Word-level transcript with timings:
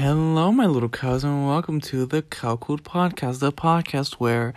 Hello, 0.00 0.50
my 0.50 0.64
little 0.64 0.88
cows, 0.88 1.24
and 1.24 1.46
welcome 1.46 1.78
to 1.82 2.06
the 2.06 2.22
Cow 2.22 2.56
Podcast, 2.56 3.40
the 3.40 3.52
podcast 3.52 4.14
where 4.14 4.54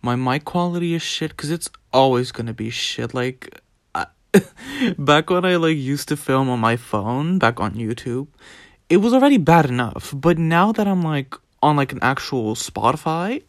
my 0.00 0.14
mic 0.14 0.44
quality 0.44 0.94
is 0.94 1.02
shit 1.02 1.32
because 1.32 1.50
it's 1.50 1.68
always 1.92 2.30
gonna 2.30 2.54
be 2.54 2.70
shit. 2.70 3.12
Like, 3.12 3.60
I, 3.92 4.06
back 4.96 5.30
when 5.30 5.44
I 5.44 5.56
like 5.56 5.76
used 5.76 6.06
to 6.10 6.16
film 6.16 6.48
on 6.48 6.60
my 6.60 6.76
phone, 6.76 7.40
back 7.40 7.58
on 7.58 7.74
YouTube, 7.74 8.28
it 8.88 8.98
was 8.98 9.12
already 9.12 9.36
bad 9.36 9.66
enough. 9.66 10.14
But 10.14 10.38
now 10.38 10.70
that 10.70 10.86
I'm 10.86 11.02
like 11.02 11.34
on 11.60 11.74
like 11.74 11.90
an 11.90 11.98
actual 12.00 12.54
Spotify, 12.54 13.42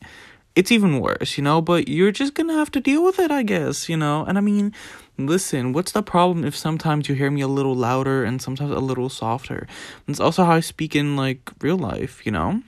it's 0.55 0.71
even 0.71 0.99
worse, 0.99 1.37
you 1.37 1.43
know. 1.43 1.61
But 1.61 1.87
you're 1.87 2.11
just 2.11 2.33
gonna 2.33 2.53
have 2.53 2.71
to 2.71 2.79
deal 2.79 3.05
with 3.05 3.19
it, 3.19 3.29
I 3.29 3.43
guess, 3.43 3.87
you 3.87 3.97
know. 3.97 4.25
And 4.25 4.39
I 4.39 4.41
mean 4.41 4.73
listen, 5.17 5.73
what's 5.73 5.91
the 5.91 6.03
problem 6.03 6.45
if 6.45 6.55
sometimes 6.55 7.07
you 7.07 7.15
hear 7.15 7.31
me 7.31 7.41
a 7.41 7.47
little 7.47 7.75
louder 7.75 8.23
and 8.23 8.41
sometimes 8.41 8.71
a 8.71 8.79
little 8.79 9.09
softer? 9.09 9.67
It's 10.07 10.19
also 10.19 10.43
how 10.43 10.53
I 10.53 10.59
speak 10.59 10.95
in 10.95 11.15
like 11.15 11.51
real 11.61 11.77
life, 11.77 12.25
you 12.25 12.31
know? 12.31 12.61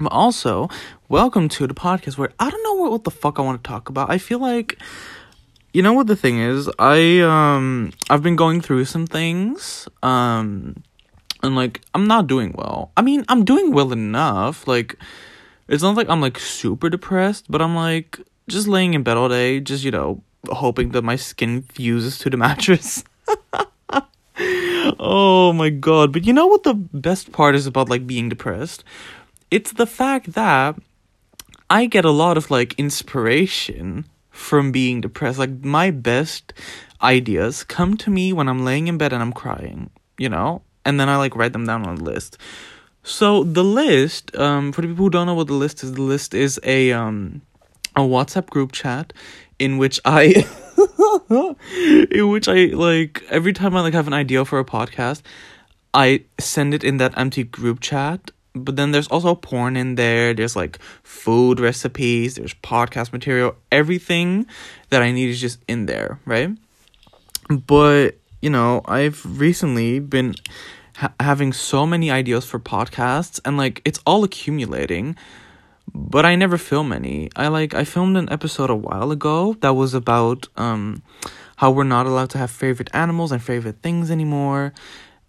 But 0.00 0.12
also, 0.12 0.68
welcome 1.08 1.48
to 1.50 1.66
the 1.66 1.74
podcast 1.74 2.16
where 2.16 2.32
I 2.38 2.50
don't 2.50 2.62
know 2.62 2.74
what, 2.74 2.92
what 2.92 3.04
the 3.04 3.10
fuck 3.10 3.38
I 3.38 3.42
want 3.42 3.62
to 3.62 3.68
talk 3.68 3.88
about. 3.88 4.10
I 4.10 4.18
feel 4.18 4.38
like 4.38 4.78
you 5.72 5.82
know 5.82 5.94
what 5.94 6.06
the 6.06 6.16
thing 6.16 6.38
is? 6.38 6.68
I 6.78 7.20
um 7.20 7.92
I've 8.10 8.22
been 8.22 8.36
going 8.36 8.60
through 8.60 8.84
some 8.86 9.06
things. 9.06 9.88
Um 10.02 10.82
and 11.42 11.56
like 11.56 11.80
I'm 11.94 12.06
not 12.06 12.26
doing 12.26 12.52
well. 12.56 12.92
I 12.96 13.02
mean, 13.02 13.24
I'm 13.28 13.44
doing 13.44 13.72
well 13.72 13.92
enough. 13.92 14.66
Like 14.66 14.96
it's 15.68 15.82
not 15.82 15.96
like 15.96 16.08
I'm 16.08 16.20
like 16.20 16.38
super 16.38 16.88
depressed, 16.88 17.46
but 17.48 17.62
I'm 17.62 17.74
like 17.74 18.20
just 18.48 18.68
laying 18.68 18.94
in 18.94 19.02
bed 19.02 19.16
all 19.16 19.28
day, 19.28 19.60
just 19.60 19.84
you 19.84 19.90
know, 19.90 20.22
hoping 20.50 20.90
that 20.90 21.02
my 21.02 21.16
skin 21.16 21.62
fuses 21.62 22.18
to 22.18 22.30
the 22.30 22.36
mattress. 22.46 23.04
oh 24.98 25.52
my 25.52 25.70
god. 25.70 26.12
But 26.12 26.26
you 26.26 26.32
know 26.32 26.46
what 26.46 26.62
the 26.62 26.74
best 26.74 27.32
part 27.32 27.54
is 27.54 27.66
about 27.66 27.88
like 27.88 28.06
being 28.06 28.28
depressed? 28.28 28.84
It's 29.50 29.72
the 29.72 29.86
fact 29.86 30.32
that 30.32 30.76
I 31.68 31.86
get 31.86 32.04
a 32.04 32.10
lot 32.10 32.36
of 32.36 32.50
like 32.50 32.74
inspiration 32.78 34.06
from 34.30 34.72
being 34.72 35.00
depressed. 35.00 35.38
Like 35.38 35.64
my 35.64 35.90
best 35.90 36.52
ideas 37.02 37.64
come 37.64 37.96
to 37.98 38.10
me 38.10 38.32
when 38.32 38.48
I'm 38.48 38.64
laying 38.64 38.88
in 38.88 38.98
bed 38.98 39.12
and 39.12 39.22
I'm 39.22 39.32
crying, 39.32 39.90
you 40.18 40.28
know? 40.28 40.62
And 40.84 40.98
then 40.98 41.08
I 41.08 41.16
like 41.16 41.36
write 41.36 41.52
them 41.52 41.66
down 41.66 41.86
on 41.86 41.98
a 41.98 42.02
list. 42.02 42.38
So 43.04 43.44
the 43.44 43.64
list, 43.64 44.34
um, 44.36 44.72
for 44.72 44.80
the 44.80 44.88
people 44.88 45.04
who 45.04 45.10
don't 45.10 45.26
know 45.26 45.34
what 45.34 45.48
the 45.48 45.54
list 45.54 45.82
is, 45.82 45.92
the 45.92 46.02
list 46.02 46.34
is 46.34 46.60
a 46.62 46.92
um 46.92 47.42
a 47.94 48.00
WhatsApp 48.00 48.48
group 48.48 48.72
chat 48.72 49.12
in 49.58 49.78
which 49.78 50.00
I 50.04 50.46
in 52.10 52.28
which 52.28 52.48
I 52.48 52.66
like 52.66 53.22
every 53.28 53.52
time 53.52 53.76
I 53.76 53.80
like 53.80 53.94
have 53.94 54.06
an 54.06 54.12
idea 54.12 54.44
for 54.44 54.58
a 54.58 54.64
podcast, 54.64 55.22
I 55.94 56.24
send 56.38 56.74
it 56.74 56.84
in 56.84 56.96
that 56.98 57.16
empty 57.16 57.44
group 57.44 57.80
chat. 57.80 58.30
But 58.54 58.76
then 58.76 58.92
there's 58.92 59.08
also 59.08 59.34
porn 59.34 59.76
in 59.76 59.94
there. 59.94 60.34
There's 60.34 60.54
like 60.54 60.78
food 61.02 61.58
recipes, 61.58 62.34
there's 62.34 62.52
podcast 62.54 63.12
material, 63.12 63.56
everything 63.70 64.46
that 64.90 65.00
I 65.00 65.10
need 65.10 65.30
is 65.30 65.40
just 65.40 65.58
in 65.68 65.86
there, 65.86 66.18
right? 66.26 66.50
But, 67.48 68.18
you 68.42 68.50
know, 68.50 68.82
I've 68.84 69.24
recently 69.40 70.00
been 70.00 70.34
ha- 70.96 71.14
having 71.18 71.54
so 71.54 71.86
many 71.86 72.10
ideas 72.10 72.44
for 72.44 72.58
podcasts 72.58 73.40
and 73.44 73.56
like 73.56 73.80
it's 73.84 74.00
all 74.06 74.22
accumulating 74.22 75.16
but 75.94 76.24
I 76.24 76.36
never 76.36 76.58
film 76.58 76.92
any. 76.92 77.30
I 77.36 77.48
like 77.48 77.74
I 77.74 77.84
filmed 77.84 78.16
an 78.16 78.30
episode 78.30 78.70
a 78.70 78.74
while 78.74 79.10
ago 79.10 79.56
that 79.60 79.74
was 79.74 79.94
about 79.94 80.48
um 80.56 81.02
how 81.56 81.70
we're 81.70 81.84
not 81.84 82.06
allowed 82.06 82.30
to 82.30 82.38
have 82.38 82.50
favorite 82.50 82.90
animals 82.92 83.32
and 83.32 83.42
favorite 83.42 83.82
things 83.82 84.10
anymore. 84.10 84.72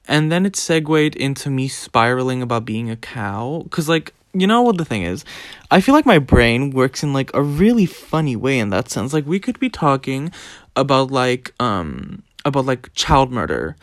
And 0.08 0.32
then 0.32 0.46
it 0.46 0.56
segued 0.56 1.16
into 1.16 1.50
me 1.50 1.68
spiraling 1.68 2.42
about 2.42 2.66
being 2.66 2.90
a 2.90 2.96
cow 2.96 3.66
cuz 3.70 3.90
like 3.90 4.14
you 4.36 4.48
know 4.48 4.64
what 4.64 4.78
the 4.78 4.86
thing 4.86 5.04
is? 5.04 5.24
I 5.70 5.80
feel 5.80 5.94
like 5.94 6.08
my 6.08 6.18
brain 6.18 6.72
works 6.72 7.04
in 7.04 7.14
like 7.14 7.30
a 7.36 7.42
really 7.42 7.86
funny 7.86 8.36
way 8.36 8.58
in 8.58 8.70
that 8.72 8.90
sense. 8.90 9.14
Like 9.14 9.28
we 9.28 9.40
could 9.40 9.60
be 9.60 9.70
talking 9.70 10.32
about 10.76 11.12
like 11.12 11.54
um 11.60 12.24
about 12.46 12.66
like 12.66 12.94
child 12.94 13.32
murder 13.32 13.76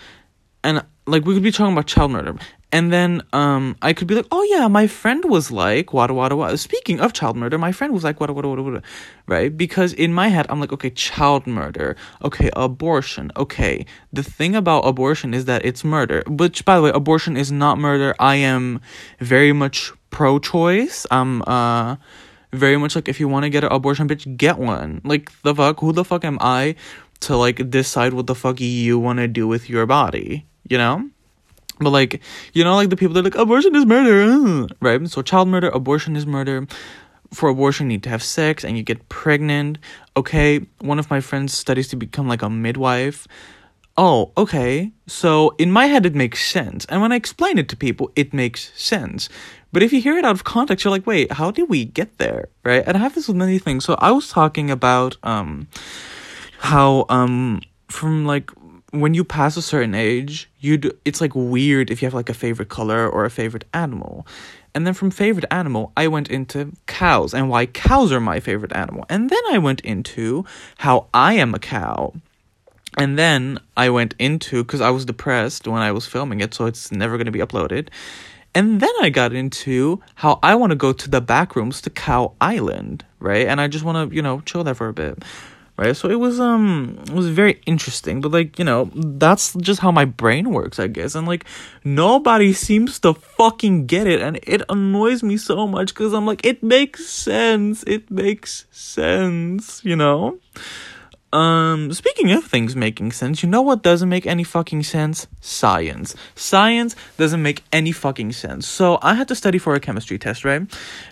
and 0.64 0.84
like 1.06 1.24
we 1.24 1.34
could 1.34 1.42
be 1.42 1.52
talking 1.52 1.72
about 1.72 1.86
child 1.86 2.10
murder 2.10 2.34
and 2.72 2.92
then 2.92 3.22
um 3.32 3.76
I 3.82 3.92
could 3.92 4.06
be 4.06 4.14
like, 4.14 4.26
oh 4.30 4.42
yeah, 4.44 4.68
my 4.68 4.86
friend 4.86 5.24
was 5.24 5.50
like, 5.50 5.92
wada 5.92 6.14
wada 6.14 6.36
wada. 6.36 6.56
Speaking 6.56 7.00
of 7.00 7.12
child 7.12 7.36
murder, 7.36 7.58
my 7.58 7.72
friend 7.72 7.92
was 7.92 8.04
like, 8.04 8.20
wada 8.20 8.32
wada 8.32 8.48
wada 8.48 8.62
wada, 8.62 8.82
right? 9.26 9.56
Because 9.56 9.92
in 9.92 10.12
my 10.12 10.28
head, 10.28 10.46
I'm 10.48 10.60
like, 10.60 10.72
okay, 10.72 10.90
child 10.90 11.46
murder, 11.46 11.96
okay, 12.22 12.50
abortion, 12.54 13.32
okay. 13.36 13.86
The 14.12 14.22
thing 14.22 14.54
about 14.54 14.80
abortion 14.82 15.34
is 15.34 15.44
that 15.46 15.64
it's 15.64 15.84
murder. 15.84 16.22
Which, 16.26 16.64
by 16.64 16.76
the 16.76 16.82
way, 16.82 16.90
abortion 16.90 17.36
is 17.36 17.50
not 17.50 17.78
murder. 17.78 18.14
I 18.18 18.36
am 18.36 18.80
very 19.18 19.52
much 19.52 19.92
pro-choice. 20.10 21.06
I'm 21.10 21.42
uh 21.46 21.96
very 22.52 22.76
much 22.76 22.96
like, 22.96 23.08
if 23.08 23.20
you 23.20 23.28
want 23.28 23.44
to 23.44 23.50
get 23.50 23.62
an 23.62 23.72
abortion, 23.72 24.08
bitch, 24.08 24.36
get 24.36 24.58
one. 24.58 25.00
Like 25.04 25.30
the 25.42 25.54
fuck, 25.54 25.80
who 25.80 25.92
the 25.92 26.04
fuck 26.04 26.24
am 26.24 26.38
I 26.40 26.74
to 27.20 27.36
like 27.36 27.70
decide 27.70 28.12
what 28.12 28.26
the 28.26 28.34
fuck 28.34 28.60
you 28.60 28.98
want 28.98 29.18
to 29.18 29.28
do 29.28 29.46
with 29.46 29.68
your 29.70 29.86
body? 29.86 30.46
You 30.68 30.78
know 30.78 31.10
but 31.80 31.90
like, 31.90 32.20
you 32.52 32.62
know, 32.62 32.74
like 32.76 32.90
the 32.90 32.96
people 32.96 33.14
that 33.14 33.20
are 33.20 33.24
like 33.24 33.34
abortion 33.34 33.74
is 33.74 33.86
murder, 33.86 34.66
right? 34.80 35.08
So 35.08 35.22
child 35.22 35.48
murder, 35.48 35.68
abortion 35.70 36.14
is 36.14 36.26
murder. 36.26 36.66
For 37.32 37.48
abortion, 37.48 37.86
you 37.86 37.96
need 37.96 38.02
to 38.04 38.10
have 38.10 38.22
sex 38.22 38.64
and 38.64 38.76
you 38.76 38.82
get 38.82 39.08
pregnant. 39.08 39.78
Okay, 40.16 40.66
one 40.80 40.98
of 40.98 41.10
my 41.10 41.20
friends 41.20 41.56
studies 41.56 41.88
to 41.88 41.96
become 41.96 42.28
like 42.28 42.42
a 42.42 42.50
midwife. 42.50 43.26
Oh, 43.96 44.32
okay. 44.36 44.92
So 45.06 45.54
in 45.58 45.70
my 45.70 45.86
head, 45.86 46.06
it 46.06 46.14
makes 46.14 46.44
sense, 46.44 46.86
and 46.86 47.00
when 47.00 47.12
I 47.12 47.16
explain 47.16 47.58
it 47.58 47.68
to 47.68 47.76
people, 47.76 48.10
it 48.16 48.32
makes 48.32 48.72
sense. 48.74 49.28
But 49.72 49.82
if 49.82 49.92
you 49.92 50.00
hear 50.00 50.18
it 50.18 50.24
out 50.24 50.32
of 50.32 50.44
context, 50.44 50.84
you're 50.84 50.90
like, 50.90 51.06
wait, 51.06 51.32
how 51.32 51.50
did 51.50 51.68
we 51.68 51.84
get 51.84 52.18
there, 52.18 52.48
right? 52.64 52.82
And 52.84 52.96
I 52.96 53.00
have 53.00 53.14
this 53.14 53.28
with 53.28 53.36
many 53.36 53.58
things. 53.58 53.84
So 53.84 53.94
I 53.98 54.10
was 54.10 54.28
talking 54.28 54.70
about 54.70 55.16
um 55.22 55.68
how 56.58 57.06
um 57.08 57.60
from 57.88 58.26
like 58.26 58.50
when 58.90 59.14
you 59.14 59.24
pass 59.24 59.56
a 59.56 59.62
certain 59.62 59.94
age, 59.94 60.50
you 60.58 60.78
do, 60.78 60.90
it's 61.04 61.20
like 61.20 61.34
weird 61.34 61.90
if 61.90 62.02
you 62.02 62.06
have 62.06 62.14
like 62.14 62.28
a 62.28 62.34
favorite 62.34 62.68
color 62.68 63.08
or 63.08 63.24
a 63.24 63.30
favorite 63.30 63.64
animal. 63.72 64.26
And 64.74 64.86
then 64.86 64.94
from 64.94 65.10
favorite 65.10 65.46
animal, 65.50 65.92
I 65.96 66.08
went 66.08 66.30
into 66.30 66.72
cows 66.86 67.34
and 67.34 67.48
why 67.48 67.66
cows 67.66 68.12
are 68.12 68.20
my 68.20 68.40
favorite 68.40 68.74
animal. 68.74 69.04
And 69.08 69.30
then 69.30 69.42
I 69.50 69.58
went 69.58 69.80
into 69.80 70.44
how 70.78 71.08
I 71.12 71.34
am 71.34 71.54
a 71.54 71.58
cow. 71.58 72.14
And 72.96 73.18
then 73.18 73.60
I 73.76 73.90
went 73.90 74.14
into 74.18 74.64
because 74.64 74.80
I 74.80 74.90
was 74.90 75.04
depressed 75.04 75.66
when 75.66 75.82
I 75.82 75.92
was 75.92 76.06
filming 76.06 76.40
it, 76.40 76.54
so 76.54 76.66
it's 76.66 76.90
never 76.90 77.16
going 77.16 77.26
to 77.26 77.32
be 77.32 77.38
uploaded. 77.38 77.88
And 78.52 78.80
then 78.80 78.90
I 79.00 79.10
got 79.10 79.32
into 79.32 80.02
how 80.16 80.40
I 80.42 80.56
want 80.56 80.70
to 80.70 80.76
go 80.76 80.92
to 80.92 81.08
the 81.08 81.20
back 81.20 81.54
rooms 81.54 81.80
to 81.82 81.90
Cow 81.90 82.32
Island, 82.40 83.04
right? 83.20 83.46
And 83.46 83.60
I 83.60 83.68
just 83.68 83.84
want 83.84 84.10
to, 84.10 84.14
you 84.14 84.22
know, 84.22 84.40
chill 84.40 84.64
there 84.64 84.74
for 84.74 84.88
a 84.88 84.92
bit 84.92 85.22
right? 85.80 85.96
So 85.96 86.10
it 86.10 86.20
was 86.20 86.38
um 86.38 86.98
it 87.06 87.12
was 87.12 87.28
very 87.28 87.60
interesting 87.66 88.20
but 88.20 88.32
like 88.32 88.58
you 88.58 88.64
know 88.64 88.90
that's 88.94 89.54
just 89.54 89.80
how 89.80 89.90
my 89.90 90.04
brain 90.04 90.50
works 90.50 90.78
i 90.78 90.86
guess 90.86 91.14
and 91.14 91.26
like 91.26 91.44
nobody 91.84 92.52
seems 92.52 93.00
to 93.00 93.14
fucking 93.14 93.86
get 93.86 94.06
it 94.06 94.20
and 94.20 94.38
it 94.42 94.62
annoys 94.68 95.22
me 95.22 95.36
so 95.36 95.66
much 95.66 95.88
because 95.94 96.12
i'm 96.12 96.26
like 96.26 96.44
it 96.44 96.62
makes 96.62 97.06
sense 97.06 97.82
it 97.86 98.10
makes 98.10 98.66
sense 98.70 99.82
you 99.84 99.96
know? 99.96 100.38
Um 101.32 101.92
speaking 101.92 102.32
of 102.32 102.44
things 102.44 102.74
making 102.74 103.12
sense 103.12 103.42
you 103.42 103.48
know 103.48 103.62
what 103.62 103.82
doesn't 103.82 104.08
make 104.08 104.26
any 104.26 104.42
fucking 104.42 104.82
sense? 104.82 105.28
Science. 105.40 106.16
Science 106.34 106.96
doesn't 107.16 107.40
make 107.40 107.62
any 107.72 107.92
fucking 107.92 108.32
sense. 108.32 108.66
So 108.66 108.98
i 109.00 109.14
had 109.14 109.28
to 109.28 109.36
study 109.36 109.58
for 109.58 109.74
a 109.74 109.80
chemistry 109.80 110.18
test 110.18 110.44
right? 110.44 110.62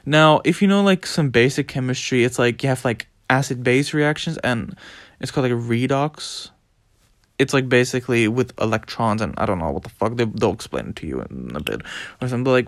Now 0.05 0.41
if 0.45 0.61
you 0.61 0.67
know 0.67 0.83
like 0.83 1.07
some 1.07 1.31
basic 1.31 1.69
chemistry 1.69 2.25
it's 2.25 2.39
like 2.39 2.63
you 2.63 2.69
have 2.69 2.85
like 2.85 3.07
acid 3.31 3.63
base 3.63 3.95
reactions 3.95 4.39
and 4.39 4.77
it's 5.21 5.31
called 5.31 5.45
like 5.45 5.53
a 5.53 5.63
redox. 5.63 6.51
It's 7.39 7.55
like 7.55 7.69
basically 7.69 8.27
with 8.27 8.53
electrons 8.61 9.23
and 9.23 9.33
i 9.39 9.47
don't 9.47 9.59
know 9.59 9.71
what 9.71 9.85
the 9.85 9.91
fuck. 9.91 10.17
They, 10.17 10.25
they'll 10.25 10.53
explain 10.53 10.89
it 10.89 10.97
to 10.97 11.07
you 11.07 11.21
in 11.23 11.53
a 11.55 11.61
bit. 11.61 11.83
Or 12.21 12.29
something 12.29 12.45
but 12.45 12.53
like 12.53 12.67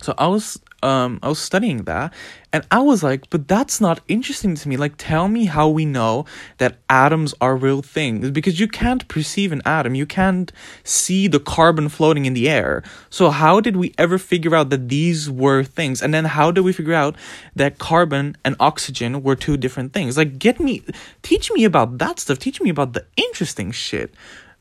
so 0.00 0.14
i 0.18 0.26
was 0.26 0.58
um 0.84 1.18
I 1.22 1.28
was 1.28 1.38
studying 1.38 1.84
that 1.84 2.12
and 2.52 2.64
I 2.70 2.80
was 2.80 3.02
like, 3.02 3.30
but 3.30 3.48
that's 3.48 3.80
not 3.80 4.00
interesting 4.06 4.54
to 4.54 4.68
me. 4.68 4.76
Like 4.76 4.94
tell 4.96 5.26
me 5.26 5.46
how 5.46 5.68
we 5.68 5.84
know 5.84 6.26
that 6.58 6.76
atoms 6.88 7.34
are 7.40 7.56
real 7.56 7.82
things 7.82 8.30
because 8.30 8.60
you 8.60 8.68
can't 8.68 9.08
perceive 9.08 9.50
an 9.50 9.62
atom. 9.64 9.94
You 9.96 10.06
can't 10.06 10.52
see 10.84 11.26
the 11.26 11.40
carbon 11.40 11.88
floating 11.88 12.26
in 12.26 12.34
the 12.34 12.48
air. 12.48 12.84
So 13.10 13.30
how 13.30 13.60
did 13.60 13.76
we 13.76 13.94
ever 13.98 14.18
figure 14.18 14.54
out 14.54 14.70
that 14.70 14.88
these 14.88 15.28
were 15.28 15.64
things? 15.64 16.02
And 16.02 16.12
then 16.14 16.26
how 16.26 16.52
did 16.52 16.60
we 16.60 16.72
figure 16.72 16.94
out 16.94 17.16
that 17.56 17.78
carbon 17.78 18.36
and 18.44 18.54
oxygen 18.60 19.22
were 19.22 19.34
two 19.34 19.56
different 19.56 19.94
things? 19.94 20.16
Like 20.16 20.38
get 20.38 20.60
me 20.60 20.84
teach 21.22 21.50
me 21.50 21.64
about 21.64 21.98
that 21.98 22.20
stuff. 22.20 22.38
Teach 22.38 22.60
me 22.60 22.70
about 22.70 22.92
the 22.92 23.06
interesting 23.16 23.72
shit, 23.72 24.14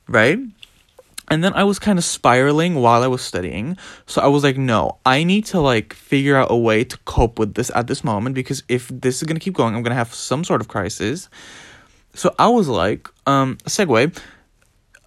right? 0.07 0.39
And 1.29 1.43
then 1.43 1.53
I 1.53 1.63
was 1.63 1.79
kind 1.79 1.97
of 1.97 2.05
spiraling 2.05 2.75
while 2.75 3.03
I 3.03 3.07
was 3.07 3.21
studying. 3.21 3.77
So 4.05 4.21
I 4.21 4.27
was 4.27 4.43
like, 4.43 4.57
no, 4.57 4.97
I 5.05 5.23
need 5.23 5.45
to 5.47 5.59
like 5.59 5.93
figure 5.93 6.35
out 6.35 6.51
a 6.51 6.57
way 6.57 6.83
to 6.83 6.97
cope 7.05 7.39
with 7.39 7.53
this 7.55 7.71
at 7.73 7.87
this 7.87 8.03
moment 8.03 8.35
because 8.35 8.63
if 8.67 8.89
this 8.89 9.17
is 9.17 9.23
going 9.23 9.37
to 9.37 9.43
keep 9.43 9.53
going, 9.53 9.75
I'm 9.75 9.83
going 9.83 9.91
to 9.91 9.95
have 9.95 10.13
some 10.13 10.43
sort 10.43 10.61
of 10.61 10.67
crisis. 10.67 11.29
So 12.13 12.33
I 12.37 12.47
was 12.47 12.67
like, 12.67 13.09
um 13.25 13.57
segue 13.65 14.17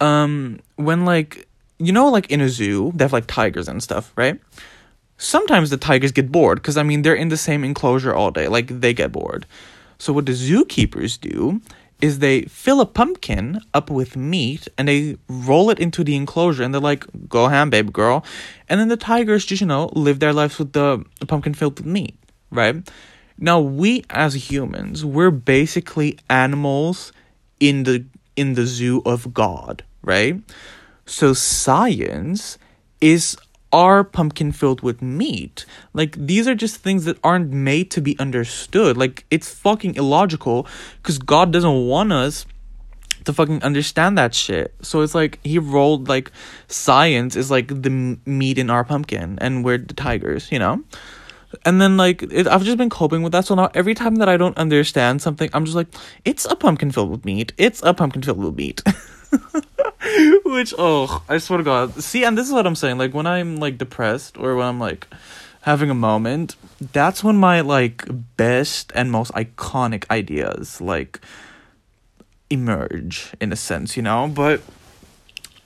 um 0.00 0.58
when 0.76 1.04
like 1.04 1.46
you 1.78 1.92
know, 1.92 2.08
like 2.08 2.30
in 2.30 2.40
a 2.40 2.48
zoo, 2.48 2.92
they 2.94 3.04
have 3.04 3.12
like 3.12 3.26
tigers 3.26 3.68
and 3.68 3.82
stuff, 3.82 4.12
right? 4.16 4.40
Sometimes 5.18 5.68
the 5.70 5.76
tigers 5.76 6.12
get 6.12 6.32
bored 6.32 6.58
because 6.58 6.76
I 6.76 6.82
mean 6.82 7.02
they're 7.02 7.14
in 7.14 7.28
the 7.28 7.36
same 7.36 7.64
enclosure 7.64 8.14
all 8.14 8.30
day, 8.30 8.48
like 8.48 8.68
they 8.80 8.94
get 8.94 9.12
bored. 9.12 9.46
So 9.98 10.12
what 10.12 10.26
the 10.26 10.32
zookeepers 10.32 11.20
do 11.20 11.60
is 12.00 12.18
they 12.18 12.42
fill 12.42 12.80
a 12.80 12.86
pumpkin 12.86 13.60
up 13.72 13.90
with 13.90 14.16
meat 14.16 14.68
and 14.76 14.88
they 14.88 15.16
roll 15.28 15.70
it 15.70 15.78
into 15.78 16.04
the 16.04 16.14
enclosure 16.14 16.62
and 16.62 16.74
they're 16.74 16.80
like, 16.80 17.04
"Go 17.28 17.48
ham, 17.48 17.70
babe 17.70 17.92
girl," 17.92 18.24
and 18.68 18.80
then 18.80 18.88
the 18.88 18.96
tigers 18.96 19.44
just 19.44 19.60
you 19.60 19.66
know 19.66 19.90
live 19.92 20.20
their 20.20 20.32
lives 20.32 20.58
with 20.58 20.72
the, 20.72 21.04
pumpkin 21.26 21.54
filled 21.54 21.78
with 21.78 21.86
meat, 21.86 22.18
right? 22.50 22.76
Now 23.38 23.60
we 23.60 24.04
as 24.10 24.50
humans, 24.50 25.04
we're 25.04 25.30
basically 25.30 26.18
animals 26.28 27.12
in 27.60 27.84
the 27.84 28.04
in 28.36 28.54
the 28.54 28.66
zoo 28.66 29.02
of 29.04 29.32
God, 29.32 29.82
right? 30.02 30.40
So 31.06 31.32
science 31.32 32.58
is 33.00 33.36
our 33.76 34.02
pumpkin 34.02 34.52
filled 34.52 34.80
with 34.80 35.02
meat. 35.02 35.66
Like 35.92 36.16
these 36.16 36.48
are 36.48 36.54
just 36.54 36.76
things 36.78 37.04
that 37.04 37.18
aren't 37.22 37.52
made 37.52 37.90
to 37.90 38.00
be 38.00 38.18
understood. 38.18 38.96
Like 38.96 39.26
it's 39.30 39.52
fucking 39.52 39.96
illogical 39.96 40.66
cuz 41.02 41.18
God 41.18 41.52
doesn't 41.52 41.86
want 41.86 42.10
us 42.10 42.46
to 43.26 43.34
fucking 43.34 43.62
understand 43.62 44.16
that 44.16 44.34
shit. 44.34 44.74
So 44.80 45.02
it's 45.02 45.14
like 45.14 45.38
he 45.44 45.58
rolled 45.58 46.08
like 46.08 46.32
science 46.68 47.36
is 47.36 47.50
like 47.50 47.68
the 47.82 47.90
meat 48.24 48.56
in 48.56 48.70
our 48.70 48.82
pumpkin 48.82 49.38
and 49.42 49.62
we're 49.62 49.78
the 49.78 49.94
tigers, 49.94 50.50
you 50.50 50.58
know? 50.58 50.82
And 51.66 51.80
then 51.80 51.98
like 51.98 52.22
it, 52.22 52.46
I've 52.46 52.64
just 52.64 52.78
been 52.78 52.90
coping 52.90 53.22
with 53.22 53.32
that. 53.32 53.44
So 53.44 53.54
now 53.54 53.70
every 53.74 53.94
time 53.94 54.16
that 54.16 54.28
I 54.28 54.38
don't 54.38 54.56
understand 54.56 55.20
something, 55.20 55.50
I'm 55.52 55.66
just 55.66 55.76
like, 55.76 55.88
it's 56.24 56.46
a 56.46 56.56
pumpkin 56.56 56.90
filled 56.90 57.10
with 57.10 57.24
meat. 57.26 57.52
It's 57.58 57.82
a 57.82 57.92
pumpkin 57.92 58.22
filled 58.22 58.38
with 58.38 58.56
meat. 58.56 58.82
Which 60.44 60.74
oh, 60.78 61.22
I 61.28 61.38
swear 61.38 61.58
to 61.58 61.64
God. 61.64 61.94
See, 62.02 62.24
and 62.24 62.36
this 62.36 62.46
is 62.46 62.52
what 62.52 62.66
I'm 62.66 62.74
saying. 62.74 62.98
Like 62.98 63.14
when 63.14 63.26
I'm 63.26 63.56
like 63.56 63.78
depressed 63.78 64.36
or 64.38 64.54
when 64.56 64.66
I'm 64.66 64.78
like 64.78 65.06
having 65.62 65.90
a 65.90 65.94
moment, 65.94 66.56
that's 66.92 67.24
when 67.24 67.36
my 67.36 67.60
like 67.60 68.04
best 68.36 68.92
and 68.94 69.10
most 69.10 69.32
iconic 69.32 70.08
ideas 70.10 70.80
like 70.80 71.20
emerge 72.50 73.32
in 73.40 73.52
a 73.52 73.56
sense, 73.56 73.96
you 73.96 74.02
know? 74.02 74.28
But 74.28 74.60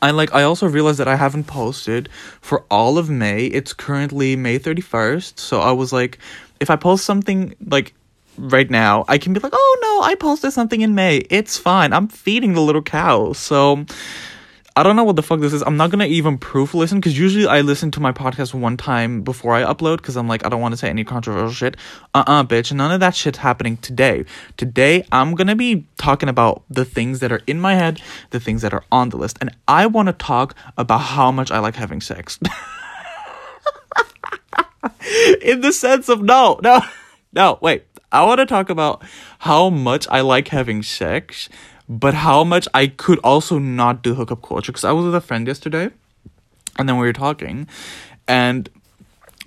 I 0.03 0.11
like 0.13 0.35
I 0.35 0.43
also 0.43 0.67
realized 0.67 0.99
that 0.99 1.09
I 1.09 1.17
haven't 1.17 1.45
posted 1.45 2.09
for 2.41 2.65
all 2.71 2.97
of 2.97 3.11
May. 3.11 3.47
It's 3.47 3.73
currently 3.73 4.37
May 4.37 4.59
31st. 4.59 5.39
So 5.39 5.61
I 5.61 5.73
was 5.73 5.93
like 5.93 6.19
if 6.61 6.71
I 6.71 6.77
post 6.77 7.05
something 7.05 7.55
like 7.67 7.95
right 8.41 8.71
now, 8.71 9.05
I 9.09 9.19
can 9.19 9.33
be 9.33 9.41
like, 9.41 9.53
"Oh 9.55 9.79
no, 9.83 10.07
I 10.07 10.15
posted 10.15 10.53
something 10.53 10.81
in 10.81 10.95
May. 10.95 11.19
It's 11.31 11.59
fine. 11.59 11.93
I'm 11.93 12.09
feeding 12.09 12.55
the 12.55 12.61
little 12.61 12.83
cow." 12.83 13.33
So 13.33 13.85
I 14.77 14.83
don't 14.83 14.95
know 14.97 15.05
what 15.05 15.17
the 15.17 15.23
fuck 15.23 15.41
this 15.41 15.53
is. 15.53 15.63
I'm 15.63 15.77
not 15.77 15.91
gonna 15.91 16.07
even 16.07 16.39
proof 16.39 16.75
listen 16.75 17.01
because 17.01 17.19
usually 17.19 17.47
I 17.47 17.61
listen 17.61 17.91
to 17.93 18.01
my 18.01 18.13
podcast 18.13 18.55
one 18.55 18.77
time 18.77 19.23
before 19.23 19.55
I 19.55 19.63
upload 19.63 19.99
because 19.99 20.17
I'm 20.17 20.29
like 20.29 20.47
I 20.47 20.49
don't 20.49 20.61
want 20.61 20.73
to 20.73 20.79
say 20.79 20.89
any 20.89 21.05
controversial 21.05 21.53
shit. 21.53 21.77
Uh 22.15 22.25
uh-uh, 22.27 22.41
uh, 22.41 22.45
bitch. 22.45 22.73
None 22.73 22.91
of 22.93 23.01
that 23.01 23.15
shit's 23.15 23.39
happening 23.39 23.77
today. 23.79 24.25
Today 24.57 25.05
I'm 25.11 25.35
gonna 25.35 25.57
be 25.57 25.87
talking 25.99 26.29
about 26.29 26.63
the 26.71 26.85
things 26.85 27.21
that 27.21 27.33
are 27.33 27.43
in 27.47 27.61
my 27.61 27.75
head, 27.75 28.01
the 28.31 28.41
things 28.41 28.63
that 28.63 28.73
are 28.73 28.85
on 28.93 29.09
the 29.09 29.17
list, 29.17 29.39
and 29.41 29.55
I 29.67 29.87
want 29.87 30.07
to 30.07 30.13
talk 30.13 30.55
about 30.79 30.99
how 30.99 31.31
much 31.33 31.51
I 31.51 31.59
like 31.59 31.75
having 31.75 32.01
sex. 32.01 32.39
in 35.43 35.61
the 35.61 35.73
sense 35.73 36.09
of 36.09 36.23
no, 36.23 36.61
no, 36.63 36.81
no. 37.33 37.59
Wait. 37.61 37.85
I 38.13 38.25
want 38.25 38.41
to 38.41 38.47
talk 38.47 38.71
about 38.71 39.03
how 39.41 39.71
much 39.71 40.07
I 40.11 40.21
like 40.21 40.49
having 40.49 40.83
sex 40.83 41.49
but 41.91 42.15
how 42.15 42.45
much 42.45 42.69
I 42.73 42.87
could 42.87 43.19
also 43.25 43.59
not 43.59 44.01
do 44.01 44.15
hookup 44.15 44.43
culture. 44.43 44.71
Because 44.71 44.85
I 44.85 44.93
was 44.93 45.05
with 45.05 45.15
a 45.15 45.21
friend 45.21 45.47
yesterday, 45.47 45.91
and 46.79 46.89
then 46.89 46.97
we 46.99 47.07
were 47.07 47.13
talking, 47.13 47.67
and 48.29 48.71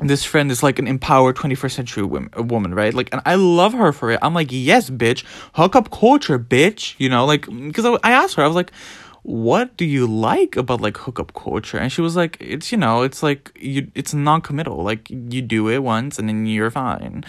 this 0.01 0.25
friend 0.25 0.51
is 0.51 0.61
like 0.61 0.77
an 0.77 0.85
empowered 0.85 1.37
21st 1.37 1.71
century 1.71 2.03
woman, 2.03 2.29
woman, 2.35 2.75
right? 2.75 2.93
Like, 2.93 3.07
and 3.13 3.21
I 3.25 3.35
love 3.35 3.71
her 3.71 3.93
for 3.93 4.11
it. 4.11 4.19
I'm 4.21 4.33
like, 4.33 4.49
yes, 4.51 4.89
bitch, 4.89 5.23
hookup 5.53 5.89
culture, 5.89 6.37
bitch. 6.37 6.95
You 6.97 7.07
know, 7.07 7.25
like, 7.25 7.45
because 7.45 7.85
I, 7.85 7.93
I 8.03 8.11
asked 8.11 8.35
her, 8.35 8.43
I 8.43 8.47
was 8.47 8.57
like, 8.57 8.73
what 9.21 9.77
do 9.77 9.85
you 9.85 10.05
like 10.05 10.57
about 10.57 10.81
like 10.81 10.97
hookup 10.97 11.33
culture? 11.33 11.77
And 11.77 11.93
she 11.93 12.01
was 12.01 12.17
like, 12.17 12.35
it's 12.41 12.73
you 12.73 12.77
know, 12.77 13.03
it's 13.03 13.23
like 13.23 13.57
you, 13.57 13.89
it's 13.95 14.13
non-committal. 14.13 14.83
Like 14.83 15.09
you 15.09 15.41
do 15.41 15.69
it 15.69 15.77
once 15.77 16.19
and 16.19 16.27
then 16.27 16.45
you're 16.45 16.69
fine. 16.69 17.23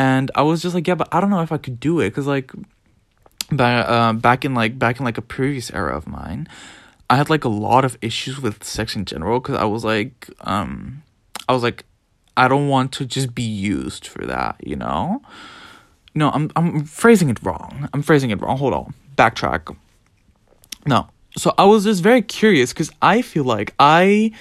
And 0.00 0.30
I 0.34 0.40
was 0.40 0.62
just 0.62 0.74
like, 0.74 0.88
yeah, 0.88 0.94
but 0.94 1.08
I 1.12 1.20
don't 1.20 1.28
know 1.28 1.42
if 1.42 1.52
I 1.52 1.58
could 1.58 1.78
do 1.78 2.00
it 2.00 2.08
because 2.08 2.26
like 2.26 2.50
back 3.52 3.86
uh, 3.86 4.14
back 4.14 4.46
in 4.46 4.54
like 4.54 4.78
back 4.78 4.98
in 4.98 5.04
like 5.04 5.18
a 5.18 5.22
previous 5.36 5.70
era 5.74 5.94
of 5.94 6.06
mine, 6.06 6.48
I 7.10 7.16
had 7.16 7.28
like 7.28 7.44
a 7.44 7.50
lot 7.50 7.84
of 7.84 7.98
issues 8.00 8.40
with 8.40 8.64
sex 8.64 8.96
in 8.96 9.04
general 9.04 9.40
because 9.40 9.56
I 9.56 9.64
was 9.64 9.84
like 9.84 10.30
um 10.40 11.02
I 11.50 11.52
was 11.52 11.62
like 11.62 11.84
I 12.34 12.48
don't 12.48 12.68
want 12.68 12.92
to 12.92 13.04
just 13.04 13.34
be 13.34 13.42
used 13.42 14.06
for 14.06 14.24
that, 14.24 14.56
you 14.66 14.74
know? 14.74 15.20
No, 16.14 16.30
I'm 16.30 16.50
I'm 16.56 16.84
phrasing 16.86 17.28
it 17.28 17.38
wrong. 17.42 17.86
I'm 17.92 18.00
phrasing 18.00 18.30
it 18.30 18.40
wrong. 18.40 18.56
Hold 18.56 18.72
on. 18.72 18.94
Backtrack. 19.18 19.76
No. 20.86 21.10
So 21.36 21.52
I 21.58 21.66
was 21.66 21.84
just 21.84 22.02
very 22.02 22.22
curious 22.22 22.72
cuz 22.72 22.90
I 23.02 23.20
feel 23.20 23.44
like 23.44 23.74
I 23.78 24.32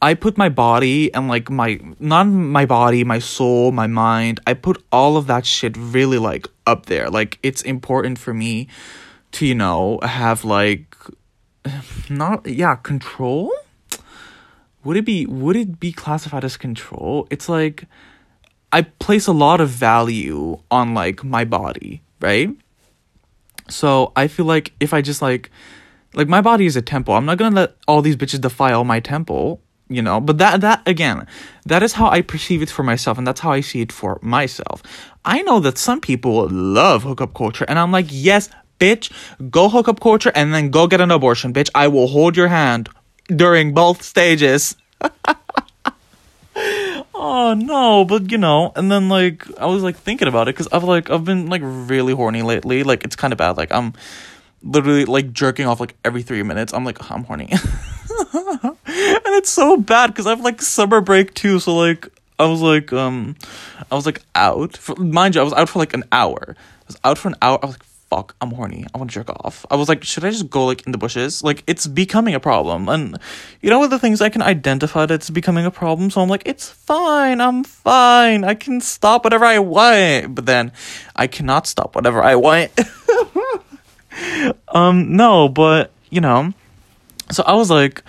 I 0.00 0.14
put 0.14 0.38
my 0.38 0.48
body 0.48 1.12
and 1.12 1.28
like 1.28 1.50
my 1.50 1.80
not 1.98 2.24
my 2.24 2.66
body, 2.66 3.02
my 3.02 3.18
soul, 3.18 3.72
my 3.72 3.88
mind, 3.88 4.40
I 4.46 4.54
put 4.54 4.82
all 4.92 5.16
of 5.16 5.26
that 5.26 5.44
shit 5.44 5.76
really 5.76 6.18
like 6.18 6.46
up 6.66 6.86
there. 6.86 7.10
Like 7.10 7.38
it's 7.42 7.62
important 7.62 8.18
for 8.18 8.32
me 8.32 8.68
to, 9.32 9.46
you 9.46 9.56
know, 9.56 9.98
have 10.02 10.44
like 10.44 10.94
not 12.08 12.46
yeah, 12.46 12.76
control? 12.76 13.52
Would 14.84 14.96
it 14.96 15.04
be 15.04 15.26
would 15.26 15.56
it 15.56 15.80
be 15.80 15.92
classified 15.92 16.44
as 16.44 16.56
control? 16.56 17.26
It's 17.30 17.48
like 17.48 17.84
I 18.72 18.82
place 18.82 19.26
a 19.26 19.32
lot 19.32 19.60
of 19.60 19.68
value 19.68 20.60
on 20.70 20.94
like 20.94 21.24
my 21.24 21.44
body, 21.44 22.02
right? 22.20 22.50
So 23.68 24.12
I 24.14 24.28
feel 24.28 24.46
like 24.46 24.72
if 24.78 24.94
I 24.94 25.02
just 25.02 25.20
like 25.20 25.50
like 26.14 26.28
my 26.28 26.40
body 26.40 26.66
is 26.66 26.76
a 26.76 26.82
temple. 26.82 27.14
I'm 27.14 27.24
not 27.24 27.36
gonna 27.36 27.56
let 27.56 27.76
all 27.88 28.00
these 28.00 28.16
bitches 28.16 28.40
defile 28.40 28.84
my 28.84 29.00
temple 29.00 29.60
you 29.88 30.02
know 30.02 30.20
but 30.20 30.38
that 30.38 30.60
that 30.60 30.82
again 30.86 31.26
that 31.66 31.82
is 31.82 31.92
how 31.94 32.08
i 32.10 32.20
perceive 32.20 32.62
it 32.62 32.70
for 32.70 32.82
myself 32.82 33.18
and 33.18 33.26
that's 33.26 33.40
how 33.40 33.52
i 33.52 33.60
see 33.60 33.80
it 33.80 33.92
for 33.92 34.18
myself. 34.22 34.82
I 35.24 35.42
know 35.42 35.60
that 35.60 35.76
some 35.76 36.00
people 36.00 36.48
love 36.48 37.02
hookup 37.02 37.34
culture 37.34 37.64
and 37.68 37.78
i'm 37.78 37.92
like 37.92 38.06
yes 38.08 38.48
bitch 38.78 39.10
go 39.50 39.68
hookup 39.68 40.00
culture 40.00 40.32
and 40.34 40.54
then 40.54 40.70
go 40.70 40.86
get 40.86 41.00
an 41.00 41.10
abortion 41.10 41.52
bitch. 41.52 41.70
I 41.74 41.88
will 41.88 42.06
hold 42.06 42.36
your 42.36 42.48
hand 42.48 42.88
during 43.26 43.74
both 43.74 44.02
stages. 44.02 44.76
Oh 47.20 47.54
no 47.54 48.04
but 48.04 48.30
you 48.30 48.38
know 48.38 48.72
and 48.76 48.92
then 48.92 49.08
like 49.08 49.44
i 49.58 49.66
was 49.66 49.82
like 49.82 49.96
thinking 49.96 50.28
about 50.28 50.46
it 50.48 50.54
because 50.54 50.68
i've 50.70 50.84
like 50.84 51.10
i've 51.10 51.24
been 51.24 51.46
like 51.48 51.62
really 51.64 52.12
horny 52.14 52.42
lately. 52.42 52.84
Like 52.84 53.02
it's 53.04 53.16
kind 53.16 53.32
of 53.32 53.38
bad. 53.38 53.56
Like 53.56 53.72
i'm 53.72 53.92
literally 54.62 55.04
like 55.04 55.32
jerking 55.32 55.66
off 55.66 55.80
like 55.80 55.96
every 56.04 56.22
three 56.22 56.42
minutes. 56.44 56.72
I'm 56.72 56.84
like 56.84 57.10
i'm 57.10 57.24
horny 57.24 57.52
it's 59.38 59.50
so 59.50 59.76
bad 59.76 60.08
because 60.08 60.26
I 60.26 60.30
have 60.30 60.40
like 60.40 60.60
summer 60.60 61.00
break 61.00 61.34
too. 61.34 61.58
So 61.60 61.74
like 61.74 62.08
I 62.38 62.46
was 62.46 62.60
like 62.60 62.92
um 62.92 63.36
I 63.90 63.94
was 63.94 64.06
like 64.06 64.22
out. 64.34 64.76
For, 64.76 64.94
mind 64.96 65.34
you, 65.34 65.40
I 65.40 65.44
was 65.44 65.54
out 65.54 65.68
for 65.68 65.78
like 65.78 65.94
an 65.94 66.04
hour. 66.12 66.56
I 66.56 66.84
was 66.86 66.98
out 67.04 67.18
for 67.18 67.28
an 67.28 67.36
hour. 67.40 67.58
I 67.62 67.66
was 67.66 67.74
like, 67.76 67.84
fuck, 68.10 68.34
I'm 68.40 68.50
horny. 68.50 68.86
I 68.94 68.98
want 68.98 69.10
to 69.10 69.14
jerk 69.14 69.28
off. 69.28 69.66
I 69.70 69.76
was 69.76 69.88
like, 69.88 70.02
should 70.02 70.24
I 70.24 70.30
just 70.30 70.48
go 70.48 70.64
like 70.66 70.86
in 70.86 70.92
the 70.92 70.98
bushes? 70.98 71.42
Like 71.42 71.62
it's 71.66 71.86
becoming 71.86 72.34
a 72.34 72.40
problem. 72.40 72.88
And 72.88 73.18
you 73.60 73.70
know 73.70 73.78
what 73.78 73.90
the 73.90 73.98
things 73.98 74.20
I 74.20 74.28
can 74.28 74.42
identify 74.42 75.06
that 75.06 75.14
it's 75.14 75.30
becoming 75.30 75.66
a 75.66 75.70
problem. 75.70 76.10
So 76.10 76.20
I'm 76.20 76.28
like, 76.28 76.42
it's 76.46 76.68
fine. 76.68 77.40
I'm 77.40 77.64
fine. 77.64 78.44
I 78.44 78.54
can 78.54 78.80
stop 78.80 79.24
whatever 79.24 79.44
I 79.44 79.58
want. 79.58 80.34
But 80.34 80.46
then 80.46 80.72
I 81.16 81.26
cannot 81.26 81.66
stop 81.66 81.94
whatever 81.94 82.22
I 82.22 82.34
want. 82.36 82.70
um 84.68 85.16
no, 85.16 85.48
but 85.48 85.90
you 86.10 86.20
know. 86.20 86.52
So 87.30 87.42
I 87.46 87.54
was 87.54 87.70
like 87.70 88.02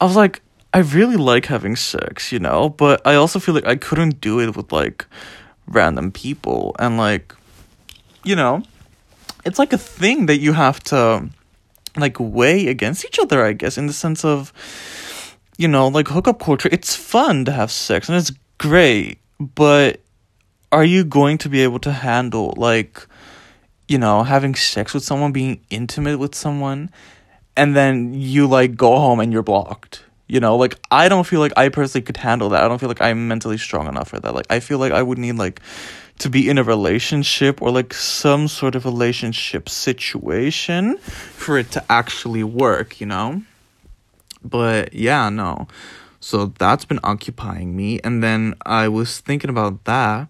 I 0.00 0.04
was 0.04 0.16
like, 0.16 0.41
I 0.74 0.78
really 0.78 1.16
like 1.16 1.46
having 1.46 1.76
sex, 1.76 2.32
you 2.32 2.38
know, 2.38 2.70
but 2.70 3.06
I 3.06 3.14
also 3.14 3.38
feel 3.38 3.54
like 3.54 3.66
I 3.66 3.76
couldn't 3.76 4.20
do 4.20 4.40
it 4.40 4.56
with 4.56 4.72
like 4.72 5.06
random 5.66 6.10
people 6.10 6.74
and 6.78 6.96
like 6.96 7.34
you 8.24 8.36
know, 8.36 8.62
it's 9.44 9.58
like 9.58 9.72
a 9.72 9.78
thing 9.78 10.26
that 10.26 10.38
you 10.38 10.52
have 10.52 10.80
to 10.84 11.28
like 11.96 12.16
weigh 12.18 12.68
against 12.68 13.04
each 13.04 13.18
other, 13.18 13.44
I 13.44 13.52
guess, 13.52 13.76
in 13.76 13.86
the 13.86 13.92
sense 13.92 14.24
of 14.24 14.52
you 15.58 15.68
know, 15.68 15.88
like 15.88 16.08
hookup 16.08 16.40
culture, 16.40 16.68
it's 16.72 16.96
fun 16.96 17.44
to 17.44 17.52
have 17.52 17.70
sex 17.70 18.08
and 18.08 18.16
it's 18.16 18.32
great, 18.58 19.18
but 19.38 20.00
are 20.70 20.84
you 20.84 21.04
going 21.04 21.36
to 21.38 21.50
be 21.50 21.62
able 21.62 21.78
to 21.80 21.92
handle 21.92 22.54
like 22.56 23.06
you 23.88 23.98
know, 23.98 24.22
having 24.22 24.54
sex 24.54 24.94
with 24.94 25.04
someone, 25.04 25.32
being 25.32 25.60
intimate 25.68 26.18
with 26.18 26.34
someone 26.34 26.90
and 27.56 27.76
then 27.76 28.14
you 28.14 28.46
like 28.46 28.76
go 28.76 28.96
home 28.96 29.20
and 29.20 29.32
you're 29.32 29.42
blocked. 29.42 30.04
You 30.32 30.40
know, 30.40 30.56
like 30.56 30.78
I 30.90 31.10
don't 31.10 31.26
feel 31.26 31.40
like 31.40 31.52
I 31.58 31.68
personally 31.68 32.06
could 32.06 32.16
handle 32.16 32.48
that. 32.48 32.64
I 32.64 32.68
don't 32.68 32.78
feel 32.78 32.88
like 32.88 33.02
I'm 33.02 33.28
mentally 33.28 33.58
strong 33.58 33.86
enough 33.86 34.08
for 34.08 34.18
that. 34.18 34.34
Like 34.34 34.46
I 34.48 34.60
feel 34.60 34.78
like 34.78 34.90
I 34.90 35.02
would 35.02 35.18
need 35.18 35.36
like 35.36 35.60
to 36.20 36.30
be 36.30 36.48
in 36.48 36.56
a 36.56 36.62
relationship 36.62 37.60
or 37.60 37.70
like 37.70 37.92
some 37.92 38.48
sort 38.48 38.74
of 38.74 38.86
relationship 38.86 39.68
situation 39.68 40.96
for 40.96 41.58
it 41.58 41.70
to 41.72 41.84
actually 41.92 42.42
work, 42.44 42.98
you 42.98 43.06
know? 43.06 43.42
But 44.42 44.94
yeah, 44.94 45.28
no. 45.28 45.68
So 46.20 46.46
that's 46.46 46.86
been 46.86 47.00
occupying 47.04 47.76
me. 47.76 48.00
And 48.02 48.22
then 48.24 48.54
I 48.64 48.88
was 48.88 49.20
thinking 49.20 49.50
about 49.50 49.84
that. 49.84 50.28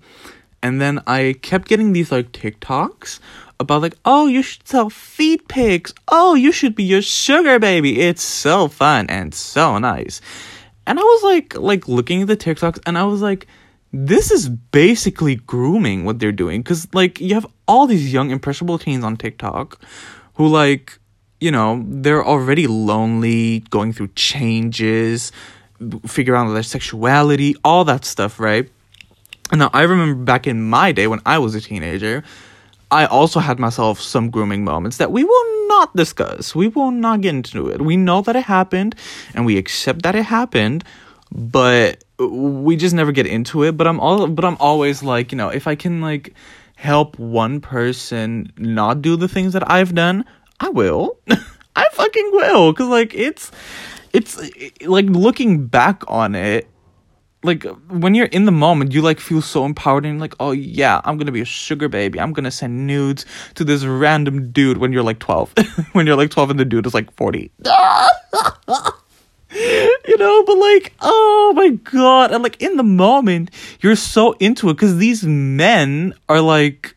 And 0.65 0.81
then 0.81 1.01
I 1.07 1.37
kept 1.43 1.69
getting 1.69 1.93
these 1.93 2.11
like 2.11 2.33
TikToks 2.33 3.21
about 3.63 3.81
like, 3.83 3.97
oh, 4.05 4.27
you 4.27 4.43
should 4.43 4.69
sell 4.69 4.91
feed 4.91 5.49
pics. 5.49 5.95
Oh, 6.09 6.35
you 6.35 6.53
should 6.53 6.75
be 6.75 6.85
your 6.85 7.01
sugar 7.03 7.59
baby. 7.59 8.01
It's 8.01 8.23
so 8.23 8.69
fun 8.69 9.07
and 9.09 9.35
so 9.35 9.79
nice. 9.79 10.21
And 10.87 10.99
I 10.99 11.03
was 11.03 11.23
like, 11.23 11.57
like 11.57 11.89
looking 11.89 12.23
at 12.23 12.29
the 12.29 12.37
TikToks, 12.37 12.81
and 12.85 12.99
I 12.99 13.05
was 13.05 13.23
like, 13.23 13.47
this 13.93 14.31
is 14.31 14.49
basically 14.49 15.37
grooming 15.37 16.05
what 16.05 16.19
they're 16.19 16.33
doing. 16.33 16.63
Cause 16.63 16.89
like 16.93 17.21
you 17.21 17.35
have 17.35 17.47
all 17.69 17.87
these 17.87 18.13
young 18.13 18.31
impressionable 18.31 18.79
teens 18.79 19.05
on 19.05 19.17
TikTok 19.17 19.81
who 20.35 20.49
like, 20.49 20.99
you 21.41 21.51
know, 21.51 21.85
they're 21.87 22.25
already 22.25 22.67
lonely, 22.67 23.61
going 23.71 23.93
through 23.93 24.09
changes, 24.15 25.33
figuring 26.07 26.49
out 26.49 26.53
their 26.53 26.63
sexuality, 26.63 27.55
all 27.65 27.85
that 27.85 28.05
stuff, 28.05 28.41
right? 28.41 28.69
And 29.51 29.59
now 29.59 29.71
I 29.73 29.83
remember 29.83 30.25
back 30.25 30.47
in 30.47 30.63
my 30.63 30.93
day 30.93 31.07
when 31.07 31.21
I 31.27 31.39
was 31.39 31.55
a 31.55 31.61
teenager, 31.61 32.25
I 32.93 33.07
also 33.07 33.41
had 33.41 33.59
myself 33.59 34.01
some 34.01 34.29
grooming 34.29 34.65
moments 34.65 34.99
that 34.99 35.11
we 35.11 35.25
will 35.25 35.69
not 35.69 35.97
discuss. 35.97 36.55
We 36.55 36.69
will 36.69 36.91
not 36.91 37.23
get 37.23 37.35
into 37.35 37.69
it. 37.69 37.81
We 37.81 37.97
know 37.97 38.21
that 38.21 38.37
it 38.37 38.45
happened 38.45 38.95
and 39.35 39.47
we 39.47 39.57
accept 39.57 40.03
that 40.03 40.15
it 40.15 40.25
happened, 40.25 40.85
but 41.31 42.05
we 42.19 42.77
just 42.77 42.95
never 42.95 43.11
get 43.11 43.27
into 43.27 43.65
it. 43.65 43.79
But 43.79 43.87
I'm 43.87 43.99
all 43.99 44.27
but 44.27 44.45
I'm 44.45 44.59
always 44.61 45.03
like, 45.03 45.33
you 45.33 45.39
know, 45.39 45.49
if 45.49 45.67
I 45.67 45.75
can 45.75 46.03
like 46.03 46.35
help 46.77 47.19
one 47.19 47.63
person 47.63 48.53
not 48.59 49.01
do 49.01 49.17
the 49.17 49.29
things 49.29 49.55
that 49.55 49.69
I've 49.71 49.95
done, 49.95 50.27
I 50.61 50.69
will. 50.69 51.17
I 51.75 51.87
fucking 51.93 52.31
will 52.33 52.75
cuz 52.75 52.89
like 52.89 53.15
it's 53.15 53.51
it's 54.13 54.39
like 54.85 55.07
looking 55.07 55.67
back 55.67 56.05
on 56.09 56.35
it 56.35 56.69
like 57.43 57.65
when 57.89 58.15
you're 58.15 58.27
in 58.27 58.45
the 58.45 58.53
moment 58.53 58.93
you 58.93 59.03
like 59.03 59.19
feel 59.21 59.43
so 59.43 59.65
empowered 59.65 60.07
and 60.07 60.21
like 60.21 60.35
oh 60.39 60.53
yeah 60.53 61.01
i'm 61.05 61.19
gonna 61.19 61.33
be 61.33 61.41
a 61.41 61.45
sugar 61.45 61.89
baby. 61.89 62.21
I'm 62.21 62.33
gonna 62.33 62.51
send 62.51 62.87
nudes 62.87 63.27
to 63.55 63.65
this 63.65 63.85
random 63.85 64.53
dude 64.53 64.79
when 64.79 64.93
you're 64.93 65.03
like 65.03 65.19
12 65.19 65.55
when 65.93 66.07
you're 66.07 66.17
like 66.17 66.31
12 66.31 66.51
and 66.51 66.61
the 66.61 66.65
dude 66.65 66.87
is 66.87 66.95
like 66.95 67.13
40 67.15 67.51
you 69.55 70.17
know 70.19 70.45
but 70.45 70.57
like 70.57 70.95
oh 71.01 71.53
my 71.55 71.71
god. 71.71 72.33
And 72.33 72.43
like 72.43 72.61
in 72.63 72.77
the 72.77 72.83
moment 72.83 73.51
you're 73.81 73.97
so 73.97 74.33
into 74.33 74.71
it 74.71 74.75
because 74.75 74.97
these 74.97 75.25
men 75.25 76.15
are 76.29 76.41
like 76.41 76.97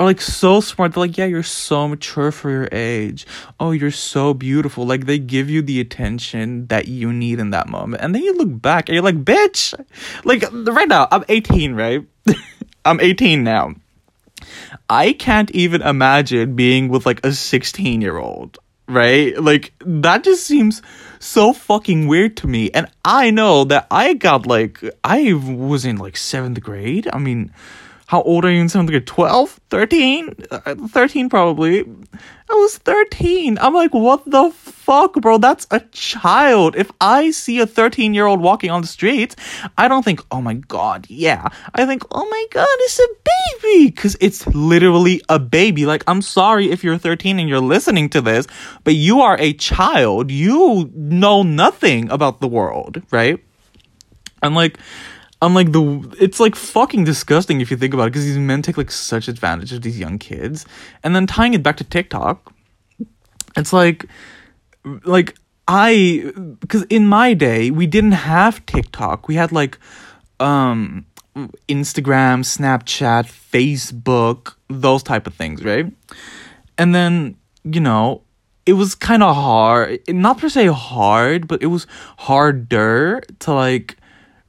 are 0.00 0.06
like 0.06 0.20
so 0.20 0.60
smart. 0.62 0.94
They're 0.94 1.02
like, 1.02 1.18
yeah, 1.18 1.26
you're 1.26 1.42
so 1.42 1.86
mature 1.86 2.32
for 2.32 2.50
your 2.50 2.68
age. 2.72 3.26
Oh, 3.60 3.72
you're 3.72 3.90
so 3.90 4.32
beautiful. 4.32 4.86
Like 4.86 5.04
they 5.04 5.18
give 5.18 5.50
you 5.50 5.60
the 5.60 5.78
attention 5.78 6.66
that 6.68 6.88
you 6.88 7.12
need 7.12 7.38
in 7.38 7.50
that 7.50 7.68
moment. 7.68 8.02
And 8.02 8.14
then 8.14 8.22
you 8.22 8.34
look 8.34 8.62
back 8.62 8.88
and 8.88 8.94
you're 8.94 9.04
like, 9.04 9.22
bitch. 9.22 9.74
Like 10.24 10.42
right 10.52 10.88
now, 10.88 11.06
I'm 11.10 11.24
18, 11.28 11.74
right? 11.74 12.06
I'm 12.84 12.98
18 12.98 13.44
now. 13.44 13.74
I 14.88 15.12
can't 15.12 15.50
even 15.50 15.82
imagine 15.82 16.56
being 16.56 16.88
with 16.88 17.04
like 17.04 17.24
a 17.24 17.32
16 17.32 18.00
year 18.00 18.16
old, 18.16 18.58
right? 18.88 19.38
Like 19.38 19.74
that 19.80 20.24
just 20.24 20.46
seems 20.46 20.80
so 21.18 21.52
fucking 21.52 22.08
weird 22.08 22.38
to 22.38 22.46
me. 22.46 22.70
And 22.70 22.86
I 23.04 23.30
know 23.30 23.64
that 23.64 23.86
I 23.90 24.14
got 24.14 24.46
like, 24.46 24.82
I 25.04 25.34
was 25.34 25.84
in 25.84 25.98
like 25.98 26.16
seventh 26.16 26.62
grade. 26.62 27.06
I 27.12 27.18
mean, 27.18 27.52
how 28.10 28.22
old 28.22 28.44
are 28.44 28.50
you 28.50 28.60
in 28.60 28.68
seventh 28.68 28.90
grade? 28.90 29.06
12? 29.06 29.60
13? 29.70 30.34
Uh, 30.50 30.74
13 30.74 31.28
probably. 31.28 31.82
I 31.82 32.54
was 32.54 32.76
13. 32.78 33.56
I'm 33.60 33.72
like, 33.72 33.94
what 33.94 34.28
the 34.28 34.50
fuck, 34.50 35.12
bro? 35.20 35.38
That's 35.38 35.68
a 35.70 35.78
child. 35.92 36.74
If 36.74 36.90
I 37.00 37.30
see 37.30 37.60
a 37.60 37.68
13 37.68 38.12
year 38.12 38.26
old 38.26 38.40
walking 38.40 38.72
on 38.72 38.80
the 38.80 38.88
streets, 38.88 39.36
I 39.78 39.86
don't 39.86 40.04
think, 40.04 40.24
oh 40.32 40.40
my 40.40 40.54
god, 40.54 41.06
yeah. 41.08 41.50
I 41.72 41.86
think, 41.86 42.02
oh 42.10 42.28
my 42.28 42.46
god, 42.50 42.66
it's 42.80 42.98
a 42.98 43.06
baby. 43.62 43.92
Cause 43.92 44.16
it's 44.20 44.44
literally 44.48 45.22
a 45.28 45.38
baby. 45.38 45.86
Like, 45.86 46.02
I'm 46.08 46.20
sorry 46.20 46.72
if 46.72 46.82
you're 46.82 46.98
13 46.98 47.38
and 47.38 47.48
you're 47.48 47.60
listening 47.60 48.08
to 48.08 48.20
this, 48.20 48.48
but 48.82 48.96
you 48.96 49.20
are 49.20 49.36
a 49.38 49.52
child. 49.52 50.32
You 50.32 50.90
know 50.96 51.44
nothing 51.44 52.10
about 52.10 52.40
the 52.40 52.48
world, 52.48 53.02
right? 53.12 53.38
And 54.42 54.56
like, 54.56 54.80
I'm 55.42 55.54
like 55.54 55.72
the 55.72 56.16
it's 56.20 56.38
like 56.38 56.54
fucking 56.54 57.04
disgusting 57.04 57.60
if 57.60 57.70
you 57.70 57.76
think 57.76 57.94
about 57.94 58.04
it 58.04 58.10
because 58.12 58.24
these 58.24 58.38
men 58.38 58.62
take 58.62 58.76
like 58.76 58.90
such 58.90 59.26
advantage 59.28 59.72
of 59.72 59.82
these 59.82 59.98
young 59.98 60.18
kids. 60.18 60.66
And 61.02 61.16
then 61.16 61.26
tying 61.26 61.54
it 61.54 61.62
back 61.62 61.76
to 61.78 61.84
TikTok 61.84 62.52
it's 63.56 63.72
like 63.72 64.06
like 65.04 65.36
I 65.68 66.32
because 66.60 66.82
in 66.84 67.06
my 67.06 67.34
day 67.34 67.70
we 67.70 67.86
didn't 67.86 68.12
have 68.12 68.64
TikTok. 68.66 69.28
We 69.28 69.34
had 69.34 69.52
like 69.52 69.78
um 70.38 71.06
Instagram 71.68 72.42
Snapchat 72.44 73.26
Facebook 73.26 74.54
those 74.68 75.02
type 75.02 75.26
of 75.26 75.34
things 75.34 75.64
right? 75.64 75.86
And 76.78 76.94
then 76.94 77.36
you 77.64 77.80
know 77.80 78.22
it 78.66 78.74
was 78.74 78.94
kind 78.94 79.22
of 79.22 79.34
hard 79.34 80.00
not 80.08 80.38
per 80.38 80.48
se 80.48 80.66
hard 80.66 81.48
but 81.48 81.62
it 81.62 81.66
was 81.66 81.86
harder 82.18 83.20
to 83.40 83.52
like 83.52 83.96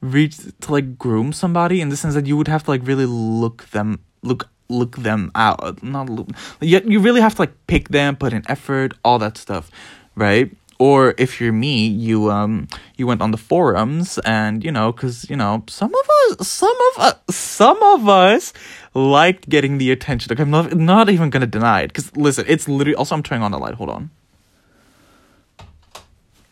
reach 0.02 0.36
to 0.60 0.72
like 0.72 0.98
groom 0.98 1.32
somebody 1.32 1.80
in 1.80 1.88
the 1.88 1.96
sense 1.96 2.14
that 2.14 2.26
you 2.26 2.36
would 2.36 2.48
have 2.48 2.64
to 2.64 2.70
like 2.70 2.84
really 2.84 3.06
look 3.06 3.70
them 3.70 4.00
look 4.22 4.48
look 4.68 4.96
them 4.96 5.30
out. 5.34 5.82
Not 5.82 6.10
look 6.10 6.28
yet 6.60 6.84
you 6.86 7.00
really 7.00 7.20
have 7.20 7.36
to 7.36 7.42
like 7.42 7.54
pick 7.66 7.88
them 7.88 8.16
put 8.16 8.32
in 8.32 8.42
effort 8.50 8.94
all 9.04 9.18
that 9.20 9.38
stuff 9.38 9.70
right? 10.14 10.50
Or 10.78 11.14
if 11.16 11.40
you're 11.40 11.52
me 11.52 11.86
you 11.86 12.30
um 12.30 12.66
you 12.96 13.06
went 13.06 13.22
on 13.22 13.30
the 13.30 13.36
forums 13.36 14.18
and 14.24 14.64
you 14.64 14.72
know 14.72 14.90
because 14.90 15.30
you 15.30 15.36
know 15.36 15.62
some 15.68 15.92
of 15.94 16.10
us 16.40 16.48
some 16.48 16.76
of 16.90 17.02
us 17.02 17.14
some 17.30 17.80
of 17.82 18.08
us 18.08 18.52
liked 18.94 19.48
getting 19.48 19.78
the 19.78 19.92
attention. 19.92 20.30
Like 20.30 20.40
i'm 20.40 20.50
not, 20.50 20.74
not 20.74 21.08
even 21.08 21.30
gonna 21.30 21.46
deny 21.46 21.82
it 21.82 21.88
because 21.88 22.14
listen 22.16 22.44
it's 22.48 22.66
literally 22.68 22.96
also 22.96 23.14
i'm 23.14 23.22
turning 23.22 23.44
on 23.44 23.52
the 23.52 23.58
light 23.58 23.74
hold 23.74 23.90
on. 23.90 24.10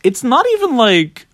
It's 0.03 0.23
not 0.23 0.45
even 0.53 0.77
like 0.77 1.27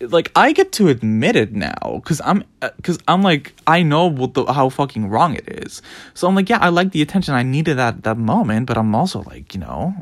like 0.00 0.30
I 0.34 0.52
get 0.52 0.72
to 0.72 0.88
admit 0.88 1.36
it 1.36 1.52
now 1.52 2.00
because 2.02 2.20
I'm 2.24 2.44
uh, 2.62 2.70
I'm 3.08 3.22
like 3.22 3.54
I 3.66 3.82
know 3.82 4.06
what 4.06 4.34
the 4.34 4.44
how 4.46 4.68
fucking 4.68 5.08
wrong 5.08 5.34
it 5.34 5.64
is. 5.64 5.82
So 6.14 6.28
I'm 6.28 6.34
like, 6.34 6.48
yeah, 6.48 6.58
I 6.58 6.68
like 6.68 6.92
the 6.92 7.02
attention. 7.02 7.34
I 7.34 7.42
needed 7.42 7.78
that 7.78 8.02
that 8.02 8.18
moment, 8.18 8.66
but 8.66 8.76
I'm 8.76 8.94
also 8.94 9.22
like, 9.22 9.54
you 9.54 9.60
know, 9.60 9.94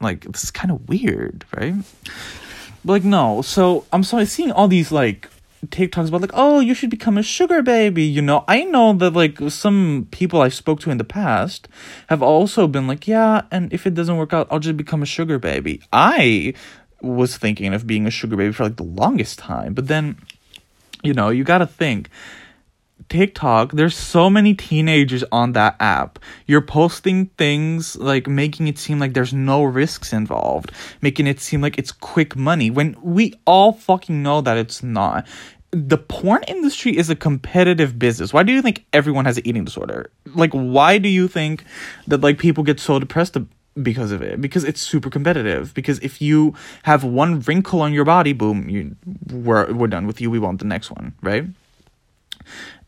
like 0.00 0.24
this 0.24 0.44
is 0.44 0.50
kind 0.50 0.70
of 0.70 0.88
weird, 0.88 1.44
right? 1.56 1.74
But 2.84 2.92
like 2.92 3.04
no, 3.04 3.42
so 3.42 3.86
I'm 3.92 4.04
sorry 4.04 4.26
seeing 4.26 4.52
all 4.52 4.68
these 4.68 4.92
like 4.92 5.28
TikToks 5.66 6.08
about 6.08 6.20
like, 6.20 6.30
oh, 6.34 6.60
you 6.60 6.74
should 6.74 6.90
become 6.90 7.18
a 7.18 7.22
sugar 7.22 7.62
baby. 7.62 8.04
You 8.04 8.22
know, 8.22 8.44
I 8.46 8.64
know 8.64 8.92
that 8.94 9.12
like 9.14 9.38
some 9.48 10.08
people 10.10 10.40
I 10.40 10.48
spoke 10.48 10.80
to 10.80 10.90
in 10.90 10.98
the 10.98 11.04
past 11.04 11.68
have 12.08 12.22
also 12.22 12.66
been 12.66 12.86
like, 12.86 13.08
yeah, 13.08 13.42
and 13.50 13.72
if 13.72 13.86
it 13.86 13.94
doesn't 13.94 14.16
work 14.16 14.32
out, 14.32 14.46
I'll 14.50 14.58
just 14.58 14.76
become 14.76 15.02
a 15.02 15.06
sugar 15.06 15.38
baby. 15.38 15.82
I 15.92 16.54
was 17.04 17.36
thinking 17.36 17.74
of 17.74 17.86
being 17.86 18.06
a 18.06 18.10
sugar 18.10 18.36
baby 18.36 18.52
for 18.52 18.64
like 18.64 18.76
the 18.76 18.82
longest 18.82 19.38
time. 19.38 19.74
But 19.74 19.88
then, 19.88 20.18
you 21.02 21.14
know, 21.14 21.28
you 21.28 21.44
gotta 21.44 21.66
think. 21.66 22.08
TikTok, 23.08 23.72
there's 23.72 23.96
so 23.96 24.30
many 24.30 24.54
teenagers 24.54 25.24
on 25.30 25.52
that 25.52 25.76
app. 25.80 26.18
You're 26.46 26.62
posting 26.62 27.26
things 27.38 27.96
like 27.96 28.26
making 28.26 28.68
it 28.68 28.78
seem 28.78 28.98
like 28.98 29.14
there's 29.14 29.32
no 29.32 29.62
risks 29.62 30.12
involved, 30.12 30.72
making 31.02 31.26
it 31.26 31.40
seem 31.40 31.60
like 31.60 31.78
it's 31.78 31.92
quick 31.92 32.34
money 32.36 32.70
when 32.70 32.96
we 33.02 33.34
all 33.46 33.72
fucking 33.72 34.22
know 34.22 34.40
that 34.40 34.56
it's 34.56 34.82
not. 34.82 35.26
The 35.70 35.98
porn 35.98 36.44
industry 36.44 36.96
is 36.96 37.10
a 37.10 37.16
competitive 37.16 37.98
business. 37.98 38.32
Why 38.32 38.44
do 38.44 38.52
you 38.52 38.62
think 38.62 38.84
everyone 38.92 39.24
has 39.24 39.38
an 39.38 39.46
eating 39.46 39.64
disorder? 39.64 40.10
Like, 40.34 40.52
why 40.52 40.98
do 40.98 41.08
you 41.08 41.26
think 41.28 41.64
that 42.06 42.20
like 42.20 42.38
people 42.38 42.64
get 42.64 42.78
so 42.80 42.98
depressed 42.98 43.36
because 43.82 44.12
of 44.12 44.22
it 44.22 44.40
because 44.40 44.64
it's 44.64 44.80
super 44.80 45.10
competitive. 45.10 45.74
Because 45.74 45.98
if 46.00 46.22
you 46.22 46.54
have 46.84 47.04
one 47.04 47.40
wrinkle 47.40 47.80
on 47.80 47.92
your 47.92 48.04
body 48.04 48.32
boom 48.32 48.68
you 48.68 48.96
we're, 49.32 49.72
we're 49.72 49.88
done 49.88 50.06
with 50.06 50.20
you. 50.20 50.30
We 50.30 50.38
want 50.38 50.60
the 50.60 50.66
next 50.66 50.90
one 50.90 51.14
right? 51.22 51.44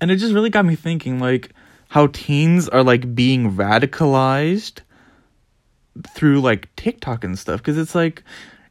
And 0.01 0.11
it 0.11 0.17
just 0.17 0.35
really 0.35 0.51
got 0.51 0.65
me 0.65 0.77
thinking 0.77 1.19
like 1.19 1.53
how 1.89 2.09
teens 2.09 2.69
are 2.69 2.83
like 2.83 3.15
being 3.15 3.53
radicalized 3.53 4.81
through 6.15 6.41
like 6.41 6.75
TikTok 6.77 7.25
and 7.25 7.39
stuff. 7.39 7.61
Because 7.61 7.79
it's 7.79 7.95
like 7.95 8.23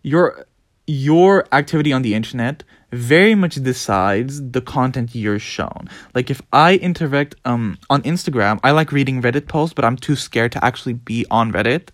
your 0.03 0.45
your 0.87 1.45
activity 1.51 1.91
on 1.91 2.01
the 2.01 2.13
internet 2.13 2.63
very 2.91 3.35
much 3.35 3.55
decides 3.55 4.41
the 4.51 4.61
content 4.61 5.13
you're 5.13 5.39
shown. 5.39 5.89
Like 6.13 6.29
if 6.29 6.41
I 6.53 6.75
interact 6.77 7.35
um 7.45 7.77
on 7.89 8.01
Instagram, 8.03 8.59
I 8.63 8.71
like 8.71 8.91
reading 8.91 9.21
Reddit 9.21 9.47
posts, 9.47 9.73
but 9.73 9.85
I'm 9.85 9.97
too 9.97 10.15
scared 10.15 10.51
to 10.53 10.63
actually 10.63 10.93
be 10.93 11.25
on 11.29 11.51
Reddit. 11.51 11.89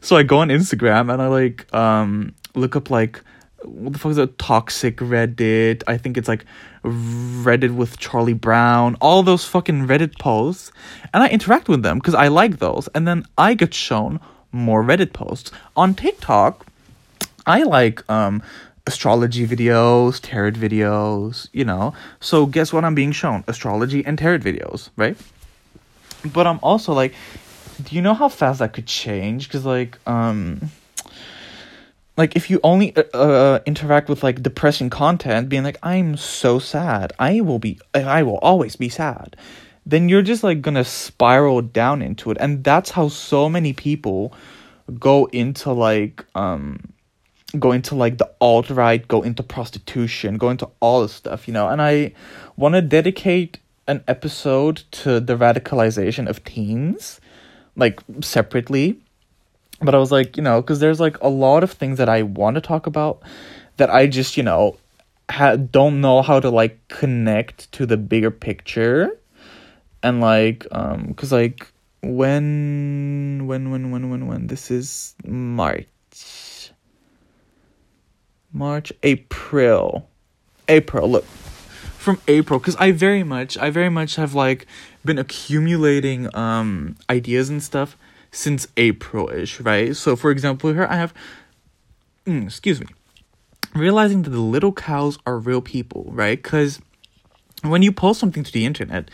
So 0.00 0.16
I 0.16 0.22
go 0.22 0.38
on 0.38 0.48
Instagram 0.48 1.12
and 1.12 1.22
I 1.22 1.28
like 1.28 1.72
um 1.74 2.34
look 2.54 2.76
up 2.76 2.90
like 2.90 3.22
what 3.64 3.92
the 3.92 3.98
fuck 3.98 4.10
is 4.10 4.18
a 4.18 4.26
toxic 4.26 4.96
Reddit? 4.96 5.82
I 5.86 5.96
think 5.96 6.16
it's 6.16 6.28
like 6.28 6.44
Reddit 6.84 7.74
with 7.74 7.98
Charlie 7.98 8.32
Brown, 8.32 8.96
all 9.00 9.22
those 9.22 9.44
fucking 9.44 9.86
Reddit 9.86 10.18
posts, 10.18 10.72
and 11.14 11.22
I 11.22 11.28
interact 11.28 11.68
with 11.68 11.82
them 11.82 11.98
because 11.98 12.14
I 12.14 12.28
like 12.28 12.58
those, 12.58 12.88
and 12.94 13.06
then 13.06 13.24
I 13.38 13.54
get 13.54 13.72
shown 13.72 14.20
more 14.50 14.82
Reddit 14.82 15.12
posts 15.12 15.50
on 15.76 15.94
TikTok. 15.94 16.66
I 17.46 17.62
like 17.62 18.08
um 18.10 18.42
astrology 18.86 19.46
videos, 19.46 20.20
tarot 20.20 20.52
videos, 20.52 21.48
you 21.52 21.64
know. 21.64 21.94
So 22.20 22.46
guess 22.46 22.72
what 22.72 22.84
I'm 22.84 22.94
being 22.94 23.12
shown? 23.12 23.44
Astrology 23.46 24.04
and 24.04 24.18
tarot 24.18 24.38
videos, 24.38 24.90
right? 24.96 25.16
But 26.24 26.46
I'm 26.46 26.60
also 26.62 26.92
like, 26.92 27.14
do 27.82 27.96
you 27.96 28.02
know 28.02 28.14
how 28.14 28.28
fast 28.28 28.58
that 28.60 28.72
could 28.72 28.86
change? 28.86 29.48
Because 29.48 29.64
like, 29.64 29.98
um, 30.06 30.70
like 32.16 32.36
if 32.36 32.50
you 32.50 32.60
only 32.62 32.94
uh, 32.96 33.02
uh, 33.14 33.60
interact 33.66 34.08
with 34.08 34.22
like 34.22 34.42
depressing 34.42 34.90
content, 34.90 35.48
being 35.48 35.62
like, 35.62 35.78
I'm 35.82 36.16
so 36.16 36.58
sad, 36.58 37.12
I 37.18 37.40
will 37.40 37.58
be, 37.58 37.80
I 37.94 38.22
will 38.22 38.38
always 38.38 38.76
be 38.76 38.88
sad, 38.88 39.36
then 39.86 40.08
you're 40.08 40.22
just 40.22 40.44
like 40.44 40.62
gonna 40.62 40.84
spiral 40.84 41.62
down 41.62 42.02
into 42.02 42.30
it, 42.30 42.36
and 42.38 42.62
that's 42.62 42.90
how 42.90 43.08
so 43.08 43.48
many 43.48 43.72
people 43.72 44.32
go 44.98 45.26
into 45.26 45.72
like 45.72 46.24
um 46.34 46.92
go 47.58 47.72
into 47.72 47.94
like 47.94 48.18
the 48.18 48.30
alt 48.40 48.70
right, 48.70 49.06
go 49.06 49.22
into 49.22 49.42
prostitution, 49.42 50.38
go 50.38 50.50
into 50.50 50.68
all 50.80 51.02
this 51.02 51.12
stuff, 51.12 51.46
you 51.46 51.54
know. 51.54 51.68
And 51.68 51.82
I 51.82 52.12
want 52.56 52.74
to 52.74 52.82
dedicate 52.82 53.58
an 53.86 54.02
episode 54.08 54.82
to 54.92 55.20
the 55.20 55.36
radicalization 55.36 56.28
of 56.28 56.42
teens, 56.44 57.20
like 57.76 58.00
separately. 58.20 58.98
But 59.80 59.94
I 59.94 59.98
was 59.98 60.12
like, 60.12 60.36
you 60.36 60.42
know, 60.42 60.60
because 60.60 60.80
there's 60.80 61.00
like 61.00 61.20
a 61.20 61.28
lot 61.28 61.64
of 61.64 61.72
things 61.72 61.98
that 61.98 62.08
I 62.08 62.22
want 62.22 62.54
to 62.54 62.60
talk 62.60 62.86
about 62.86 63.22
that 63.76 63.90
I 63.90 64.06
just, 64.06 64.36
you 64.36 64.42
know, 64.42 64.76
ha- 65.30 65.56
don't 65.56 66.00
know 66.00 66.22
how 66.22 66.38
to 66.40 66.50
like 66.50 66.78
connect 66.88 67.70
to 67.72 67.86
the 67.86 67.96
bigger 67.96 68.30
picture. 68.30 69.18
And 70.02 70.20
like, 70.20 70.66
um, 70.70 71.06
because 71.08 71.32
like 71.32 71.66
when, 72.00 73.46
when, 73.46 73.70
when, 73.70 73.90
when, 73.90 74.10
when, 74.10 74.26
when, 74.26 74.46
this 74.46 74.70
is 74.70 75.14
March 75.24 75.86
March, 78.52 78.92
April, 79.02 80.08
April. 80.68 81.10
Look, 81.10 81.24
from 81.24 82.20
April, 82.28 82.58
because 82.58 82.76
I 82.76 82.92
very 82.92 83.22
much, 83.22 83.56
I 83.56 83.70
very 83.70 83.88
much 83.88 84.16
have 84.16 84.34
like 84.34 84.66
been 85.04 85.18
accumulating 85.18 86.34
um 86.36 86.96
ideas 87.08 87.48
and 87.48 87.62
stuff 87.62 87.96
since 88.30 88.66
April 88.76 89.30
ish, 89.30 89.60
right? 89.60 89.94
So, 89.94 90.16
for 90.16 90.30
example, 90.30 90.72
here 90.72 90.86
I 90.88 90.96
have, 90.96 91.14
mm, 92.26 92.46
excuse 92.46 92.80
me, 92.80 92.86
realizing 93.74 94.22
that 94.22 94.30
the 94.30 94.40
little 94.40 94.72
cows 94.72 95.18
are 95.26 95.38
real 95.38 95.60
people, 95.60 96.06
right? 96.08 96.42
Because 96.42 96.80
when 97.62 97.82
you 97.82 97.92
post 97.92 98.18
something 98.18 98.42
to 98.42 98.52
the 98.52 98.66
internet, 98.66 99.10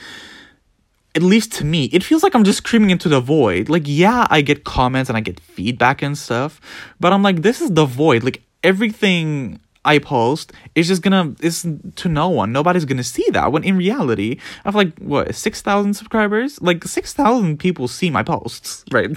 at 1.14 1.22
least 1.22 1.52
to 1.54 1.64
me, 1.64 1.86
it 1.86 2.04
feels 2.04 2.22
like 2.22 2.34
I'm 2.34 2.44
just 2.44 2.58
screaming 2.58 2.90
into 2.90 3.08
the 3.08 3.20
void. 3.20 3.68
Like, 3.68 3.82
yeah, 3.86 4.26
I 4.30 4.40
get 4.40 4.64
comments 4.64 5.10
and 5.10 5.16
I 5.16 5.20
get 5.20 5.40
feedback 5.40 6.00
and 6.00 6.16
stuff, 6.16 6.60
but 7.00 7.12
I'm 7.12 7.22
like, 7.22 7.42
this 7.42 7.60
is 7.60 7.72
the 7.72 7.84
void. 7.84 8.22
Like, 8.22 8.42
everything 8.62 9.60
I 9.84 9.98
post 9.98 10.52
is 10.74 10.86
just 10.86 11.02
gonna 11.02 11.34
is 11.40 11.66
to 11.96 12.08
no 12.08 12.28
one. 12.28 12.52
Nobody's 12.52 12.84
gonna 12.84 13.04
see 13.04 13.26
that. 13.30 13.52
When 13.52 13.64
in 13.64 13.76
reality, 13.76 14.38
I 14.64 14.68
have 14.68 14.74
like 14.74 14.98
what 14.98 15.34
six 15.34 15.62
thousand 15.62 15.94
subscribers. 15.94 16.60
Like 16.60 16.84
six 16.84 17.14
thousand 17.14 17.58
people 17.58 17.88
see 17.88 18.10
my 18.10 18.22
posts, 18.22 18.84
right? 18.92 19.10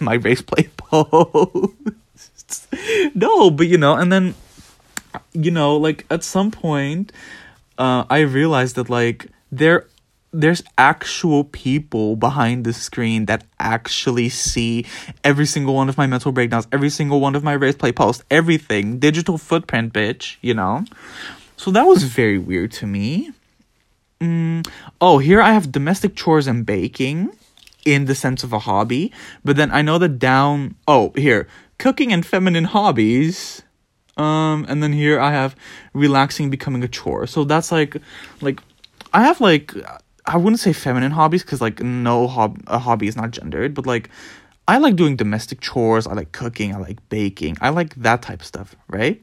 my 0.00 0.14
race 0.14 0.42
play 0.42 0.68
posts. 0.76 2.68
no, 3.14 3.50
but 3.50 3.68
you 3.68 3.78
know, 3.78 3.96
and 3.96 4.12
then 4.12 4.34
you 5.32 5.50
know, 5.50 5.76
like 5.76 6.04
at 6.10 6.22
some 6.22 6.50
point, 6.50 7.12
uh, 7.78 8.04
I 8.10 8.20
realized 8.20 8.76
that 8.76 8.90
like 8.90 9.28
there 9.50 9.86
there's 10.40 10.62
actual 10.76 11.44
people 11.44 12.14
behind 12.14 12.64
the 12.64 12.72
screen 12.72 13.24
that 13.26 13.44
actually 13.58 14.28
see 14.28 14.84
every 15.24 15.46
single 15.46 15.74
one 15.74 15.88
of 15.88 15.96
my 15.96 16.06
mental 16.06 16.30
breakdowns, 16.30 16.68
every 16.70 16.90
single 16.90 17.20
one 17.20 17.34
of 17.34 17.42
my 17.42 17.54
race 17.54 17.74
play 17.74 17.92
posts, 17.92 18.22
everything. 18.30 18.98
Digital 18.98 19.38
footprint, 19.38 19.92
bitch, 19.92 20.36
you 20.42 20.52
know? 20.52 20.84
So 21.56 21.70
that 21.70 21.86
was 21.86 22.02
very 22.02 22.38
weird 22.38 22.72
to 22.72 22.86
me. 22.86 23.32
Mm. 24.20 24.66
Oh, 25.00 25.18
here 25.18 25.40
I 25.40 25.52
have 25.52 25.72
domestic 25.72 26.14
chores 26.14 26.46
and 26.46 26.66
baking 26.66 27.30
in 27.86 28.04
the 28.04 28.14
sense 28.14 28.44
of 28.44 28.52
a 28.52 28.58
hobby, 28.58 29.12
but 29.44 29.56
then 29.56 29.70
I 29.70 29.80
know 29.80 29.98
that 29.98 30.18
down. 30.18 30.74
Oh, 30.86 31.12
here, 31.16 31.48
cooking 31.78 32.12
and 32.12 32.26
feminine 32.26 32.64
hobbies. 32.64 33.62
Um, 34.18 34.64
and 34.68 34.82
then 34.82 34.92
here 34.92 35.20
I 35.20 35.32
have 35.32 35.54
relaxing 35.92 36.50
becoming 36.50 36.82
a 36.82 36.88
chore. 36.88 37.26
So 37.26 37.44
that's 37.44 37.70
like, 37.70 37.96
like, 38.40 38.60
I 39.12 39.24
have 39.24 39.40
like 39.40 39.74
I 40.26 40.36
wouldn't 40.36 40.60
say 40.60 40.72
feminine 40.72 41.12
hobbies 41.12 41.42
because 41.42 41.60
like 41.60 41.80
no 41.80 42.26
hob- 42.26 42.62
a 42.66 42.78
hobby 42.78 43.06
is 43.06 43.16
not 43.16 43.30
gendered, 43.30 43.74
but 43.74 43.86
like 43.86 44.10
I 44.68 44.78
like 44.78 44.96
doing 44.96 45.16
domestic 45.16 45.60
chores. 45.60 46.06
I 46.06 46.14
like 46.14 46.32
cooking. 46.32 46.74
I 46.74 46.78
like 46.78 47.08
baking. 47.08 47.56
I 47.60 47.68
like 47.68 47.94
that 47.96 48.22
type 48.22 48.40
of 48.40 48.46
stuff, 48.46 48.74
right? 48.88 49.22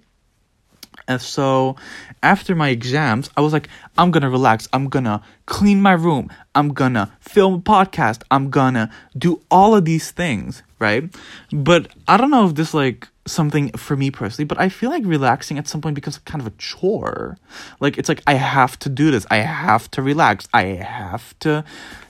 And 1.08 1.22
so 1.22 1.76
after 2.22 2.56
my 2.56 2.70
exams, 2.70 3.30
I 3.36 3.42
was 3.42 3.52
like, 3.52 3.68
I'm 3.98 4.12
gonna 4.12 4.30
relax. 4.30 4.70
I'm 4.72 4.88
gonna 4.88 5.22
clean 5.46 5.82
my 5.82 5.92
room. 5.92 6.30
I'm 6.56 6.74
gonna 6.74 7.12
film 7.20 7.56
a 7.56 7.60
podcast. 7.60 8.24
I'm 8.32 8.50
gonna 8.50 8.89
do 9.18 9.42
all 9.52 9.76
of 9.76 9.84
these 9.84 10.12
things, 10.12 10.63
right? 10.80 11.13
But 11.52 11.89
I 12.08 12.16
don't 12.16 12.32
know 12.32 12.48
if 12.48 12.56
this 12.56 12.74
like 12.74 13.10
something 13.26 13.72
for 13.72 13.96
me 13.96 14.12
personally, 14.12 14.46
but 14.46 14.60
I 14.60 14.70
feel 14.70 14.90
like 14.90 15.04
relaxing 15.06 15.58
at 15.58 15.68
some 15.68 15.82
point 15.82 15.96
becomes 15.96 16.18
kind 16.20 16.42
of 16.42 16.48
a 16.48 16.56
chore. 16.58 17.38
Like 17.80 17.98
it's 17.98 18.10
like 18.10 18.22
I 18.28 18.34
have 18.36 18.78
to 18.80 18.90
do 18.90 19.12
this. 19.12 19.26
I 19.30 19.38
have 19.38 19.90
to 19.92 20.02
relax. 20.02 20.48
I 20.54 20.64
have 20.64 21.38
to, 21.40 21.64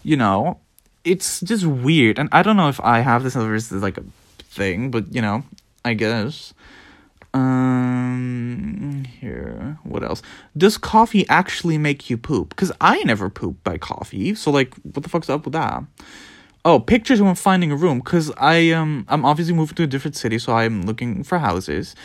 you 0.04 0.18
know, 0.18 0.60
it's 1.04 1.40
just 1.42 1.66
weird. 1.66 2.18
And 2.18 2.30
I 2.32 2.44
don't 2.44 2.58
know 2.58 2.70
if 2.70 2.80
I 2.82 3.00
have 3.00 3.24
this 3.24 3.36
or 3.36 3.58
like 3.80 3.98
a 3.98 4.04
thing, 4.40 4.92
but 4.92 5.14
you 5.14 5.22
know, 5.22 5.44
I 5.86 5.94
guess. 5.94 6.54
Um 7.34 9.06
here, 9.20 9.80
what 9.84 10.04
else? 10.04 10.22
Does 10.56 10.78
coffee 10.78 11.28
actually 11.30 11.78
make 11.78 12.10
you 12.10 12.18
poop? 12.18 12.56
Cuz 12.56 12.72
I 12.80 13.02
never 13.04 13.30
poop 13.30 13.64
by 13.64 13.78
coffee. 13.78 14.36
So 14.36 14.52
like 14.52 14.76
what 14.84 15.04
the 15.04 15.10
fuck's 15.10 15.30
up 15.30 15.46
with 15.46 15.54
that? 15.54 15.84
Oh, 16.66 16.80
pictures 16.80 17.22
when 17.22 17.36
finding 17.36 17.72
a 17.72 17.76
room 17.76 18.02
cuz 18.02 18.32
I 18.38 18.72
um 18.72 19.06
I'm 19.10 19.26
obviously 19.26 19.54
moving 19.54 19.76
to 19.76 19.84
a 19.84 19.88
different 19.88 20.16
city 20.16 20.40
so 20.40 20.54
I'm 20.54 20.84
looking 20.84 21.24
for 21.24 21.40
houses. 21.40 21.96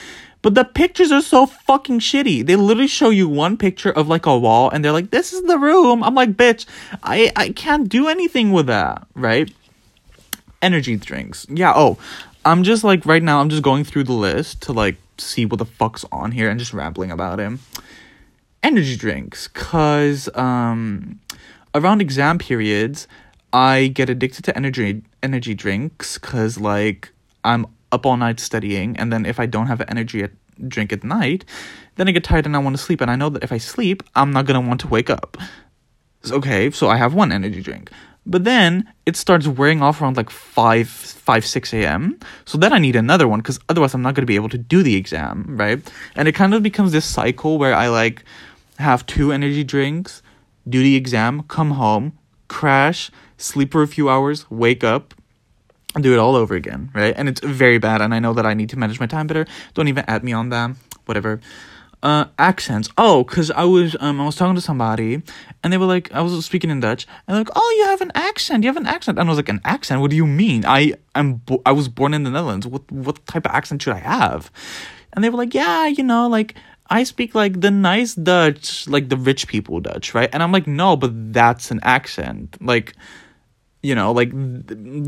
But 0.41 0.55
the 0.55 0.65
pictures 0.65 1.11
are 1.11 1.23
so 1.23 1.47
fucking 1.47 2.01
shitty. 2.01 2.47
They 2.47 2.57
literally 2.57 2.89
show 2.89 3.11
you 3.11 3.29
one 3.29 3.57
picture 3.57 3.91
of 3.91 4.09
like 4.09 4.27
a 4.27 4.39
wall 4.39 4.71
and 4.71 4.85
they're 4.85 4.93
like 4.93 5.11
this 5.11 5.33
is 5.33 5.43
the 5.43 5.59
room. 5.59 6.03
I'm 6.03 6.15
like, 6.15 6.33
"Bitch, 6.33 6.67
I 7.03 7.31
I 7.37 7.51
can't 7.51 7.89
do 7.89 8.09
anything 8.09 8.53
with 8.53 8.67
that." 8.67 9.07
Right? 9.15 9.53
Energy 10.61 10.97
drinks. 10.97 11.47
Yeah, 11.49 11.73
oh. 11.75 11.99
I'm 12.45 12.63
just 12.63 12.83
like 12.83 13.05
right 13.05 13.23
now 13.23 13.41
I'm 13.41 13.51
just 13.51 13.63
going 13.63 13.85
through 13.85 14.05
the 14.05 14.13
list 14.13 14.63
to 14.63 14.73
like 14.73 14.97
see 15.19 15.45
what 15.45 15.59
the 15.59 15.67
fuck's 15.67 16.05
on 16.11 16.33
here 16.33 16.49
and 16.49 16.59
just 16.59 16.73
rambling 16.73 17.11
about 17.11 17.39
him. 17.39 17.61
Energy 18.63 18.97
drinks 18.97 19.49
cuz 19.49 20.29
um 20.35 21.21
around 21.75 22.01
exam 22.01 22.39
periods 22.39 23.07
I 23.53 23.89
get 23.89 24.11
addicted 24.11 24.45
to 24.45 24.57
energy 24.57 25.03
energy 25.23 25.55
drinks 25.55 26.19
because 26.19 26.59
like 26.59 27.11
I'm 27.45 27.67
up 27.91 28.05
all 28.05 28.17
night 28.17 28.41
studying, 28.41 28.97
and 28.97 29.13
then 29.13 29.25
if 29.25 29.41
I 29.41 29.47
don't 29.47 29.67
have 29.67 29.81
an 29.81 29.89
energy 29.89 30.23
at, 30.23 30.33
drink 30.69 30.93
at 30.93 31.03
night, 31.03 31.45
then 31.97 32.09
I 32.09 32.11
get 32.11 32.25
tired 32.25 32.45
and 32.45 32.55
I 32.55 32.59
want 32.59 32.77
to 32.77 32.83
sleep, 32.83 33.01
and 33.01 33.11
I 33.11 33.17
know 33.17 33.31
that 33.31 33.43
if 33.43 33.53
I 33.53 33.59
sleep, 33.59 34.03
I'm 34.15 34.33
not 34.33 34.47
gonna 34.47 34.61
want 34.61 34.81
to 34.83 34.89
wake 34.89 35.09
up. 35.09 35.37
Okay, 36.31 36.71
so 36.71 36.89
I 36.89 36.97
have 36.97 37.15
one 37.15 37.33
energy 37.33 37.63
drink, 37.63 37.91
but 38.27 38.45
then 38.45 38.93
it 39.07 39.17
starts 39.17 39.47
wearing 39.47 39.81
off 39.81 40.03
around 40.03 40.17
like 40.17 40.29
five 40.29 40.89
five 40.89 41.47
six 41.47 41.73
a.m. 41.73 42.19
So 42.45 42.59
then 42.59 42.73
I 42.75 42.79
need 42.79 42.97
another 42.97 43.27
one 43.27 43.41
because 43.41 43.59
otherwise 43.71 43.95
I'm 43.95 44.03
not 44.03 44.15
gonna 44.15 44.27
be 44.27 44.37
able 44.37 44.51
to 44.51 44.59
do 44.59 44.83
the 44.83 44.97
exam, 44.97 45.57
right? 45.57 45.81
And 46.17 46.29
it 46.29 46.33
kind 46.33 46.53
of 46.53 46.63
becomes 46.63 46.93
this 46.93 47.07
cycle 47.07 47.57
where 47.57 47.75
I 47.75 47.89
like 47.89 48.25
have 48.79 49.07
two 49.07 49.33
energy 49.33 49.65
drinks, 49.65 50.23
do 50.69 50.83
the 50.83 50.97
exam, 50.97 51.45
come 51.45 51.71
home, 51.73 52.19
crash 52.49 53.11
sleep 53.39 53.73
for 53.73 53.83
a 53.83 53.89
few 53.89 54.11
hours, 54.11 54.45
wake 54.51 54.85
up, 54.85 55.15
and 55.95 56.05
do 56.05 56.13
it 56.13 56.19
all 56.19 56.37
over 56.37 56.55
again, 56.55 56.91
right? 56.95 57.15
And 57.17 57.29
it's 57.29 57.41
very 57.41 57.79
bad, 57.79 58.03
and 58.03 58.15
I 58.15 58.19
know 58.19 58.35
that 58.35 58.45
I 58.45 58.55
need 58.55 58.69
to 58.71 58.79
manage 58.79 59.01
my 59.01 59.07
time 59.07 59.27
better. 59.27 59.47
Don't 59.75 59.89
even 59.89 60.05
add 60.07 60.23
me 60.23 60.33
on 60.33 60.51
that. 60.51 60.77
Whatever. 61.07 61.41
Uh, 62.01 62.27
accents. 62.39 62.89
Oh, 62.97 63.25
cause 63.25 63.51
I 63.51 63.65
was 63.65 63.97
um 63.99 64.21
I 64.21 64.27
was 64.27 64.37
talking 64.37 64.55
to 64.55 64.61
somebody, 64.61 65.23
and 65.65 65.73
they 65.73 65.79
were 65.79 65.87
like, 65.87 66.13
I 66.13 66.21
was 66.21 66.45
speaking 66.45 66.71
in 66.71 66.79
Dutch, 66.79 67.07
and 67.27 67.35
they're 67.35 67.43
like, 67.43 67.57
oh, 67.57 67.75
you 67.79 67.87
have 67.87 68.01
an 68.01 68.13
accent. 68.15 68.63
You 68.63 68.69
have 68.69 68.77
an 68.77 68.87
accent. 68.87 69.19
And 69.19 69.29
I 69.29 69.31
was 69.31 69.39
like, 69.39 69.49
an 69.49 69.61
accent? 69.65 70.01
What 70.01 70.11
do 70.11 70.17
you 70.17 70.27
mean? 70.27 70.65
I 70.65 70.95
am 71.17 71.35
bo- 71.35 71.63
I 71.67 71.73
was 71.73 71.89
born 71.89 72.15
in 72.15 72.23
the 72.23 72.31
Netherlands. 72.31 72.67
What 72.67 72.91
what 72.93 73.27
type 73.27 73.47
of 73.47 73.53
accent 73.53 73.83
should 73.83 73.95
I 73.95 73.99
have? 73.99 74.53
And 75.13 75.25
they 75.25 75.31
were 75.31 75.39
like, 75.39 75.55
yeah, 75.55 75.87
you 75.87 76.05
know, 76.05 76.29
like 76.29 76.55
I 76.91 77.03
speak 77.03 77.35
like 77.35 77.61
the 77.61 77.71
nice 77.71 78.15
Dutch, 78.15 78.87
like 78.87 79.09
the 79.09 79.17
rich 79.17 79.49
people 79.49 79.81
Dutch, 79.81 80.15
right? 80.15 80.31
And 80.33 80.43
I'm 80.43 80.53
like, 80.53 80.67
no, 80.67 80.97
but 80.97 81.33
that's 81.33 81.71
an 81.71 81.81
accent. 81.83 82.57
Like 82.61 82.95
you 83.83 83.95
know 83.95 84.11
like 84.11 84.31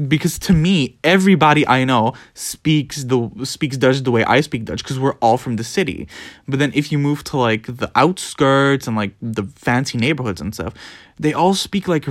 because 0.09 0.39
to 0.39 0.53
me 0.53 0.97
everybody 1.03 1.67
i 1.67 1.85
know 1.85 2.13
speaks 2.35 3.03
the 3.05 3.29
speaks 3.43 3.77
dutch 3.77 3.99
the 4.03 4.13
way 4.13 4.23
i 4.25 4.41
speak 4.41 4.65
dutch 4.65 4.85
because 4.85 4.99
we're 4.99 5.15
all 5.15 5.37
from 5.37 5.57
the 5.57 5.65
city. 5.65 6.07
But 6.47 6.59
then 6.59 6.71
if 6.75 6.93
you 6.93 6.99
move 6.99 7.25
to 7.25 7.37
like 7.37 7.67
the 7.67 7.91
outskirts 7.97 8.87
and 8.87 8.97
like 8.97 9.13
the 9.21 9.43
fancy 9.43 9.99
neighborhoods 9.99 10.41
and 10.41 10.55
stuff 10.55 10.75
they 11.21 11.35
all 11.35 11.55
speak 11.55 11.87
like 11.87 12.07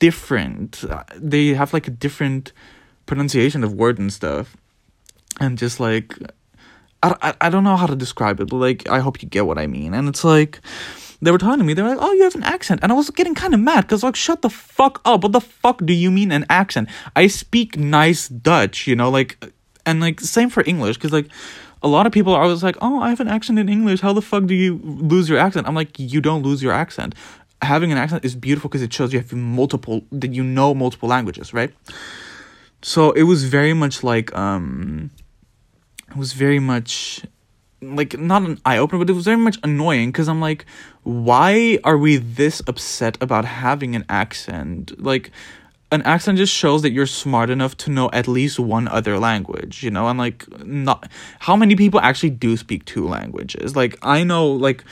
different. 0.00 0.84
Uh, 0.84 1.04
they 1.14 1.48
have 1.54 1.72
like 1.72 1.86
a 1.86 1.92
different 1.92 2.52
pronunciation 3.06 3.62
of 3.62 3.72
words 3.72 4.00
and 4.00 4.12
stuff. 4.12 4.56
And 5.40 5.56
just 5.56 5.78
like 5.78 6.12
I, 7.04 7.14
I, 7.22 7.34
I 7.42 7.50
don't 7.50 7.62
know 7.62 7.76
how 7.76 7.86
to 7.86 7.94
describe 7.94 8.40
it, 8.40 8.48
but 8.48 8.56
like 8.56 8.88
I 8.88 8.98
hope 8.98 9.22
you 9.22 9.28
get 9.28 9.46
what 9.46 9.58
I 9.58 9.68
mean. 9.68 9.94
And 9.94 10.08
it's 10.08 10.24
like 10.24 10.60
they 11.20 11.30
were 11.30 11.38
talking 11.38 11.58
to 11.58 11.64
me. 11.64 11.74
They 11.74 11.82
were 11.82 11.88
like, 11.88 11.98
"Oh, 12.00 12.12
you 12.12 12.22
have 12.22 12.34
an 12.34 12.44
accent," 12.44 12.80
and 12.82 12.92
I 12.92 12.94
was 12.94 13.10
getting 13.10 13.34
kind 13.34 13.54
of 13.54 13.60
mad 13.60 13.82
because 13.82 14.02
like, 14.02 14.16
shut 14.16 14.42
the 14.42 14.50
fuck 14.50 15.00
up. 15.04 15.22
What 15.22 15.32
the 15.32 15.40
fuck 15.40 15.84
do 15.84 15.92
you 15.92 16.10
mean 16.10 16.30
an 16.30 16.46
accent? 16.48 16.88
I 17.16 17.26
speak 17.26 17.76
nice 17.76 18.28
Dutch, 18.28 18.86
you 18.86 18.94
know, 18.94 19.10
like, 19.10 19.52
and 19.84 20.00
like 20.00 20.20
same 20.20 20.50
for 20.50 20.62
English 20.66 20.96
because 20.96 21.12
like 21.12 21.28
a 21.82 21.88
lot 21.88 22.06
of 22.06 22.12
people 22.12 22.32
are 22.34 22.42
always 22.42 22.62
like, 22.62 22.76
"Oh, 22.80 23.00
I 23.00 23.10
have 23.10 23.20
an 23.20 23.28
accent 23.28 23.58
in 23.58 23.68
English. 23.68 24.00
How 24.00 24.12
the 24.12 24.22
fuck 24.22 24.46
do 24.46 24.54
you 24.54 24.80
lose 24.84 25.28
your 25.28 25.38
accent?" 25.38 25.66
I'm 25.66 25.74
like, 25.74 25.98
"You 25.98 26.20
don't 26.20 26.42
lose 26.42 26.62
your 26.62 26.72
accent. 26.72 27.14
Having 27.62 27.90
an 27.90 27.98
accent 27.98 28.24
is 28.24 28.36
beautiful 28.36 28.68
because 28.68 28.82
it 28.82 28.92
shows 28.92 29.12
you 29.12 29.18
have 29.18 29.32
multiple 29.32 30.04
that 30.12 30.32
you 30.32 30.44
know 30.44 30.74
multiple 30.74 31.08
languages, 31.08 31.52
right?" 31.52 31.72
So 32.82 33.10
it 33.12 33.24
was 33.24 33.44
very 33.44 33.74
much 33.74 34.04
like 34.04 34.34
um 34.36 35.10
it 36.10 36.16
was 36.16 36.32
very 36.32 36.60
much 36.60 37.22
like 37.80 38.18
not 38.18 38.42
an 38.42 38.60
eye 38.64 38.78
opener, 38.78 38.98
but 38.98 39.10
it 39.10 39.14
was 39.14 39.24
very 39.24 39.36
much 39.36 39.58
annoying 39.62 40.10
because 40.10 40.28
I'm 40.28 40.40
like, 40.40 40.66
why 41.02 41.78
are 41.84 41.96
we 41.96 42.16
this 42.16 42.60
upset 42.66 43.16
about 43.20 43.44
having 43.44 43.94
an 43.94 44.04
accent? 44.08 45.00
Like, 45.02 45.30
an 45.90 46.02
accent 46.02 46.36
just 46.36 46.52
shows 46.52 46.82
that 46.82 46.90
you're 46.90 47.06
smart 47.06 47.48
enough 47.48 47.76
to 47.78 47.90
know 47.90 48.10
at 48.12 48.28
least 48.28 48.58
one 48.58 48.88
other 48.88 49.18
language, 49.18 49.82
you 49.82 49.90
know? 49.90 50.08
And 50.08 50.18
like, 50.18 50.46
not 50.64 51.08
how 51.38 51.56
many 51.56 51.76
people 51.76 52.00
actually 52.00 52.30
do 52.30 52.56
speak 52.56 52.84
two 52.84 53.08
languages? 53.08 53.74
Like, 53.74 53.96
I 54.02 54.24
know, 54.24 54.48
like, 54.48 54.84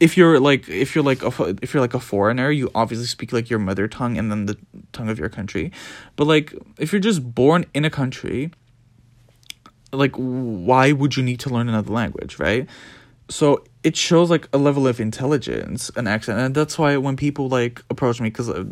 if 0.00 0.16
you're 0.16 0.40
like 0.40 0.68
if 0.68 0.94
you're 0.94 1.04
like 1.04 1.22
a 1.22 1.56
if 1.62 1.72
you're 1.72 1.80
like 1.80 1.94
a 1.94 2.00
foreigner 2.00 2.50
you 2.50 2.68
obviously 2.74 3.06
speak 3.06 3.32
like 3.32 3.48
your 3.48 3.60
mother 3.60 3.86
tongue 3.86 4.18
and 4.18 4.30
then 4.30 4.46
the 4.46 4.58
tongue 4.92 5.08
of 5.08 5.20
your 5.20 5.28
country 5.28 5.70
but 6.16 6.26
like 6.26 6.52
if 6.78 6.92
you're 6.92 7.00
just 7.00 7.34
born 7.34 7.64
in 7.74 7.84
a 7.84 7.90
country 7.90 8.50
like 9.96 10.14
why 10.16 10.92
would 10.92 11.16
you 11.16 11.22
need 11.22 11.40
to 11.40 11.50
learn 11.50 11.68
another 11.68 11.92
language 11.92 12.38
right? 12.38 12.68
So 13.28 13.64
it 13.82 13.96
shows 13.96 14.28
like 14.30 14.48
a 14.52 14.58
level 14.58 14.86
of 14.86 15.00
intelligence 15.00 15.90
an 15.96 16.06
accent 16.06 16.38
and 16.40 16.54
that's 16.54 16.78
why 16.78 16.96
when 16.96 17.16
people 17.16 17.48
like 17.48 17.82
approach 17.90 18.20
me 18.20 18.28
because 18.28 18.50
uh, 18.50 18.64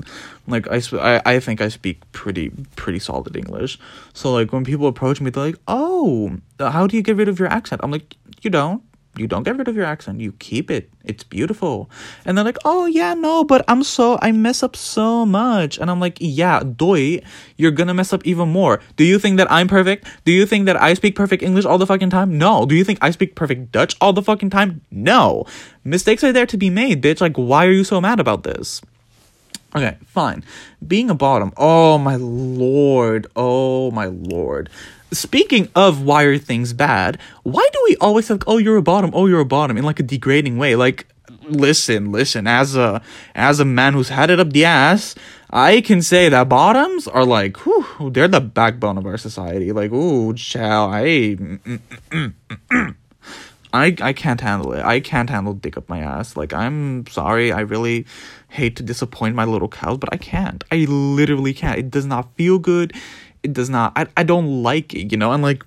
like 0.46 0.68
I, 0.70 0.80
sp- 0.84 1.00
I 1.00 1.22
i 1.24 1.40
think 1.40 1.60
i 1.60 1.68
speak 1.68 2.00
pretty 2.12 2.50
pretty 2.76 2.98
solid 2.98 3.36
english. 3.36 3.78
So 4.12 4.32
like 4.32 4.52
when 4.52 4.64
people 4.64 4.86
approach 4.86 5.20
me 5.20 5.30
they're 5.30 5.44
like 5.44 5.58
oh 5.68 6.38
how 6.58 6.86
do 6.86 6.96
you 6.96 7.02
get 7.02 7.16
rid 7.16 7.28
of 7.28 7.38
your 7.38 7.48
accent? 7.48 7.80
I'm 7.84 7.90
like 7.90 8.16
you 8.42 8.50
don't 8.50 8.82
you 9.16 9.26
don't 9.26 9.42
get 9.42 9.58
rid 9.58 9.68
of 9.68 9.76
your 9.76 9.84
accent. 9.84 10.20
You 10.20 10.32
keep 10.32 10.70
it. 10.70 10.88
It's 11.04 11.22
beautiful. 11.22 11.90
And 12.24 12.36
they're 12.36 12.44
like 12.44 12.58
oh 12.64 12.86
yeah 12.86 13.12
no 13.12 13.44
but 13.44 13.64
i'm 13.68 13.82
so 13.82 14.18
i 14.22 14.32
mess 14.32 14.62
up 14.62 14.74
so 14.74 15.26
much. 15.26 15.78
And 15.78 15.90
i'm 15.90 16.00
like 16.00 16.16
yeah 16.20 16.60
doy 16.60 17.20
you're 17.56 17.72
gonna 17.72 17.92
mess 17.92 18.12
up 18.12 18.26
even 18.26 18.48
more. 18.48 18.80
Do 18.96 19.04
you 19.04 19.18
think 19.18 19.36
that 19.36 19.50
i'm 19.52 19.68
perfect? 19.68 20.06
Do 20.24 20.32
you 20.32 20.46
think 20.46 20.64
that 20.66 20.80
i 20.80 20.94
speak 20.94 21.14
perfect 21.14 21.42
english 21.42 21.66
all 21.66 21.76
the 21.76 21.86
fucking 21.86 22.10
time? 22.10 22.38
No. 22.38 22.64
Do 22.64 22.74
you 22.74 22.84
think 22.84 22.98
i 23.02 23.10
speak 23.10 23.34
perfect 23.34 23.70
dutch 23.70 23.96
all 24.00 24.14
the 24.14 24.22
fucking 24.22 24.50
time? 24.50 24.80
No. 24.90 25.44
Mistakes 25.84 26.24
are 26.24 26.32
there 26.32 26.46
to 26.46 26.56
be 26.56 26.70
made 26.70 27.02
bitch. 27.02 27.20
Like 27.20 27.36
why 27.36 27.66
are 27.66 27.72
you 27.72 27.84
so 27.84 28.00
mad 28.00 28.18
about 28.18 28.44
this? 28.44 28.80
Okay, 29.74 29.96
fine. 30.06 30.44
Being 30.86 31.08
a 31.08 31.14
bottom. 31.14 31.52
Oh 31.56 31.96
my 31.98 32.16
lord. 32.16 33.26
Oh 33.36 33.90
my 33.90 34.06
lord 34.06 34.70
speaking 35.12 35.68
of 35.74 36.02
why 36.02 36.24
are 36.24 36.38
things 36.38 36.72
bad, 36.72 37.18
why 37.42 37.66
do 37.72 37.80
we 37.84 37.96
always 37.96 38.28
like, 38.30 38.44
oh, 38.46 38.58
you're 38.58 38.76
a 38.76 38.82
bottom, 38.82 39.10
oh, 39.14 39.26
you're 39.26 39.40
a 39.40 39.44
bottom 39.44 39.76
in 39.76 39.84
like 39.84 40.00
a 40.00 40.02
degrading 40.02 40.58
way? 40.58 40.76
Like, 40.76 41.06
listen, 41.42 42.12
listen, 42.12 42.46
as 42.46 42.76
a 42.76 43.02
as 43.34 43.60
a 43.60 43.64
man 43.64 43.94
who's 43.94 44.08
had 44.08 44.30
it 44.30 44.40
up 44.40 44.52
the 44.52 44.64
ass, 44.64 45.14
I 45.50 45.80
can 45.82 46.02
say 46.02 46.28
that 46.28 46.48
bottoms 46.48 47.06
are 47.06 47.24
like, 47.24 47.58
whew, 47.58 48.10
they're 48.10 48.28
the 48.28 48.40
backbone 48.40 48.98
of 48.98 49.06
our 49.06 49.18
society. 49.18 49.72
Like, 49.72 49.92
ooh, 49.92 50.32
chow, 50.34 50.88
I, 50.90 51.36
I, 53.72 53.94
I 54.00 54.12
can't 54.12 54.40
handle 54.40 54.72
it. 54.72 54.82
I 54.84 55.00
can't 55.00 55.28
handle 55.28 55.52
dick 55.52 55.76
up 55.76 55.88
my 55.88 56.00
ass. 56.00 56.36
Like, 56.36 56.52
I'm 56.52 57.06
sorry. 57.06 57.52
I 57.52 57.60
really 57.60 58.06
hate 58.48 58.76
to 58.76 58.82
disappoint 58.82 59.34
my 59.34 59.44
little 59.44 59.68
cows, 59.68 59.98
but 59.98 60.12
I 60.12 60.16
can't. 60.16 60.64
I 60.70 60.86
literally 60.88 61.54
can't. 61.54 61.78
It 61.78 61.90
does 61.90 62.06
not 62.06 62.34
feel 62.36 62.58
good 62.58 62.94
it 63.42 63.52
does 63.52 63.70
not 63.70 63.92
I, 63.96 64.06
I 64.16 64.22
don't 64.22 64.62
like 64.62 64.94
it 64.94 65.10
you 65.12 65.18
know? 65.18 65.32
And 65.32 65.42
like 65.42 65.64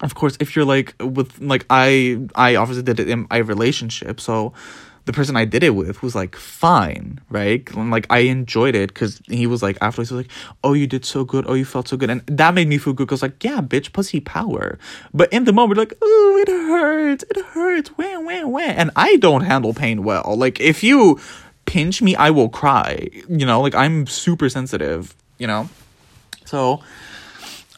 of 0.00 0.14
course 0.14 0.36
if 0.40 0.54
you're 0.54 0.64
like 0.64 0.94
with 1.00 1.40
like 1.40 1.66
i 1.70 2.18
i 2.34 2.56
obviously 2.56 2.82
did 2.82 3.00
it 3.00 3.08
in 3.08 3.26
my 3.30 3.38
relationship 3.38 4.20
so 4.20 4.52
the 5.06 5.12
person 5.12 5.36
i 5.36 5.44
did 5.44 5.62
it 5.62 5.70
with 5.70 6.02
was 6.02 6.14
like 6.14 6.36
fine 6.36 7.18
right? 7.30 7.68
And 7.74 7.90
like 7.90 8.06
i 8.10 8.18
enjoyed 8.18 8.74
it 8.74 8.88
because 8.92 9.20
he 9.26 9.46
was 9.46 9.62
like 9.62 9.78
after 9.80 10.02
he 10.02 10.02
was 10.02 10.12
like 10.12 10.30
oh 10.62 10.74
you 10.74 10.86
did 10.86 11.04
so 11.04 11.24
good. 11.24 11.46
Oh 11.48 11.54
you 11.54 11.64
felt 11.64 11.88
so 11.88 11.96
good. 11.96 12.10
And 12.10 12.20
that 12.26 12.52
made 12.54 12.68
me 12.68 12.76
feel 12.76 12.92
good 12.92 13.06
because 13.06 13.22
like 13.22 13.42
yeah 13.42 13.60
bitch 13.60 13.92
pussy 13.92 14.20
power. 14.20 14.78
But 15.14 15.32
in 15.32 15.44
the 15.44 15.52
moment 15.52 15.78
like 15.78 15.94
oh 16.02 16.38
it 16.42 16.48
hurts. 16.48 17.24
It 17.30 17.42
hurts. 17.46 17.96
Wah, 17.96 18.20
wah, 18.20 18.46
wah. 18.46 18.60
and 18.60 18.90
i 18.96 19.16
don't 19.16 19.42
handle 19.42 19.72
pain 19.72 20.04
well. 20.04 20.36
Like 20.36 20.60
if 20.60 20.84
you 20.84 21.18
pinch 21.64 22.02
me 22.02 22.14
i 22.16 22.30
will 22.30 22.50
cry 22.50 23.08
you 23.28 23.46
know? 23.46 23.62
Like 23.62 23.74
i'm 23.74 24.06
super 24.06 24.48
sensitive 24.50 25.14
you 25.38 25.46
know 25.46 25.70
so 26.48 26.80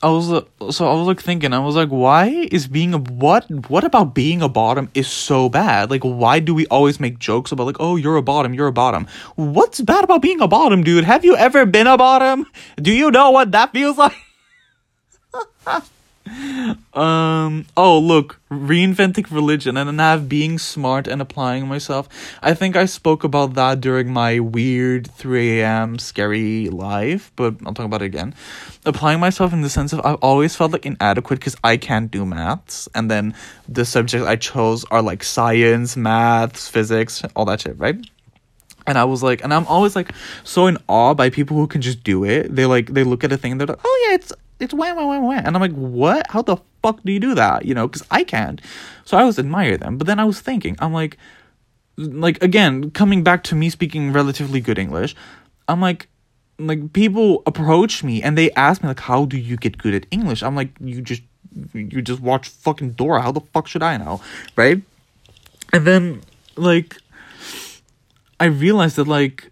I 0.01 0.09
was 0.09 0.33
uh, 0.33 0.43
so 0.71 0.89
I 0.89 0.95
was 0.95 1.07
like 1.07 1.21
thinking 1.21 1.53
I 1.53 1.59
was 1.59 1.75
like 1.75 1.89
why 1.89 2.49
is 2.51 2.69
being 2.69 2.95
a 2.95 2.99
what 2.99 3.51
what 3.69 3.85
about 3.85 4.15
being 4.15 4.41
a 4.43 4.49
bottom 4.49 4.89
is 4.95 5.09
so 5.09 5.49
bad? 5.49 5.91
Like 5.91 6.03
why 6.03 6.39
do 6.39 6.55
we 6.55 6.67
always 6.67 7.01
make 7.01 7.19
jokes 7.19 7.53
about 7.53 7.67
like 7.67 7.81
oh 7.81 7.97
you're 7.97 8.17
a 8.17 8.23
bottom 8.23 8.55
you're 8.55 8.69
a 8.69 8.73
bottom? 8.73 9.07
What's 9.35 9.81
bad 9.81 10.05
about 10.05 10.23
being 10.23 10.41
a 10.41 10.49
bottom 10.49 10.85
dude? 10.85 11.05
Have 11.05 11.25
you 11.25 11.37
ever 11.37 11.67
been 11.67 11.87
a 11.87 11.99
bottom? 11.99 12.47
Do 12.77 12.93
you 12.93 13.11
know 13.11 13.31
what 13.31 13.53
that 13.53 13.73
feels 13.73 13.99
like 13.99 14.17
um 16.95 17.67
oh 17.77 17.99
look 17.99 18.41
reinventing 18.51 19.31
religion 19.31 19.77
and 19.77 19.89
then 19.89 19.99
have 19.99 20.29
being 20.29 20.59
smart 20.59 21.09
and 21.09 21.21
applying 21.21 21.67
myself. 21.67 22.09
I 22.43 22.55
think 22.55 22.77
i 22.77 22.85
spoke 22.85 23.25
about 23.25 23.55
that 23.55 23.81
during 23.81 24.13
my 24.13 24.39
weird 24.39 25.11
3 25.11 25.61
a.m 25.61 25.99
scary 25.99 26.69
life 26.69 27.33
but 27.37 27.55
i'll 27.67 27.75
talk 27.75 27.87
about 27.87 28.03
it 28.03 28.07
again. 28.07 28.35
Applying 28.85 29.21
myself 29.21 29.53
in 29.53 29.63
the 29.63 29.71
sense 29.71 29.93
of 29.93 30.01
i've 30.05 30.17
always 30.23 30.55
felt 30.55 30.73
like 30.73 30.87
inadequate 30.87 31.41
because 31.41 31.57
i 31.65 31.77
can't 31.77 32.11
do 32.11 32.25
maths 32.25 32.89
and 32.95 33.11
then 33.11 33.35
the 33.69 33.85
subjects 33.85 34.27
i 34.27 34.37
chose 34.37 34.85
are 34.91 35.03
like 35.03 35.23
science 35.25 35.97
maths 35.97 36.69
physics 36.69 37.23
all 37.35 37.45
that 37.45 37.61
shit 37.61 37.79
right? 37.79 37.97
And 38.87 38.99
I 38.99 39.05
was 39.05 39.23
like, 39.23 39.45
and 39.45 39.53
I'm 39.53 39.67
always 39.67 39.95
like 39.95 40.13
so 40.43 40.67
in 40.67 40.79
awe 40.89 41.15
by 41.15 41.31
people 41.31 41.57
who 41.57 41.67
can 41.67 41.81
just 41.83 42.03
do 42.03 42.25
it. 42.25 42.55
They 42.55 42.67
like 42.67 42.89
they 42.89 43.05
look 43.05 43.23
at 43.23 43.31
a 43.31 43.37
thing, 43.37 43.59
they're 43.59 43.67
like, 43.67 43.79
oh 43.85 44.07
yeah, 44.09 44.15
it's 44.17 44.33
it's 44.61 44.75
wham 44.75 44.97
wham 44.97 45.09
wham 45.09 45.25
wham, 45.25 45.47
and 45.47 45.57
I'm 45.57 45.61
like, 45.61 45.73
what? 45.73 46.27
How 46.31 46.43
the 46.43 46.59
fuck 46.83 47.03
do 47.03 47.13
you 47.13 47.21
do 47.21 47.35
that? 47.35 47.65
You 47.65 47.75
know, 47.75 47.89
because 47.89 48.07
I 48.11 48.25
can't. 48.25 48.61
So 49.05 49.17
I 49.17 49.23
always 49.23 49.39
admire 49.39 49.77
them. 49.77 49.99
But 49.99 50.07
then 50.07 50.19
I 50.19 50.25
was 50.25 50.41
thinking, 50.41 50.77
I'm 50.79 50.93
like, 50.93 51.17
like 51.97 52.43
again, 52.43 52.91
coming 52.91 53.25
back 53.25 53.43
to 53.45 53.55
me 53.55 53.71
speaking 53.71 54.13
relatively 54.13 54.61
good 54.61 54.79
English, 54.79 55.17
I'm 55.69 55.81
like, 55.81 56.09
like 56.59 56.93
people 56.93 57.43
approach 57.47 58.05
me 58.05 58.23
and 58.23 58.37
they 58.37 58.51
ask 58.53 58.83
me 58.83 58.89
like, 58.89 59.01
how 59.01 59.25
do 59.25 59.37
you 59.37 59.57
get 59.57 59.79
good 59.79 59.95
at 59.95 60.07
English? 60.11 60.43
I'm 60.43 60.55
like, 60.55 60.71
you 60.81 61.01
just 61.01 61.23
you 61.73 62.03
just 62.03 62.21
watch 62.21 62.49
fucking 62.49 62.93
Dora. 62.93 63.23
How 63.23 63.33
the 63.33 63.41
fuck 63.41 63.67
should 63.67 63.83
I 63.83 63.97
know, 63.97 64.21
right? 64.57 64.81
And 65.73 65.87
then 65.87 66.23
like 66.57 66.97
I 68.39 68.47
realized 68.47 68.97
that 68.97 69.09
like 69.09 69.51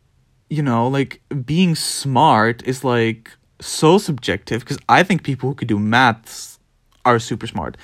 you 0.51 0.63
know 0.63 0.89
like 0.89 1.21
being 1.45 1.75
smart 1.75 2.63
is 2.67 2.85
like 2.85 3.33
so 3.61 3.99
subjective 3.99 4.61
because 4.61 4.79
I 4.89 5.03
think 5.03 5.23
people 5.23 5.49
who 5.51 5.55
could 5.55 5.69
do 5.69 5.79
maths 5.79 6.59
are 7.05 7.19
super 7.19 7.47
smart. 7.47 7.77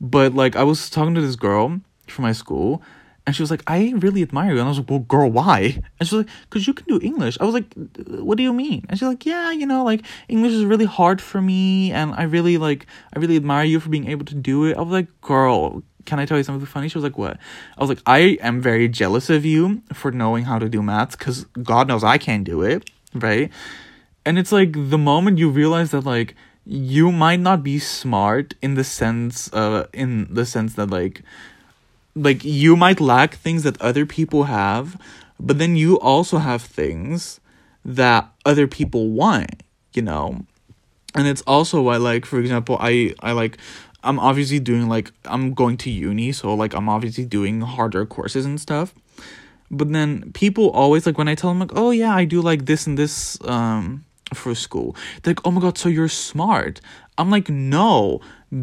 But 0.00 0.34
like 0.34 0.56
I 0.56 0.64
was 0.64 0.90
talking 0.90 1.14
to 1.14 1.20
this 1.20 1.36
girl 1.36 1.80
from 2.08 2.22
my 2.22 2.32
school 2.32 2.82
and 3.26 3.34
she 3.34 3.42
was 3.42 3.50
like, 3.50 3.62
I 3.66 3.94
really 3.96 4.20
admire 4.20 4.52
you. 4.52 4.58
And 4.58 4.66
I 4.66 4.68
was 4.68 4.78
like, 4.78 4.90
well, 4.90 4.98
girl, 4.98 5.30
why? 5.30 5.82
And 5.98 6.08
she 6.08 6.14
was 6.14 6.26
like, 6.26 6.34
because 6.42 6.66
you 6.66 6.74
can 6.74 6.86
do 6.86 7.00
English. 7.02 7.38
I 7.40 7.44
was 7.44 7.54
like, 7.54 7.72
what 8.06 8.36
do 8.36 8.42
you 8.42 8.52
mean? 8.52 8.84
And 8.88 8.98
she's 8.98 9.08
like, 9.08 9.24
yeah, 9.24 9.50
you 9.50 9.66
know, 9.66 9.82
like 9.82 10.04
English 10.28 10.52
is 10.52 10.64
really 10.64 10.84
hard 10.84 11.22
for 11.22 11.40
me. 11.40 11.90
And 11.90 12.14
I 12.14 12.24
really 12.24 12.58
like, 12.58 12.86
I 13.14 13.18
really 13.18 13.36
admire 13.36 13.64
you 13.64 13.80
for 13.80 13.88
being 13.88 14.08
able 14.08 14.26
to 14.26 14.34
do 14.34 14.66
it. 14.66 14.76
I 14.76 14.82
was 14.82 14.92
like, 14.92 15.08
girl, 15.22 15.82
can 16.04 16.18
I 16.18 16.26
tell 16.26 16.36
you 16.36 16.44
something 16.44 16.66
funny? 16.66 16.88
She 16.88 16.98
was 16.98 17.04
like, 17.04 17.16
what? 17.16 17.38
I 17.78 17.80
was 17.80 17.88
like, 17.88 18.02
I 18.04 18.36
am 18.42 18.60
very 18.60 18.88
jealous 18.88 19.30
of 19.30 19.46
you 19.46 19.82
for 19.94 20.10
knowing 20.10 20.44
how 20.44 20.58
to 20.58 20.68
do 20.68 20.82
maths 20.82 21.16
because 21.16 21.44
God 21.62 21.88
knows 21.88 22.04
I 22.04 22.18
can't 22.18 22.44
do 22.44 22.60
it, 22.60 22.90
right? 23.14 23.50
And 24.26 24.38
it's 24.38 24.52
like 24.52 24.72
the 24.72 24.98
moment 24.98 25.38
you 25.38 25.50
realize 25.50 25.90
that, 25.90 26.04
like, 26.04 26.34
you 26.66 27.12
might 27.12 27.40
not 27.40 27.62
be 27.62 27.78
smart 27.78 28.54
in 28.62 28.74
the 28.74 28.84
sense, 28.84 29.52
uh, 29.52 29.86
in 29.92 30.32
the 30.32 30.46
sense 30.46 30.74
that, 30.74 30.90
like, 30.90 31.22
like 32.14 32.44
you 32.44 32.76
might 32.76 33.00
lack 33.00 33.34
things 33.34 33.64
that 33.64 33.80
other 33.82 34.06
people 34.06 34.44
have, 34.44 35.00
but 35.38 35.58
then 35.58 35.76
you 35.76 35.98
also 36.00 36.38
have 36.38 36.62
things 36.62 37.40
that 37.84 38.32
other 38.46 38.66
people 38.66 39.10
want, 39.10 39.62
you 39.92 40.00
know? 40.00 40.46
And 41.14 41.26
it's 41.28 41.42
also 41.42 41.82
why, 41.82 41.98
like, 41.98 42.24
for 42.24 42.38
example, 42.38 42.78
I, 42.80 43.14
I 43.20 43.32
like, 43.32 43.58
I'm 44.04 44.20
obviously 44.20 44.60
doing 44.60 44.88
like 44.88 45.10
I'm 45.24 45.54
going 45.54 45.76
to 45.78 45.90
uni, 45.90 46.32
so 46.32 46.54
like 46.54 46.74
I'm 46.74 46.88
obviously 46.88 47.24
doing 47.24 47.62
harder 47.62 48.04
courses 48.04 48.44
and 48.44 48.60
stuff. 48.60 48.94
But 49.70 49.90
then 49.92 50.30
people 50.32 50.70
always 50.70 51.06
like 51.06 51.18
when 51.18 51.26
I 51.26 51.34
tell 51.34 51.50
them 51.50 51.58
like, 51.58 51.72
"Oh 51.74 51.90
yeah, 51.90 52.14
I 52.14 52.26
do 52.26 52.40
like 52.42 52.66
this 52.66 52.86
and 52.86 52.98
this 52.98 53.38
um 53.42 54.04
for 54.32 54.54
school." 54.54 54.96
They're 55.22 55.32
like, 55.32 55.46
"Oh 55.46 55.50
my 55.50 55.60
god, 55.60 55.78
so 55.78 55.88
you're 55.88 56.08
smart." 56.08 56.80
I'm 57.16 57.30
like, 57.30 57.48
"No, 57.48 58.20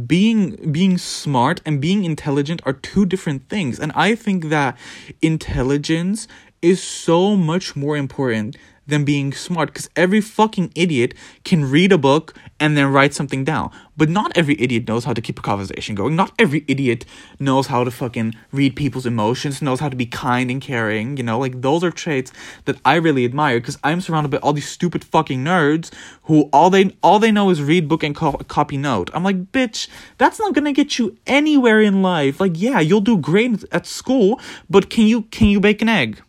being 0.08 0.72
being 0.72 0.98
smart 0.98 1.62
and 1.66 1.82
being 1.82 2.06
intelligent 2.06 2.62
are 2.66 2.74
two 2.74 3.06
different 3.06 3.50
things 3.50 3.80
and 3.80 3.92
i 3.94 4.16
think 4.16 4.46
that 4.46 4.78
intelligence 5.22 6.28
is 6.62 6.82
so 6.82 7.36
much 7.36 7.76
more 7.76 7.98
important 7.98 8.56
than 8.92 9.04
being 9.04 9.34
smart 9.34 9.70
because 9.70 9.90
every 9.96 10.22
fucking 10.22 10.72
idiot 10.76 11.16
can 11.44 11.70
read 11.70 11.92
a 11.92 11.98
book 11.98 12.36
and 12.60 12.78
then 12.78 12.92
write 12.92 13.14
something 13.16 13.44
down. 13.44 13.72
But 13.98 14.10
not 14.10 14.32
every 14.36 14.56
idiot 14.62 14.88
knows 14.88 15.06
how 15.06 15.14
to 15.14 15.22
keep 15.22 15.40
a 15.40 15.42
conversation 15.42 15.96
going. 15.96 16.16
Not 16.16 16.32
every 16.38 16.64
idiot 16.68 17.06
knows 17.40 17.68
how 17.68 17.84
to 17.84 17.90
fucking 17.90 18.36
read 18.52 18.76
people's 18.76 19.06
emotions, 19.06 19.62
knows 19.62 19.80
how 19.80 19.90
to 19.90 19.96
be 19.96 20.06
kind 20.06 20.52
and 20.52 20.62
caring. 20.62 21.18
You 21.18 21.24
know, 21.24 21.40
like 21.40 21.62
those 21.62 21.84
are 21.84 21.92
traits 21.92 22.32
that 22.66 22.78
I 22.86 22.96
really 22.96 23.26
admire 23.26 23.60
because 23.60 23.80
I'm 23.84 24.02
surrounded 24.02 24.30
by 24.30 24.38
all 24.38 24.54
these 24.54 24.70
stupid 24.70 25.04
fucking 25.04 25.44
nerds 25.44 25.92
who 26.24 26.50
all 26.54 26.70
they 26.70 26.96
all 27.02 27.20
they 27.20 27.32
know 27.32 27.50
is 27.50 27.62
read 27.62 27.88
book 27.88 28.04
and 28.04 28.16
co- 28.16 28.44
copy 28.48 28.78
note. 28.78 29.10
I'm 29.14 29.24
like, 29.24 29.52
bitch, 29.52 29.88
that's 30.18 30.40
not 30.40 30.54
gonna 30.54 30.74
get 30.74 31.00
you 31.00 31.18
anywhere 31.26 31.82
in 31.82 32.02
life. 32.02 32.40
Like, 32.40 32.54
yeah, 32.56 32.80
you'll 32.80 33.02
do 33.02 33.18
great 33.18 33.64
at 33.72 33.88
school, 33.88 34.40
but 34.70 34.90
can 34.90 35.08
you 35.08 35.24
can 35.24 35.48
you 35.48 35.60
bake 35.60 35.82
an 35.82 35.90
egg? 35.90 36.22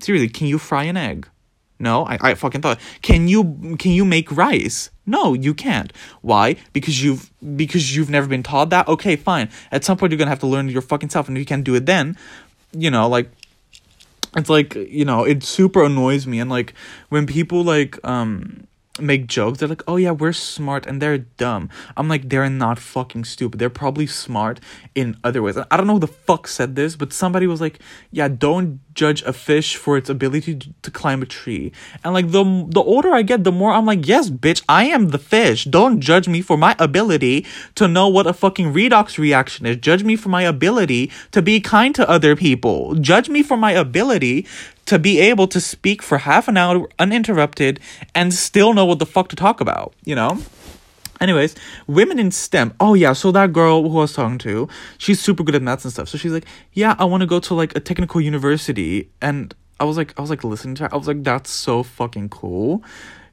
Seriously, 0.00 0.28
can 0.28 0.46
you 0.46 0.58
fry 0.58 0.84
an 0.84 0.96
egg? 0.96 1.28
No, 1.78 2.06
I, 2.06 2.18
I 2.20 2.34
fucking 2.34 2.60
thought. 2.60 2.78
Can 3.02 3.26
you 3.26 3.76
can 3.78 3.90
you 3.90 4.04
make 4.04 4.30
rice? 4.30 4.90
No, 5.06 5.34
you 5.34 5.54
can't. 5.54 5.92
Why? 6.22 6.56
Because 6.72 7.02
you've 7.02 7.30
because 7.56 7.96
you've 7.96 8.10
never 8.10 8.26
been 8.26 8.42
taught 8.42 8.70
that. 8.70 8.86
Okay, 8.88 9.16
fine. 9.16 9.50
At 9.72 9.84
some 9.84 9.96
point 9.96 10.12
you're 10.12 10.18
gonna 10.18 10.30
have 10.30 10.40
to 10.40 10.46
learn 10.46 10.68
your 10.68 10.82
fucking 10.82 11.10
self, 11.10 11.28
and 11.28 11.36
if 11.36 11.40
you 11.40 11.46
can't 11.46 11.64
do 11.64 11.74
it 11.74 11.86
then, 11.86 12.16
you 12.72 12.90
know, 12.90 13.08
like 13.08 13.30
it's 14.36 14.48
like 14.48 14.74
you 14.74 15.04
know, 15.04 15.24
it 15.24 15.42
super 15.42 15.82
annoys 15.82 16.26
me, 16.26 16.38
and 16.38 16.48
like 16.48 16.74
when 17.08 17.26
people 17.26 17.64
like 17.64 17.98
um 18.04 18.66
make 19.00 19.26
jokes. 19.26 19.58
They're 19.58 19.68
like, 19.68 19.82
oh 19.88 19.96
yeah, 19.96 20.12
we're 20.12 20.32
smart 20.32 20.86
and 20.86 21.00
they're 21.00 21.18
dumb. 21.18 21.70
I'm 21.96 22.08
like, 22.08 22.28
they're 22.28 22.48
not 22.48 22.78
fucking 22.78 23.24
stupid. 23.24 23.58
They're 23.58 23.70
probably 23.70 24.06
smart 24.06 24.60
in 24.94 25.16
other 25.24 25.42
ways. 25.42 25.56
I 25.56 25.76
don't 25.76 25.86
know 25.86 25.94
who 25.94 26.00
the 26.00 26.06
fuck 26.06 26.46
said 26.46 26.76
this, 26.76 26.96
but 26.96 27.12
somebody 27.12 27.46
was 27.46 27.60
like, 27.60 27.80
yeah, 28.10 28.28
don't 28.28 28.80
judge 28.94 29.22
a 29.22 29.32
fish 29.32 29.76
for 29.76 29.96
its 29.96 30.08
ability 30.08 30.56
to, 30.56 30.68
to 30.82 30.90
climb 30.90 31.22
a 31.22 31.26
tree. 31.26 31.72
And 32.02 32.14
like 32.14 32.30
the 32.30 32.44
the 32.68 32.82
older 32.82 33.12
I 33.12 33.22
get, 33.22 33.44
the 33.44 33.52
more 33.52 33.72
I'm 33.72 33.86
like, 33.86 34.06
yes, 34.06 34.30
bitch, 34.30 34.62
I 34.68 34.86
am 34.86 35.08
the 35.08 35.18
fish. 35.18 35.64
Don't 35.64 36.00
judge 36.00 36.28
me 36.28 36.40
for 36.40 36.56
my 36.56 36.76
ability 36.78 37.46
to 37.74 37.88
know 37.88 38.08
what 38.08 38.26
a 38.26 38.32
fucking 38.32 38.72
redox 38.72 39.18
reaction 39.18 39.66
is. 39.66 39.76
Judge 39.76 40.04
me 40.04 40.16
for 40.16 40.28
my 40.28 40.42
ability 40.42 41.10
to 41.32 41.42
be 41.42 41.60
kind 41.60 41.94
to 41.94 42.08
other 42.08 42.36
people. 42.36 42.94
Judge 42.94 43.28
me 43.28 43.42
for 43.42 43.56
my 43.56 43.72
ability 43.72 44.46
to 44.86 44.98
be 44.98 45.18
able 45.18 45.48
to 45.48 45.60
speak 45.60 46.02
for 46.02 46.18
half 46.18 46.48
an 46.48 46.56
hour 46.56 46.88
uninterrupted 46.98 47.80
and 48.14 48.34
still 48.34 48.74
know 48.74 48.84
what 48.84 48.98
the 48.98 49.06
fuck 49.06 49.28
to 49.28 49.36
talk 49.36 49.60
about, 49.60 49.94
you 50.04 50.14
know? 50.14 50.42
Anyways, 51.24 51.54
women 51.86 52.18
in 52.18 52.30
STEM. 52.30 52.74
Oh 52.78 52.92
yeah, 52.92 53.14
so 53.14 53.32
that 53.32 53.54
girl 53.54 53.88
who 53.88 53.96
I 53.96 54.02
was 54.02 54.12
talking 54.12 54.36
to, 54.40 54.68
she's 54.98 55.20
super 55.20 55.42
good 55.42 55.54
at 55.54 55.62
maths 55.62 55.82
and 55.82 55.90
stuff. 55.90 56.06
So 56.06 56.18
she's 56.18 56.32
like, 56.32 56.44
"Yeah, 56.74 56.96
I 56.98 57.06
want 57.06 57.22
to 57.22 57.26
go 57.26 57.40
to 57.40 57.54
like 57.54 57.74
a 57.74 57.80
technical 57.80 58.20
university." 58.20 59.08
And 59.22 59.54
I 59.80 59.84
was 59.84 59.96
like 59.96 60.12
I 60.18 60.20
was 60.20 60.28
like 60.28 60.44
listening 60.44 60.74
to 60.76 60.82
her. 60.82 60.92
I 60.92 60.98
was 60.98 61.08
like, 61.08 61.24
"That's 61.24 61.48
so 61.48 61.82
fucking 61.82 62.28
cool." 62.28 62.84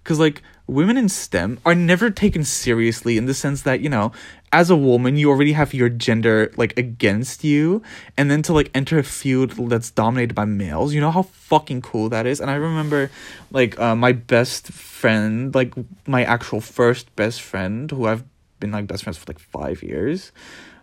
Cuz 0.05 0.19
like 0.19 0.41
women 0.71 0.95
in 0.95 1.09
STEM 1.09 1.59
are 1.65 1.75
never 1.75 2.09
taken 2.09 2.45
seriously 2.45 3.17
in 3.17 3.25
the 3.25 3.33
sense 3.33 3.63
that, 3.63 3.81
you 3.81 3.89
know, 3.89 4.13
as 4.53 4.69
a 4.69 4.75
woman, 4.75 5.17
you 5.17 5.29
already 5.29 5.51
have 5.51 5.73
your 5.73 5.89
gender 5.89 6.51
like 6.55 6.77
against 6.79 7.43
you, 7.43 7.83
and 8.17 8.31
then 8.31 8.41
to 8.43 8.53
like 8.53 8.71
enter 8.73 8.97
a 8.97 9.03
field 9.03 9.51
that's 9.69 9.91
dominated 9.91 10.33
by 10.33 10.45
males, 10.45 10.93
you 10.93 11.01
know 11.01 11.11
how 11.11 11.23
fucking 11.23 11.81
cool 11.81 12.07
that 12.09 12.25
is. 12.25 12.39
And 12.39 12.49
I 12.49 12.55
remember, 12.55 13.11
like, 13.51 13.77
uh, 13.79 13.95
my 13.95 14.13
best 14.13 14.71
friend, 14.71 15.53
like 15.53 15.73
my 16.07 16.23
actual 16.23 16.61
first 16.61 17.13
best 17.15 17.41
friend, 17.41 17.91
who 17.91 18.07
I've 18.07 18.23
been 18.59 18.71
like 18.71 18.87
best 18.87 19.03
friends 19.03 19.17
for 19.17 19.25
like 19.27 19.39
five 19.39 19.83
years, 19.83 20.31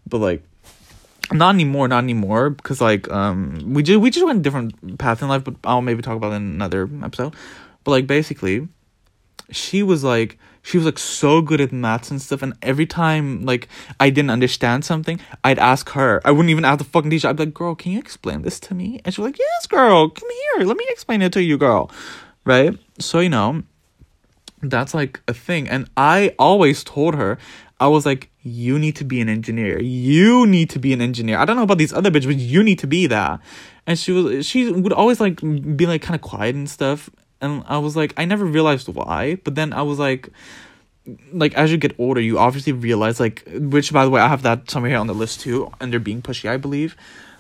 but 0.07 0.19
like 0.19 0.43
not 1.33 1.55
anymore, 1.55 1.89
not 1.89 2.05
anymore, 2.05 2.51
because 2.51 2.81
like 2.81 3.09
um 3.11 3.73
we 3.73 3.83
just 3.83 4.01
we 4.01 4.11
just 4.11 4.27
went 4.27 4.43
different 4.43 4.99
path 4.99 5.23
in 5.23 5.29
life, 5.29 5.45
but 5.45 5.57
I'll 5.65 5.81
maybe 5.81 6.03
talk 6.03 6.17
about 6.17 6.33
it 6.33 6.37
in 6.37 6.53
another 6.53 6.89
episode. 7.03 7.35
But 7.85 7.93
like 7.93 8.07
basically, 8.07 8.69
she 9.51 9.83
was 9.83 10.05
like 10.05 10.39
she 10.63 10.77
was 10.77 10.85
like 10.85 10.99
so 10.99 11.41
good 11.41 11.61
at 11.61 11.73
maths 11.73 12.11
and 12.11 12.21
stuff 12.21 12.43
and 12.43 12.53
every 12.63 12.87
time 12.87 13.45
like 13.45 13.69
i 14.01 14.11
didn't 14.11 14.31
understand 14.31 14.85
something 14.85 15.21
i'd 15.45 15.59
ask 15.59 15.91
her. 15.91 16.21
I 16.25 16.31
wouldn't 16.31 16.51
even 16.51 16.65
ask 16.65 16.79
the 16.79 16.85
fucking 16.85 17.11
teacher. 17.11 17.29
I'd 17.29 17.37
be 17.37 17.47
like 17.47 17.55
girl 17.55 17.75
can 17.75 17.93
you 17.93 17.99
explain 17.99 18.43
this 18.43 18.61
to 18.61 18.75
me? 18.75 19.01
And 19.05 19.15
she 19.15 19.21
was 19.21 19.31
like 19.31 19.39
yes 19.39 19.67
girl 19.67 20.11
come 20.11 20.29
here. 20.57 20.67
Let 20.67 20.77
me 20.77 20.85
explain 20.89 21.23
it 21.23 21.33
to 21.33 21.43
you 21.43 21.57
girl. 21.59 21.91
Right? 22.45 22.79
So 22.99 23.21
you 23.21 23.29
know 23.29 23.63
that's 24.63 24.93
like 24.95 25.21
a 25.29 25.35
thing. 25.35 25.69
And 25.69 25.89
i 25.97 26.35
always 26.39 26.85
told 26.85 27.15
her 27.15 27.39
i 27.81 27.87
was 27.87 28.05
like 28.05 28.31
you 28.43 28.79
need 28.79 28.97
to 28.97 29.05
be 29.05 29.21
an 29.21 29.29
engineer. 29.29 29.81
You 29.81 30.47
need 30.47 30.71
to 30.71 30.79
be 30.79 30.93
an 30.93 31.03
engineer. 31.03 31.39
I 31.39 31.45
don't 31.45 31.57
know 31.57 31.63
about 31.63 31.79
these 31.79 31.93
other 31.93 32.11
bitches 32.11 32.27
but 32.27 32.37
you 32.37 32.63
need 32.63 32.79
to 32.81 32.87
be 32.87 33.07
that. 33.07 33.41
And 33.87 33.99
she 33.99 34.13
was 34.13 34.45
she 34.45 34.71
would 34.71 34.93
always 34.93 35.21
like 35.21 35.41
be 35.41 35.87
like 35.87 36.03
kind 36.03 36.15
of 36.15 36.21
quiet 36.21 36.55
and 36.55 36.69
stuff 36.69 37.09
and 37.41 37.63
I 37.67 37.79
was 37.79 37.97
like, 37.97 38.15
I 38.17 38.25
never 38.25 38.45
realized 38.45 38.89
why, 38.89 39.37
but 39.45 39.55
then 39.55 39.73
I 39.73 39.83
was 39.83 39.99
like, 39.99 40.31
like 41.33 41.55
as 41.55 41.71
you 41.71 41.79
get 41.79 41.99
older, 41.99 42.21
you 42.21 42.39
obviously 42.39 42.73
realize 42.73 43.21
like, 43.21 43.43
which 43.47 43.93
by 43.93 44.05
the 44.05 44.11
way, 44.11 44.21
I 44.21 44.29
have 44.29 44.43
that 44.43 44.71
somewhere 44.71 44.91
here 44.91 44.99
on 44.99 45.07
the 45.07 45.15
list 45.15 45.41
too, 45.41 45.73
and 45.81 45.93
they're 45.93 46.01
being 46.01 46.23
pushy, 46.23 46.49
I 46.49 46.57
believe, 46.57 46.97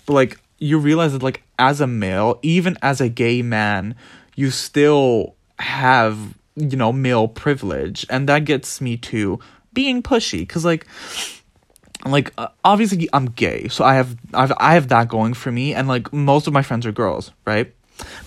but 0.07 0.15
like 0.15 0.41
you 0.59 0.79
realize 0.79 1.13
that 1.13 1.23
like 1.23 1.43
as 1.59 1.81
a 1.81 1.87
male, 1.87 2.39
even 2.43 2.77
as 2.83 3.01
a 3.01 3.09
gay 3.09 3.43
man, 3.43 3.95
you 4.35 4.51
still 4.51 5.35
have 5.59 6.35
you 6.57 6.77
know 6.77 6.93
male 6.93 7.29
privilege, 7.29 8.07
and 8.09 8.29
that 8.29 8.45
gets 8.45 8.81
me 8.81 8.97
to 8.97 9.39
being 9.73 10.03
pushy, 10.03 10.49
cause 10.49 10.65
like 10.65 10.87
like 12.07 12.33
uh, 12.39 12.49
obviously 12.65 13.09
I'm 13.13 13.27
gay, 13.27 13.69
so 13.69 13.85
I 13.85 13.95
have 13.95 14.17
I've 14.33 14.53
I 14.59 14.75
have 14.75 14.89
that 14.89 15.09
going 15.09 15.35
for 15.35 15.53
me, 15.53 15.75
and 15.75 15.89
like 15.89 16.13
most 16.13 16.47
of 16.47 16.53
my 16.53 16.63
friends 16.63 16.87
are 16.87 16.93
girls, 16.93 17.33
right? 17.45 17.75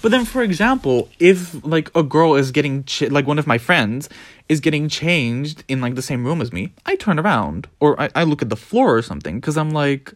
But 0.02 0.12
then, 0.12 0.26
for 0.26 0.42
example, 0.42 1.10
if 1.20 1.64
like 1.66 1.90
a 1.96 2.04
girl 2.04 2.36
is 2.36 2.52
getting 2.52 2.84
ch- 2.84 3.10
like 3.10 3.28
one 3.28 3.40
of 3.40 3.48
my 3.48 3.58
friends 3.58 4.10
is 4.50 4.60
getting 4.60 4.90
changed 4.90 5.64
in 5.68 5.82
like 5.82 5.96
the 5.96 6.02
same 6.02 6.26
room 6.26 6.42
as 6.42 6.52
me, 6.52 6.74
I 6.86 6.96
turn 6.96 7.20
around 7.20 7.68
or 7.80 8.00
I, 8.02 8.10
I 8.16 8.24
look 8.24 8.42
at 8.42 8.50
the 8.50 8.56
floor 8.56 8.96
or 8.96 9.02
something 9.02 9.40
because 9.40 9.58
I'm 9.58 9.72
like, 9.72 10.14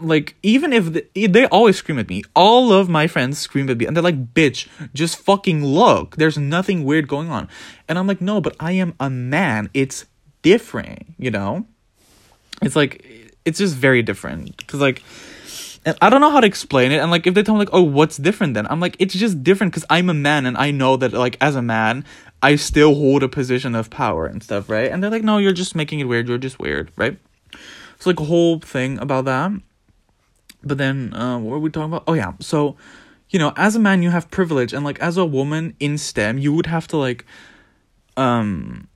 like 0.00 0.36
even 0.42 0.72
if 0.72 0.92
the, 0.92 1.26
they 1.26 1.46
always 1.46 1.76
scream 1.76 1.98
at 1.98 2.08
me, 2.08 2.22
all 2.34 2.72
of 2.72 2.88
my 2.88 3.06
friends 3.06 3.38
scream 3.38 3.68
at 3.70 3.78
me 3.78 3.86
and 3.86 3.96
they're 3.96 4.02
like, 4.02 4.34
"Bitch, 4.34 4.68
just 4.94 5.16
fucking 5.18 5.64
look. 5.64 6.16
There's 6.16 6.38
nothing 6.38 6.84
weird 6.84 7.08
going 7.08 7.30
on." 7.30 7.48
And 7.88 7.98
I'm 7.98 8.06
like, 8.06 8.20
"No, 8.20 8.40
but 8.40 8.56
I 8.60 8.72
am 8.72 8.94
a 9.00 9.10
man. 9.10 9.70
It's 9.74 10.06
different, 10.42 11.06
you 11.18 11.30
know." 11.30 11.66
It's 12.62 12.76
like 12.76 13.04
it's 13.44 13.58
just 13.58 13.74
very 13.74 14.02
different 14.02 14.56
because 14.58 14.80
like 14.80 15.02
and 15.84 15.96
I 16.02 16.10
don't 16.10 16.20
know 16.20 16.30
how 16.30 16.40
to 16.40 16.46
explain 16.46 16.92
it. 16.92 16.98
And 16.98 17.10
like, 17.10 17.26
if 17.26 17.34
they 17.34 17.42
tell 17.42 17.54
me 17.54 17.60
like, 17.60 17.72
oh, 17.72 17.82
what's 17.82 18.16
different 18.16 18.54
then? 18.54 18.66
I'm 18.66 18.80
like, 18.80 18.96
it's 18.98 19.14
just 19.14 19.42
different 19.42 19.72
because 19.72 19.86
I'm 19.88 20.10
a 20.10 20.14
man 20.14 20.46
and 20.46 20.56
I 20.56 20.70
know 20.70 20.96
that 20.96 21.12
like 21.12 21.36
as 21.40 21.56
a 21.56 21.62
man, 21.62 22.04
I 22.42 22.56
still 22.56 22.94
hold 22.94 23.22
a 23.22 23.28
position 23.28 23.74
of 23.74 23.90
power 23.90 24.26
and 24.26 24.42
stuff, 24.42 24.68
right? 24.68 24.90
And 24.90 25.02
they're 25.02 25.10
like, 25.10 25.24
no, 25.24 25.38
you're 25.38 25.52
just 25.52 25.74
making 25.74 26.00
it 26.00 26.04
weird. 26.04 26.28
You're 26.28 26.38
just 26.38 26.58
weird, 26.58 26.90
right? 26.96 27.18
It's 27.96 28.06
like 28.06 28.20
a 28.20 28.24
whole 28.24 28.60
thing 28.60 28.98
about 28.98 29.24
that. 29.26 29.52
But 30.62 30.78
then, 30.78 31.14
uh, 31.14 31.38
what 31.38 31.52
were 31.52 31.58
we 31.58 31.70
talking 31.70 31.92
about? 31.92 32.04
Oh 32.06 32.12
yeah, 32.12 32.32
so 32.40 32.76
you 33.30 33.38
know, 33.38 33.52
as 33.56 33.76
a 33.76 33.78
man, 33.78 34.02
you 34.02 34.10
have 34.10 34.30
privilege, 34.30 34.72
and 34.72 34.84
like 34.84 34.98
as 35.00 35.16
a 35.16 35.24
woman 35.24 35.74
in 35.80 35.96
STEM, 35.96 36.38
you 36.38 36.52
would 36.52 36.66
have 36.66 36.86
to 36.88 36.96
like, 36.96 37.24
um, 38.16 38.88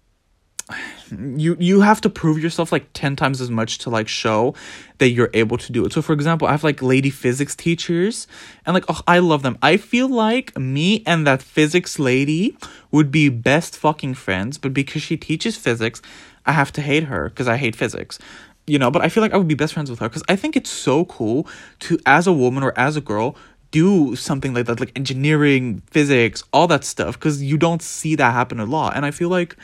you 1.11 1.57
you 1.59 1.81
have 1.81 2.01
to 2.01 2.11
prove 2.11 2.43
yourself 2.43 2.73
like 2.73 2.87
10 2.93 3.17
times 3.17 3.41
as 3.41 3.51
much 3.51 3.79
to 3.79 3.91
like 3.91 4.09
show 4.09 4.55
that 4.99 5.11
you're 5.11 5.31
able 5.35 5.59
to 5.59 5.73
do 5.73 5.85
it. 5.85 5.93
So 5.93 6.03
for 6.03 6.13
example 6.13 6.49
i 6.49 6.53
have 6.53 6.65
like 6.65 6.83
lady 6.83 7.11
physics 7.11 7.55
teachers 7.55 8.27
and 8.65 8.75
like 8.75 8.85
oh 8.89 9.01
i 9.07 9.19
love 9.19 9.43
them. 9.43 9.59
I 9.63 9.77
feel 9.77 10.09
like 10.09 10.57
me 10.59 11.03
and 11.07 11.27
that 11.27 11.43
physics 11.43 11.99
lady 11.99 12.57
would 12.91 13.11
be 13.11 13.29
best 13.29 13.77
fucking 13.77 14.15
friends 14.15 14.59
but 14.59 14.73
because 14.73 15.03
she 15.03 15.17
teaches 15.17 15.57
physics 15.57 16.01
i 16.47 16.53
have 16.53 16.73
to 16.73 16.81
hate 16.81 17.05
her 17.05 17.29
because 17.29 17.49
i 17.49 17.57
hate 17.57 17.77
physics 17.77 18.19
you 18.67 18.79
know? 18.79 18.91
But 18.91 19.03
i 19.03 19.09
feel 19.09 19.23
like 19.23 19.33
i 19.33 19.37
would 19.37 19.49
be 19.49 19.55
best 19.55 19.75
friends 19.75 19.91
with 19.91 19.99
her 19.99 20.09
because 20.09 20.23
i 20.29 20.37
think 20.37 20.57
it's 20.57 20.71
so 20.71 21.05
cool 21.05 21.47
to 21.81 21.99
as 22.07 22.27
a 22.27 22.33
woman 22.33 22.63
or 22.63 22.73
as 22.79 22.97
a 22.97 23.01
girl 23.01 23.37
do 23.75 24.15
something 24.15 24.55
like 24.55 24.67
that 24.67 24.79
like 24.79 24.93
engineering 24.95 25.83
physics 25.91 26.45
all 26.53 26.69
that 26.69 26.85
stuff 26.85 27.19
because 27.19 27.43
you 27.43 27.59
don't 27.59 27.83
see 27.83 28.15
that 28.15 28.33
happen 28.33 28.61
a 28.61 28.65
lot. 28.65 28.97
And 28.97 29.05
i 29.05 29.11
feel 29.11 29.29
like 29.29 29.57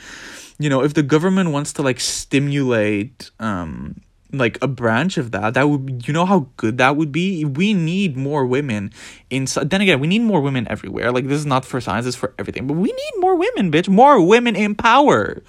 you 0.59 0.69
know 0.69 0.83
if 0.83 0.93
the 0.93 1.01
government 1.01 1.51
wants 1.51 1.71
to 1.73 1.81
like 1.81 1.99
stimulate 2.01 3.31
um 3.39 4.01
like 4.33 4.57
a 4.61 4.67
branch 4.67 5.17
of 5.17 5.31
that 5.31 5.53
that 5.53 5.69
would 5.69 6.05
you 6.05 6.13
know 6.13 6.25
how 6.25 6.47
good 6.57 6.77
that 6.77 6.97
would 6.97 7.13
be? 7.13 7.45
We 7.45 7.73
need 7.73 8.17
more 8.17 8.45
women 8.45 8.91
in 9.29 9.47
then 9.63 9.79
again 9.79 10.01
we 10.01 10.07
need 10.07 10.23
more 10.23 10.41
women 10.41 10.67
everywhere. 10.67 11.13
Like 11.13 11.27
this 11.31 11.39
is 11.39 11.45
not 11.45 11.63
for 11.63 11.79
science 11.79 12.05
it's 12.05 12.17
for 12.17 12.33
everything 12.37 12.67
but 12.67 12.75
we 12.75 12.91
need 12.91 13.13
more 13.19 13.35
women 13.35 13.71
bitch. 13.71 13.87
More 13.87 14.19
women 14.19 14.57
in 14.57 14.75
power. 14.75 15.41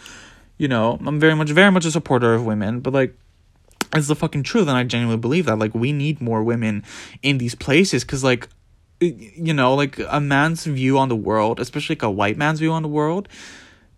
You 0.57 0.69
know 0.69 1.01
i'm 1.05 1.19
very 1.19 1.35
much 1.35 1.51
very 1.51 1.73
much 1.73 1.85
a 1.85 1.91
supporter 1.91 2.35
of 2.35 2.47
women 2.47 2.79
but 2.79 2.93
like 2.93 3.19
it's 3.95 4.09
the 4.09 4.17
fucking 4.17 4.43
truth 4.43 4.69
and 4.69 4.77
i 4.77 4.85
genuinely 4.85 5.21
believe 5.21 5.47
that 5.47 5.59
like 5.59 5.75
we 5.75 5.93
need 5.93 6.21
more 6.21 6.43
women 6.43 6.83
in 7.23 7.39
these 7.39 7.55
places 7.55 8.05
because 8.05 8.25
like 8.25 8.49
you 9.01 9.53
know 9.53 9.75
like 9.75 9.99
a 10.09 10.21
man's 10.21 10.65
view 10.65 10.99
on 10.99 11.09
the 11.09 11.17
world 11.17 11.59
especially 11.61 11.95
like 11.95 12.03
a 12.03 12.11
white 12.11 12.37
man's 12.37 12.61
view 12.61 12.73
on 12.73 12.83
the 12.83 12.89
world 12.89 13.29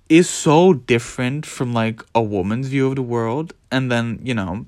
is 0.08 0.28
so 0.28 0.72
different 0.72 1.46
from 1.46 1.72
like 1.72 2.02
a 2.14 2.22
woman's 2.22 2.68
view 2.68 2.86
of 2.88 2.96
the 2.96 3.02
world 3.02 3.52
and 3.70 3.90
then 3.90 4.18
you 4.22 4.34
know 4.34 4.66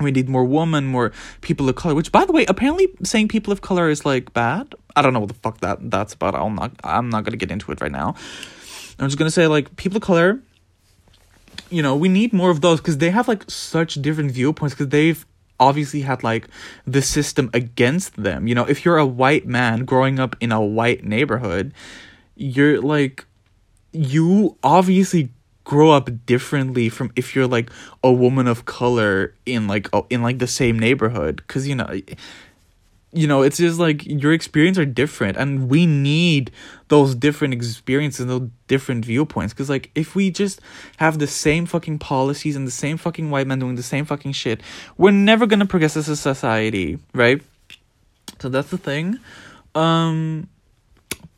we 0.00 0.10
need 0.10 0.28
more 0.28 0.44
women 0.44 0.86
more 0.86 1.12
people 1.40 1.68
of 1.68 1.76
color 1.76 1.94
which 1.94 2.12
by 2.12 2.24
the 2.24 2.32
way 2.32 2.44
apparently 2.46 2.88
saying 3.02 3.28
people 3.28 3.52
of 3.52 3.60
color 3.60 3.88
is 3.90 4.04
like 4.04 4.32
bad. 4.32 4.74
I 4.96 5.02
don't 5.02 5.12
know 5.12 5.20
what 5.20 5.28
the 5.28 5.34
fuck 5.34 5.60
that 5.60 5.90
that's 5.90 6.14
about. 6.14 6.34
I'm 6.34 6.54
not 6.54 6.72
i'm 6.84 7.10
not 7.10 7.24
gonna 7.24 7.36
get 7.36 7.50
into 7.50 7.70
it 7.72 7.80
right 7.80 7.92
now. 7.92 8.14
I'm 8.98 9.06
just 9.06 9.18
gonna 9.18 9.30
say 9.30 9.46
like 9.46 9.76
people 9.76 9.96
of 9.96 10.02
color 10.02 10.40
you 11.70 11.82
know 11.82 11.96
we 11.96 12.08
need 12.08 12.32
more 12.32 12.50
of 12.50 12.60
those 12.60 12.80
because 12.80 12.98
they 12.98 13.10
have 13.10 13.28
like 13.28 13.50
such 13.50 13.94
different 13.94 14.30
viewpoints 14.32 14.74
because 14.74 14.88
they've 14.88 15.24
obviously 15.58 16.00
had 16.00 16.22
like 16.22 16.48
the 16.86 17.02
system 17.02 17.50
against 17.52 18.16
them. 18.16 18.46
You 18.46 18.54
know 18.54 18.64
if 18.64 18.84
you're 18.84 18.98
a 18.98 19.06
white 19.06 19.46
man 19.46 19.84
growing 19.84 20.18
up 20.18 20.36
in 20.40 20.52
a 20.52 20.60
white 20.60 21.04
neighborhood 21.04 21.72
you're 22.40 22.80
like 22.80 23.26
you 23.92 24.56
obviously 24.62 25.30
grow 25.64 25.90
up 25.90 26.08
differently 26.26 26.88
from 26.88 27.12
if 27.14 27.34
you're 27.36 27.46
like 27.46 27.70
a 28.02 28.10
woman 28.10 28.46
of 28.46 28.64
color 28.64 29.34
in 29.46 29.68
like 29.68 29.88
oh, 29.92 30.06
in 30.10 30.22
like 30.22 30.38
the 30.38 30.46
same 30.46 30.78
neighborhood. 30.78 31.36
Because 31.36 31.68
you 31.68 31.74
know 31.74 32.00
you 33.12 33.26
know 33.26 33.42
it's 33.42 33.56
just 33.56 33.78
like 33.78 34.06
your 34.06 34.32
experience 34.32 34.78
are 34.78 34.84
different 34.84 35.36
and 35.36 35.68
we 35.68 35.84
need 35.86 36.50
those 36.88 37.14
different 37.14 37.52
experiences 37.52 38.26
those 38.26 38.48
different 38.68 39.04
viewpoints 39.04 39.52
because 39.52 39.68
like 39.68 39.90
if 39.94 40.14
we 40.14 40.30
just 40.30 40.60
have 40.98 41.18
the 41.18 41.26
same 41.26 41.66
fucking 41.66 41.98
policies 41.98 42.54
and 42.54 42.66
the 42.66 42.72
same 42.72 42.96
fucking 42.96 43.30
white 43.30 43.46
men 43.46 43.58
doing 43.58 43.74
the 43.74 43.82
same 43.82 44.04
fucking 44.04 44.32
shit 44.32 44.60
we're 44.96 45.10
never 45.10 45.46
gonna 45.46 45.66
progress 45.66 45.96
as 45.96 46.08
a 46.08 46.16
society 46.16 46.98
right 47.12 47.42
so 48.38 48.48
that's 48.48 48.70
the 48.70 48.78
thing 48.78 49.18
um 49.74 50.48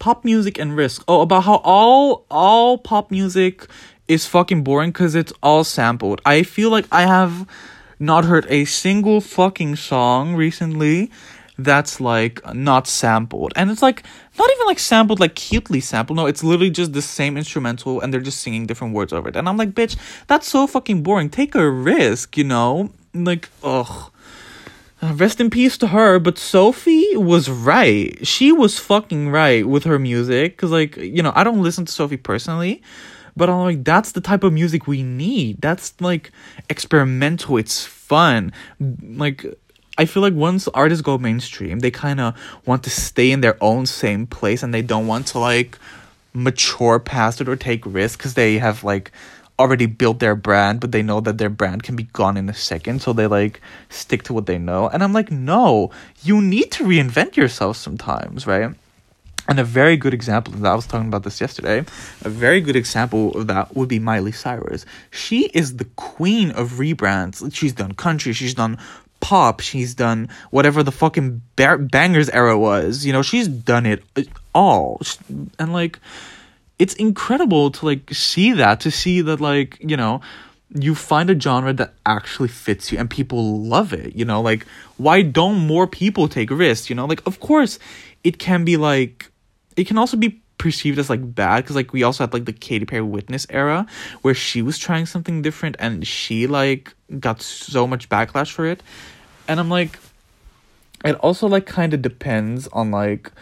pop 0.03 0.25
music 0.25 0.59
and 0.59 0.77
risk. 0.77 1.05
Oh, 1.07 1.21
about 1.21 1.45
how 1.45 1.61
all 1.63 2.27
all 2.29 2.77
pop 2.77 3.13
music 3.13 3.69
is 4.09 4.27
fucking 4.27 4.65
boring 4.65 4.91
because 4.91 5.15
it's 5.15 5.33
all 5.45 5.63
sampled. 5.63 6.21
I 6.27 6.43
feel 6.43 6.71
like 6.71 6.87
I 6.91 7.03
have 7.03 7.47
not 8.01 8.25
heard 8.25 8.45
a 8.49 8.65
single 8.65 9.21
fucking 9.21 9.77
song 9.77 10.35
recently 10.35 11.09
that's 11.59 12.01
like 12.01 12.41
not 12.55 12.87
sampled. 12.87 13.53
And 13.57 13.71
it's 13.71 13.83
like 13.83 14.05
not 14.39 14.51
even 14.51 14.67
like 14.67 14.79
sampled 14.79 15.21
like 15.21 15.35
cutely 15.35 15.81
sampled. 15.81 16.17
No, 16.17 16.27
it's 16.27 16.43
literally 16.43 16.71
just 16.71 16.93
the 16.93 17.03
same 17.03 17.37
instrumental 17.37 18.01
and 18.01 18.13
they're 18.13 18.21
just 18.21 18.41
singing 18.41 18.67
different 18.67 18.95
words 18.95 19.13
over 19.13 19.29
it. 19.29 19.37
And 19.37 19.49
I'm 19.49 19.57
like, 19.57 19.73
bitch, 19.73 19.97
that's 20.27 20.49
so 20.49 20.67
fucking 20.67 21.03
boring. 21.03 21.31
Take 21.31 21.55
a 21.55 21.69
risk, 21.69 22.37
you 22.37 22.45
know? 22.45 22.91
Like, 23.15 23.51
ugh. 23.63 24.11
Rest 25.03 25.41
in 25.41 25.51
peace 25.51 25.77
to 25.79 25.89
her, 25.89 26.21
but 26.21 26.39
Sophie 26.39 27.17
was 27.17 27.51
right. 27.51 28.25
She 28.25 28.53
was 28.53 28.79
fucking 28.79 29.31
right 29.31 29.67
with 29.67 29.83
her 29.83 29.99
music. 29.99 30.57
Cause 30.57 30.71
like, 30.71 30.97
you 30.97 31.23
know, 31.23 31.33
I 31.35 31.43
don't 31.43 31.61
listen 31.61 31.85
to 31.85 31.93
Sophie 31.93 32.17
personally, 32.17 32.83
but 33.37 33.51
I'm 33.51 33.59
like, 33.63 33.83
that's 33.83 34.13
the 34.13 34.21
type 34.21 34.45
of 34.45 34.53
music 34.53 34.87
we 34.87 35.03
need. 35.03 35.61
That's 35.61 36.01
like 36.01 36.31
experimental. 36.71 37.57
It's 37.57 37.85
fun. 37.85 38.53
Like, 38.79 39.45
I 40.03 40.05
feel 40.05 40.21
like 40.21 40.35
once 40.35 40.67
artists 40.75 41.01
go 41.01 41.17
mainstream, 41.17 41.79
they 41.79 41.93
kind 41.93 42.19
of 42.19 42.35
want 42.67 42.83
to 42.83 42.91
stay 42.91 43.31
in 43.31 43.41
their 43.41 43.57
own 43.61 43.87
same 43.87 44.27
place 44.27 44.65
and 44.65 44.75
they 44.75 44.83
don't 44.83 45.07
want 45.07 45.29
to 45.29 45.39
like 45.39 45.79
mature 46.35 46.99
past 46.99 47.41
it 47.41 47.49
or 47.49 47.55
take 47.55 47.87
risks 47.87 48.17
because 48.17 48.35
they 48.35 48.59
have 48.59 48.83
like 48.83 49.13
already 49.61 49.87
built 49.87 50.19
their 50.19 50.35
brand, 50.35 50.81
but 50.81 50.91
they 50.91 51.03
know 51.03 51.21
that 51.21 51.39
their 51.39 51.49
brand 51.49 51.85
can 51.85 51.95
be 51.95 52.03
gone 52.03 52.37
in 52.37 52.49
a 52.49 52.55
second, 52.55 53.01
so 53.01 53.13
they 53.13 53.29
like 53.29 53.61
stick 53.91 54.25
to 54.25 54.33
what 54.33 54.47
they 54.47 54.59
know. 54.59 54.89
And 54.89 55.05
I'm 55.05 55.13
like, 55.13 55.31
no, 55.31 55.93
you 56.25 56.43
need 56.43 56.73
to 56.73 56.83
reinvent 56.83 57.37
yourself 57.37 57.77
sometimes, 57.77 58.45
right? 58.45 58.75
And 59.49 59.59
a 59.59 59.65
very 59.65 59.97
good 59.97 60.15
example 60.15 60.55
of 60.55 60.61
that, 60.61 60.73
I 60.73 60.75
was 60.75 60.87
talking 60.87 61.09
about 61.09 61.25
this 61.25 61.41
yesterday. 61.41 61.81
A 62.23 62.29
very 62.29 62.61
good 62.61 62.77
example 62.77 63.37
of 63.37 63.49
that 63.49 63.77
would 63.77 63.89
be 63.89 63.99
Miley 63.99 64.31
Cyrus. 64.31 64.87
She 65.11 65.47
is 65.47 65.77
the 65.77 65.85
queen 65.97 66.53
of 66.53 66.79
rebrands. 66.79 67.53
She's 67.53 67.73
done 67.73 67.93
country, 67.95 68.33
she's 68.33 68.55
done 68.55 68.79
pop, 69.23 69.61
she's 69.61 69.95
done 69.95 70.29
whatever 70.51 70.83
the 70.83 70.93
fucking 70.93 71.41
Bangerz 71.57 72.29
era 72.35 72.59
was. 72.59 73.07
You 73.07 73.15
know, 73.15 73.23
she's 73.23 73.49
done 73.49 73.87
it 73.87 74.03
uh, 74.17 74.23
all. 74.55 75.01
And 75.59 75.73
like, 75.73 75.99
it's 76.79 76.95
incredible 76.95 77.71
to 77.71 77.87
like 77.87 78.13
see 78.13 78.53
that 78.53 78.81
to 78.81 78.91
see 78.91 79.21
that 79.21 79.41
like 79.41 79.79
you 79.81 79.97
know 79.97 80.21
you 80.75 80.97
find 80.97 81.31
a 81.31 81.39
genre 81.39 81.73
that 81.73 81.95
actually 82.05 82.49
fits 82.49 82.91
you 82.91 82.99
and 82.99 83.09
people 83.09 83.61
love 83.61 83.93
it 83.93 84.17
you 84.17 84.25
know 84.25 84.41
like 84.41 84.67
why 84.97 85.23
don't 85.23 85.59
more 85.59 85.87
people 85.87 86.27
take 86.27 86.51
risks 86.51 86.91
you 86.91 86.97
know 86.97 87.07
like 87.07 87.25
of 87.25 87.39
course 87.39 87.79
it 88.25 88.41
can 88.41 88.65
be 88.65 88.77
like 88.77 89.31
it 89.77 89.87
can 89.87 89.97
also 89.97 90.17
be 90.17 90.42
perceived 90.59 90.99
as 90.99 91.11
like 91.11 91.35
bad 91.35 91.65
because 91.65 91.77
like 91.77 91.93
we 91.93 92.03
also 92.03 92.25
had 92.25 92.33
like 92.33 92.45
the 92.45 92.53
Katy 92.53 92.85
Perry 92.85 93.03
witness 93.03 93.47
era 93.51 93.87
where 94.23 94.35
she 94.35 94.63
was 94.63 94.79
trying 94.79 95.07
something 95.07 95.43
different 95.43 95.77
and 95.79 96.07
she 96.07 96.47
like 96.47 96.95
got 97.19 97.43
so 97.43 97.87
much 97.87 98.09
backlash 98.09 98.53
for 98.53 98.65
it. 98.67 98.83
And 99.49 99.59
I'm 99.59 99.69
like 99.69 99.99
it 101.05 101.17
also 101.17 101.49
like 101.49 101.67
kind 101.67 101.95
of 101.95 102.03
depends 102.03 102.69
on 102.69 102.91
like 102.91 103.33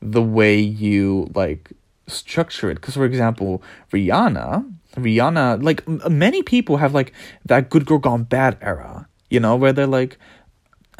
the 0.00 0.22
way 0.22 0.58
you 0.58 1.30
like 1.34 1.72
structure 2.06 2.70
it. 2.70 2.76
Because 2.76 2.94
for 2.94 3.04
example 3.04 3.62
rihanna 3.92 4.64
rihanna 4.96 5.62
like 5.62 5.84
m- 5.86 6.18
many 6.18 6.42
people 6.42 6.78
have 6.78 6.94
like 6.94 7.12
that 7.44 7.70
good 7.70 7.86
girl 7.86 7.98
gone 7.98 8.24
bad 8.24 8.56
era 8.60 9.06
you 9.28 9.38
know 9.38 9.54
where 9.54 9.72
they're 9.72 9.86
like 9.86 10.18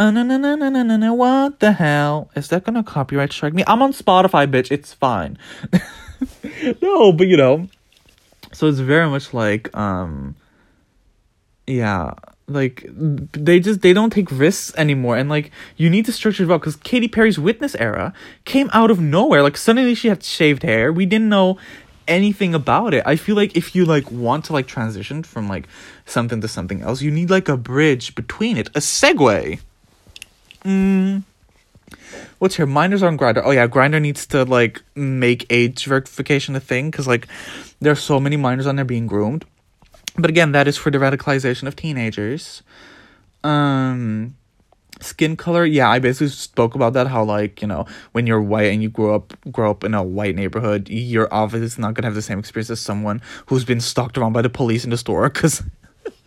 no, 0.09 0.23
no, 0.23 0.39
no, 0.39 0.55
no, 0.55 0.71
no, 0.71 0.83
no, 0.83 0.97
no, 0.97 1.13
what 1.13 1.61
the 1.61 1.73
hell? 1.73 2.31
Is 2.35 2.49
that 2.49 2.65
gonna 2.65 2.83
copyright 2.83 3.35
strike 3.35 3.53
me? 3.53 3.63
I'm 3.67 3.83
on 3.83 3.93
Spotify, 3.93 4.51
bitch. 4.51 4.73
It's 4.73 4.95
fine. 4.95 5.37
no, 6.81 7.13
but 7.13 7.27
you 7.27 7.37
know, 7.37 7.69
so 8.51 8.67
it's 8.67 8.79
very 8.79 9.11
much 9.11 9.35
like, 9.35 9.77
um, 9.77 10.37
yeah, 11.67 12.15
like 12.51 12.85
they 12.89 13.61
just 13.61 13.83
they 13.83 13.93
don't 13.93 14.11
take 14.11 14.31
risks 14.31 14.77
anymore 14.77 15.17
and 15.17 15.29
like 15.29 15.51
you 15.77 15.89
need 15.89 16.05
to 16.07 16.13
structure 16.13 16.43
it 16.43 16.47
well 16.47 16.59
because 16.59 16.77
Katy 16.77 17.09
Perry's 17.09 17.39
witness 17.39 17.75
era 17.77 18.13
came 18.45 18.69
out 18.73 18.91
of 18.91 19.01
nowhere 19.01 19.43
like 19.43 19.57
suddenly 19.57 19.95
she 19.95 20.09
had 20.09 20.23
shaved 20.23 20.63
hair 20.63 20.93
we 20.93 21.07
didn't 21.07 21.29
know 21.29 21.59
anything 22.09 22.55
about 22.55 22.93
it 22.93 23.05
I 23.07 23.17
feel 23.17 23.37
like 23.37 23.57
if 23.57 23.75
you 23.75 23.85
like 23.85 24.11
want 24.11 24.47
to 24.47 24.53
like 24.53 24.67
transition 24.67 25.23
from 25.23 25.49
like 25.49 25.69
something 26.07 26.41
to 26.41 26.49
something 26.49 26.83
else 26.83 27.03
you 27.03 27.11
need 27.11 27.31
like 27.31 27.49
a 27.49 27.57
bridge 27.57 28.15
between 28.15 28.57
it 28.57 28.69
a 28.69 28.81
segue 28.81 29.61
mm. 30.65 31.23
What's 32.39 32.57
here? 32.57 32.67
Minors 32.67 33.03
on 33.03 33.19
Grindr. 33.19 33.43
Oh 33.45 33.51
yeah, 33.51 33.67
Grindr 33.67 34.01
needs 34.01 34.27
to 34.29 34.45
like 34.45 34.83
make 34.95 35.45
age 35.51 35.85
verification 35.85 36.57
a 36.57 36.61
thing 36.61 36.91
because 36.91 37.07
like 37.07 37.27
there's 37.81 38.01
so 38.01 38.21
many 38.21 38.37
minors 38.37 38.67
on 38.67 38.77
there 38.77 38.85
being 38.85 39.07
groomed 39.07 39.45
but 40.17 40.31
again, 40.31 40.53
that 40.53 40.69
is 40.69 40.77
for 40.77 40.91
the 40.91 40.99
radicalization 40.99 41.67
of 41.67 41.77
teenagers. 41.77 42.63
Um, 43.43 44.37
skin 45.01 45.37
color, 45.37 45.65
yeah, 45.65 45.89
I 45.89 45.99
basically 45.99 46.29
spoke 46.29 46.75
about 46.75 46.93
that. 46.95 47.07
How 47.07 47.25
like 47.25 47.63
you 47.63 47.69
know 47.69 47.87
when 48.13 48.27
you're 48.27 48.43
white 48.43 48.73
and 48.73 48.83
you 48.83 48.91
grow 48.91 49.15
up 49.15 49.35
grow 49.51 49.71
up 49.71 49.85
in 49.85 49.95
a 49.95 50.03
white 50.03 50.37
neighborhood, 50.37 50.89
you're 50.89 51.33
obviously 51.33 51.81
not 51.81 51.95
gonna 51.95 52.07
have 52.07 52.15
the 52.15 52.23
same 52.23 52.39
experience 52.39 52.71
as 52.71 52.81
someone 52.81 53.23
who's 53.47 53.65
been 53.65 53.81
stalked 53.81 54.19
around 54.19 54.33
by 54.33 54.43
the 54.43 54.51
police 54.51 54.85
in 54.85 54.91
the 54.91 54.99
store. 54.99 55.29
Cause 55.31 55.63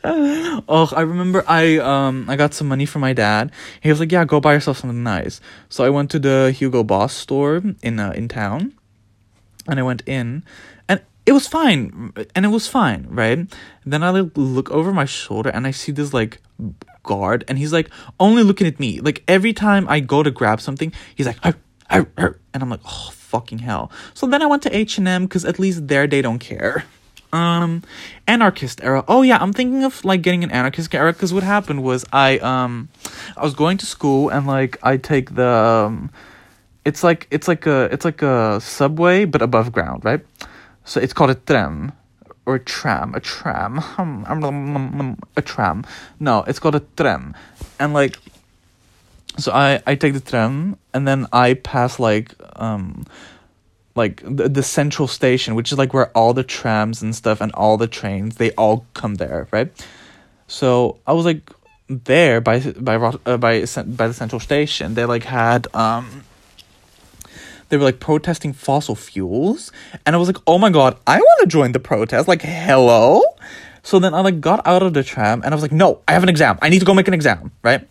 oh, 0.68 0.92
I 0.94 1.02
remember 1.02 1.46
I 1.48 1.78
um 1.78 2.30
I 2.30 2.36
got 2.36 2.54
some 2.54 2.68
money 2.68 2.86
from 2.86 3.02
my 3.02 3.14
dad. 3.14 3.52
He 3.80 3.90
was 3.90 4.02
like, 4.02 4.12
"Yeah, 4.12 4.26
go 4.26 4.42
buy 4.42 4.54
yourself 4.54 4.78
something 4.80 5.02
nice." 5.02 5.40
So 5.70 5.86
I 5.86 5.90
went 5.90 6.12
to 6.12 6.20
the 6.20 6.52
Hugo 6.52 6.84
Boss 6.84 7.14
store 7.14 7.64
in 7.82 8.00
uh, 8.00 8.12
in 8.12 8.28
town, 8.28 8.74
and 9.66 9.80
I 9.80 9.84
went 9.84 10.04
in, 10.06 10.44
and 10.90 11.00
it 11.26 11.32
was 11.32 11.48
fine 11.48 12.12
and 12.36 12.46
it 12.46 12.50
was 12.50 12.68
fine 12.68 13.08
right 13.10 13.48
then 13.86 14.04
i 14.04 14.10
like 14.10 14.30
look 14.36 14.70
over 14.72 14.92
my 14.92 15.06
shoulder 15.06 15.50
and 15.50 15.66
i 15.66 15.72
see 15.72 15.92
this 15.92 16.14
like 16.14 16.42
guard 17.04 17.46
and 17.48 17.58
he's 17.58 17.72
like 17.72 17.90
only 18.20 18.44
looking 18.44 18.68
at 18.68 18.78
me 18.78 19.00
like 19.00 19.24
every 19.28 19.54
time 19.54 19.88
i 19.88 20.02
go 20.02 20.22
to 20.22 20.32
grab 20.32 20.60
something 20.60 20.92
he's 21.16 21.26
like 21.26 21.40
arr, 21.46 21.56
arr, 21.90 22.08
arr. 22.18 22.40
and 22.54 22.62
i'm 22.62 22.70
like 22.70 22.82
oh 22.86 23.10
fucking 23.14 23.60
hell 23.60 23.90
so 24.14 24.28
then 24.28 24.42
i 24.42 24.46
went 24.46 24.62
to 24.62 24.76
h&m 24.76 25.24
because 25.24 25.46
at 25.46 25.60
least 25.60 25.88
there 25.88 26.08
they 26.08 26.22
don't 26.22 26.40
care 26.40 26.84
um 27.34 27.84
anarchist 28.28 28.82
era. 28.84 29.04
Oh 29.08 29.22
yeah 29.24 29.38
i'm 29.42 29.52
thinking 29.52 29.84
of 29.84 30.06
like 30.06 30.22
getting 30.22 30.44
an 30.44 30.52
anarchist 30.52 30.94
era 30.96 31.12
because 31.12 31.34
what 31.34 31.44
happened 31.44 31.84
was 31.84 32.06
i 32.14 32.38
um 32.40 32.90
i 33.36 33.44
was 33.44 33.54
going 33.54 33.78
to 33.80 33.86
school 33.86 34.30
and 34.30 34.48
like 34.48 34.78
i 34.84 34.96
take 34.98 35.36
the 35.36 35.48
um, 35.48 36.10
it's 36.86 37.04
like 37.04 37.28
it's 37.32 37.48
like 37.48 37.66
a 37.66 37.90
it's 37.92 38.06
like 38.06 38.22
a 38.22 38.60
subway 38.62 39.26
but 39.26 39.42
above 39.42 39.72
ground 39.72 40.06
right? 40.06 40.22
So 40.86 41.00
it's 41.00 41.14
called 41.14 41.30
a 41.30 41.36
tram 41.36 41.94
or 42.46 42.56
a 42.56 42.60
tram, 42.60 43.16
a 43.16 43.20
tram, 43.22 43.80
a 45.38 45.42
tram. 45.42 45.86
No, 46.20 46.44
it's 46.44 46.60
called 46.60 46.76
a 46.76 46.82
tram, 46.98 47.36
and 47.80 47.94
like, 47.94 48.18
so 49.38 49.52
I 49.52 49.82
I 49.88 49.96
take 49.96 50.14
the 50.14 50.20
tram 50.20 50.78
and 50.94 51.08
then 51.08 51.28
I 51.32 51.54
pass 51.54 52.00
like 52.00 52.36
um, 52.58 53.06
like 53.96 54.22
the 54.24 54.50
the 54.50 54.64
central 54.64 55.08
station, 55.08 55.56
which 55.56 55.72
is 55.72 55.78
like 55.78 55.94
where 55.94 56.10
all 56.18 56.34
the 56.34 56.44
trams 56.44 57.02
and 57.02 57.16
stuff 57.16 57.42
and 57.42 57.52
all 57.54 57.78
the 57.78 57.88
trains 57.88 58.36
they 58.36 58.52
all 58.52 58.86
come 58.94 59.16
there, 59.16 59.48
right? 59.52 59.70
So 60.48 61.00
I 61.06 61.14
was 61.14 61.26
like 61.26 61.50
there 61.88 62.42
by 62.42 62.60
by 62.60 62.96
uh, 62.96 63.38
by 63.38 63.66
by 63.66 64.08
the 64.08 64.14
central 64.14 64.40
station. 64.40 64.94
They 64.96 65.06
like 65.06 65.24
had 65.24 65.68
um 65.76 66.24
they 67.70 67.78
were 67.78 67.86
like 67.86 68.00
protesting 68.00 68.54
fossil 68.54 68.96
fuels, 68.96 69.72
and 70.06 70.16
I 70.16 70.20
was 70.20 70.28
like, 70.28 70.38
oh 70.46 70.58
my 70.60 70.70
god, 70.70 70.98
I 71.08 71.18
want 71.18 71.40
to 71.42 71.48
join 71.48 71.72
the 71.72 71.80
protest. 71.80 72.28
Like, 72.28 72.44
hello. 72.44 73.24
So 73.84 74.00
then 74.00 74.14
I 74.14 74.22
like 74.22 74.40
got 74.40 74.66
out 74.66 74.82
of 74.82 74.94
the 74.94 75.04
tram 75.04 75.42
and 75.44 75.54
I 75.54 75.56
was 75.56 75.62
like, 75.62 75.74
no, 75.74 76.02
I 76.08 76.14
have 76.14 76.24
an 76.24 76.30
exam. 76.30 76.58
I 76.62 76.70
need 76.70 76.80
to 76.80 76.86
go 76.86 76.94
make 76.94 77.10
an 77.10 77.14
exam, 77.14 77.52
right? 77.62 77.82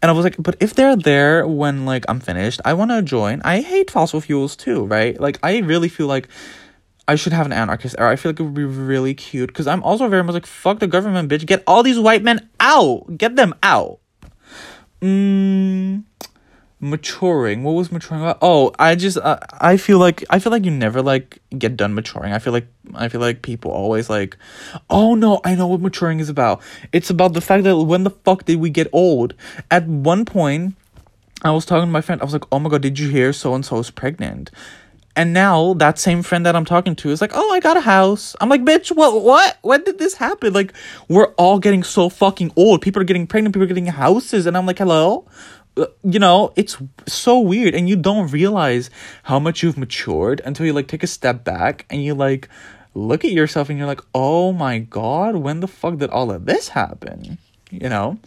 And 0.00 0.10
I 0.10 0.12
was 0.12 0.24
like, 0.24 0.36
but 0.38 0.56
if 0.60 0.74
they're 0.74 0.96
there 0.96 1.46
when 1.46 1.84
like 1.84 2.06
I'm 2.08 2.20
finished, 2.20 2.60
I 2.64 2.72
want 2.72 2.90
to 2.90 3.02
join. 3.02 3.42
I 3.42 3.60
hate 3.60 3.90
fossil 3.90 4.22
fuels 4.22 4.56
too, 4.56 4.86
right? 4.86 5.20
Like 5.20 5.38
I 5.42 5.58
really 5.58 5.90
feel 5.90 6.06
like 6.06 6.28
I 7.06 7.16
should 7.16 7.34
have 7.34 7.44
an 7.44 7.52
anarchist 7.52 7.96
era. 7.98 8.10
I 8.10 8.16
feel 8.16 8.30
like 8.32 8.40
it 8.40 8.44
would 8.44 8.54
be 8.54 8.64
really 8.64 9.12
cute 9.12 9.48
because 9.48 9.66
I'm 9.66 9.82
also 9.82 10.08
very 10.08 10.24
much 10.24 10.32
like 10.32 10.46
fuck 10.46 10.78
the 10.78 10.86
government, 10.86 11.30
bitch. 11.30 11.44
Get 11.44 11.62
all 11.66 11.82
these 11.82 11.98
white 11.98 12.22
men 12.22 12.48
out. 12.58 13.18
Get 13.18 13.36
them 13.36 13.54
out. 13.62 13.98
Mm, 15.02 16.04
maturing. 16.82 17.62
What 17.62 17.72
was 17.72 17.90
maturing 17.90 18.20
about? 18.22 18.38
Oh, 18.42 18.72
I 18.78 18.96
just 18.96 19.16
uh, 19.16 19.38
I 19.60 19.78
feel 19.78 19.98
like 19.98 20.24
I 20.28 20.38
feel 20.38 20.50
like 20.50 20.64
you 20.64 20.70
never 20.70 21.00
like 21.00 21.38
get 21.56 21.76
done 21.76 21.94
maturing. 21.94 22.32
I 22.34 22.38
feel 22.38 22.52
like 22.52 22.66
I 22.94 23.08
feel 23.08 23.20
like 23.20 23.40
people 23.40 23.70
always 23.70 24.10
like, 24.10 24.36
oh 24.90 25.14
no, 25.14 25.40
I 25.44 25.54
know 25.54 25.68
what 25.68 25.80
maturing 25.80 26.20
is 26.20 26.28
about. 26.28 26.60
It's 26.92 27.08
about 27.08 27.32
the 27.32 27.40
fact 27.40 27.64
that 27.64 27.78
when 27.78 28.02
the 28.04 28.10
fuck 28.10 28.44
did 28.44 28.56
we 28.56 28.68
get 28.68 28.88
old? 28.92 29.34
At 29.70 29.86
one 29.86 30.24
point, 30.24 30.74
I 31.42 31.52
was 31.52 31.64
talking 31.64 31.86
to 31.86 31.92
my 31.92 32.02
friend. 32.02 32.20
I 32.20 32.24
was 32.24 32.34
like, 32.34 32.44
oh 32.52 32.58
my 32.58 32.68
god, 32.68 32.82
did 32.82 32.98
you 32.98 33.08
hear 33.08 33.32
so 33.32 33.54
and 33.54 33.64
so 33.64 33.78
is 33.78 33.90
pregnant? 33.90 34.50
And 35.14 35.34
now 35.34 35.74
that 35.74 35.98
same 35.98 36.22
friend 36.22 36.46
that 36.46 36.56
I'm 36.56 36.64
talking 36.64 36.96
to 36.96 37.10
is 37.10 37.20
like, 37.20 37.32
"Oh, 37.34 37.52
I 37.52 37.60
got 37.60 37.76
a 37.76 37.82
house." 37.82 38.34
I'm 38.40 38.48
like, 38.48 38.62
"Bitch, 38.62 38.96
what 38.96 39.22
what? 39.22 39.58
When 39.60 39.84
did 39.84 39.98
this 39.98 40.14
happen?" 40.14 40.54
Like, 40.54 40.72
we're 41.06 41.34
all 41.34 41.58
getting 41.58 41.82
so 41.82 42.08
fucking 42.08 42.50
old. 42.56 42.80
People 42.80 43.02
are 43.02 43.04
getting 43.04 43.26
pregnant, 43.26 43.54
people 43.54 43.64
are 43.64 43.66
getting 43.66 43.84
houses, 43.86 44.46
and 44.46 44.56
I'm 44.56 44.64
like, 44.64 44.78
"Hello?" 44.78 45.26
Uh, 45.76 45.86
you 46.04 46.18
know, 46.18 46.52
it's 46.56 46.76
so 47.06 47.38
weird 47.40 47.74
and 47.74 47.88
you 47.88 47.96
don't 47.96 48.30
realize 48.30 48.90
how 49.24 49.38
much 49.38 49.62
you've 49.62 49.78
matured 49.78 50.40
until 50.44 50.66
you 50.66 50.72
like 50.72 50.88
take 50.88 51.02
a 51.02 51.06
step 51.06 51.44
back 51.44 51.86
and 51.88 52.04
you 52.04 52.14
like 52.14 52.48
look 52.94 53.24
at 53.24 53.32
yourself 53.32 53.70
and 53.70 53.78
you're 53.78 53.86
like, 53.86 54.02
"Oh 54.14 54.52
my 54.52 54.78
god, 54.78 55.36
when 55.36 55.60
the 55.60 55.68
fuck 55.68 55.96
did 55.96 56.10
all 56.10 56.30
of 56.30 56.44
this 56.44 56.68
happen?" 56.68 57.38
You 57.70 57.88
know? 57.88 58.18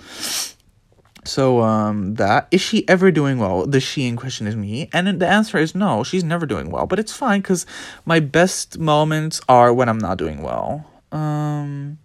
So 1.25 1.61
um 1.61 2.15
that 2.15 2.47
is 2.51 2.61
she 2.61 2.87
ever 2.87 3.11
doing 3.11 3.39
well? 3.39 3.65
The 3.65 3.79
she 3.79 4.07
in 4.07 4.15
question 4.15 4.47
is 4.47 4.55
me, 4.55 4.89
and 4.93 5.19
the 5.19 5.27
answer 5.27 5.57
is 5.57 5.75
no. 5.75 6.03
She's 6.03 6.23
never 6.23 6.45
doing 6.45 6.69
well, 6.69 6.85
but 6.85 6.99
it's 6.99 7.13
fine 7.13 7.41
because 7.41 7.65
my 8.05 8.19
best 8.19 8.79
moments 8.79 9.41
are 9.49 9.73
when 9.73 9.89
I'm 9.89 9.97
not 9.97 10.17
doing 10.17 10.41
well. 10.41 10.85
Um, 11.11 11.97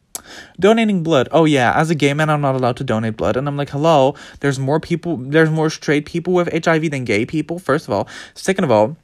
donating 0.59 1.03
blood. 1.03 1.28
Oh 1.33 1.45
yeah, 1.45 1.72
as 1.76 1.91
a 1.91 1.95
gay 1.95 2.14
man, 2.14 2.31
I'm 2.31 2.41
not 2.41 2.55
allowed 2.55 2.76
to 2.78 2.85
donate 2.85 3.16
blood, 3.16 3.37
and 3.37 3.49
I'm 3.49 3.57
like, 3.57 3.70
hello. 3.70 4.14
There's 4.41 4.59
more 4.59 4.81
people. 4.81 5.16
There's 5.16 5.51
more 5.51 5.70
straight 5.70 6.07
people 6.07 6.33
with 6.33 6.49
HIV 6.64 6.91
than 6.91 7.05
gay 7.05 7.26
people. 7.26 7.59
First 7.59 7.89
of 7.89 7.95
all, 7.95 8.09
second 8.35 8.64
of 8.64 8.70
all 8.70 8.97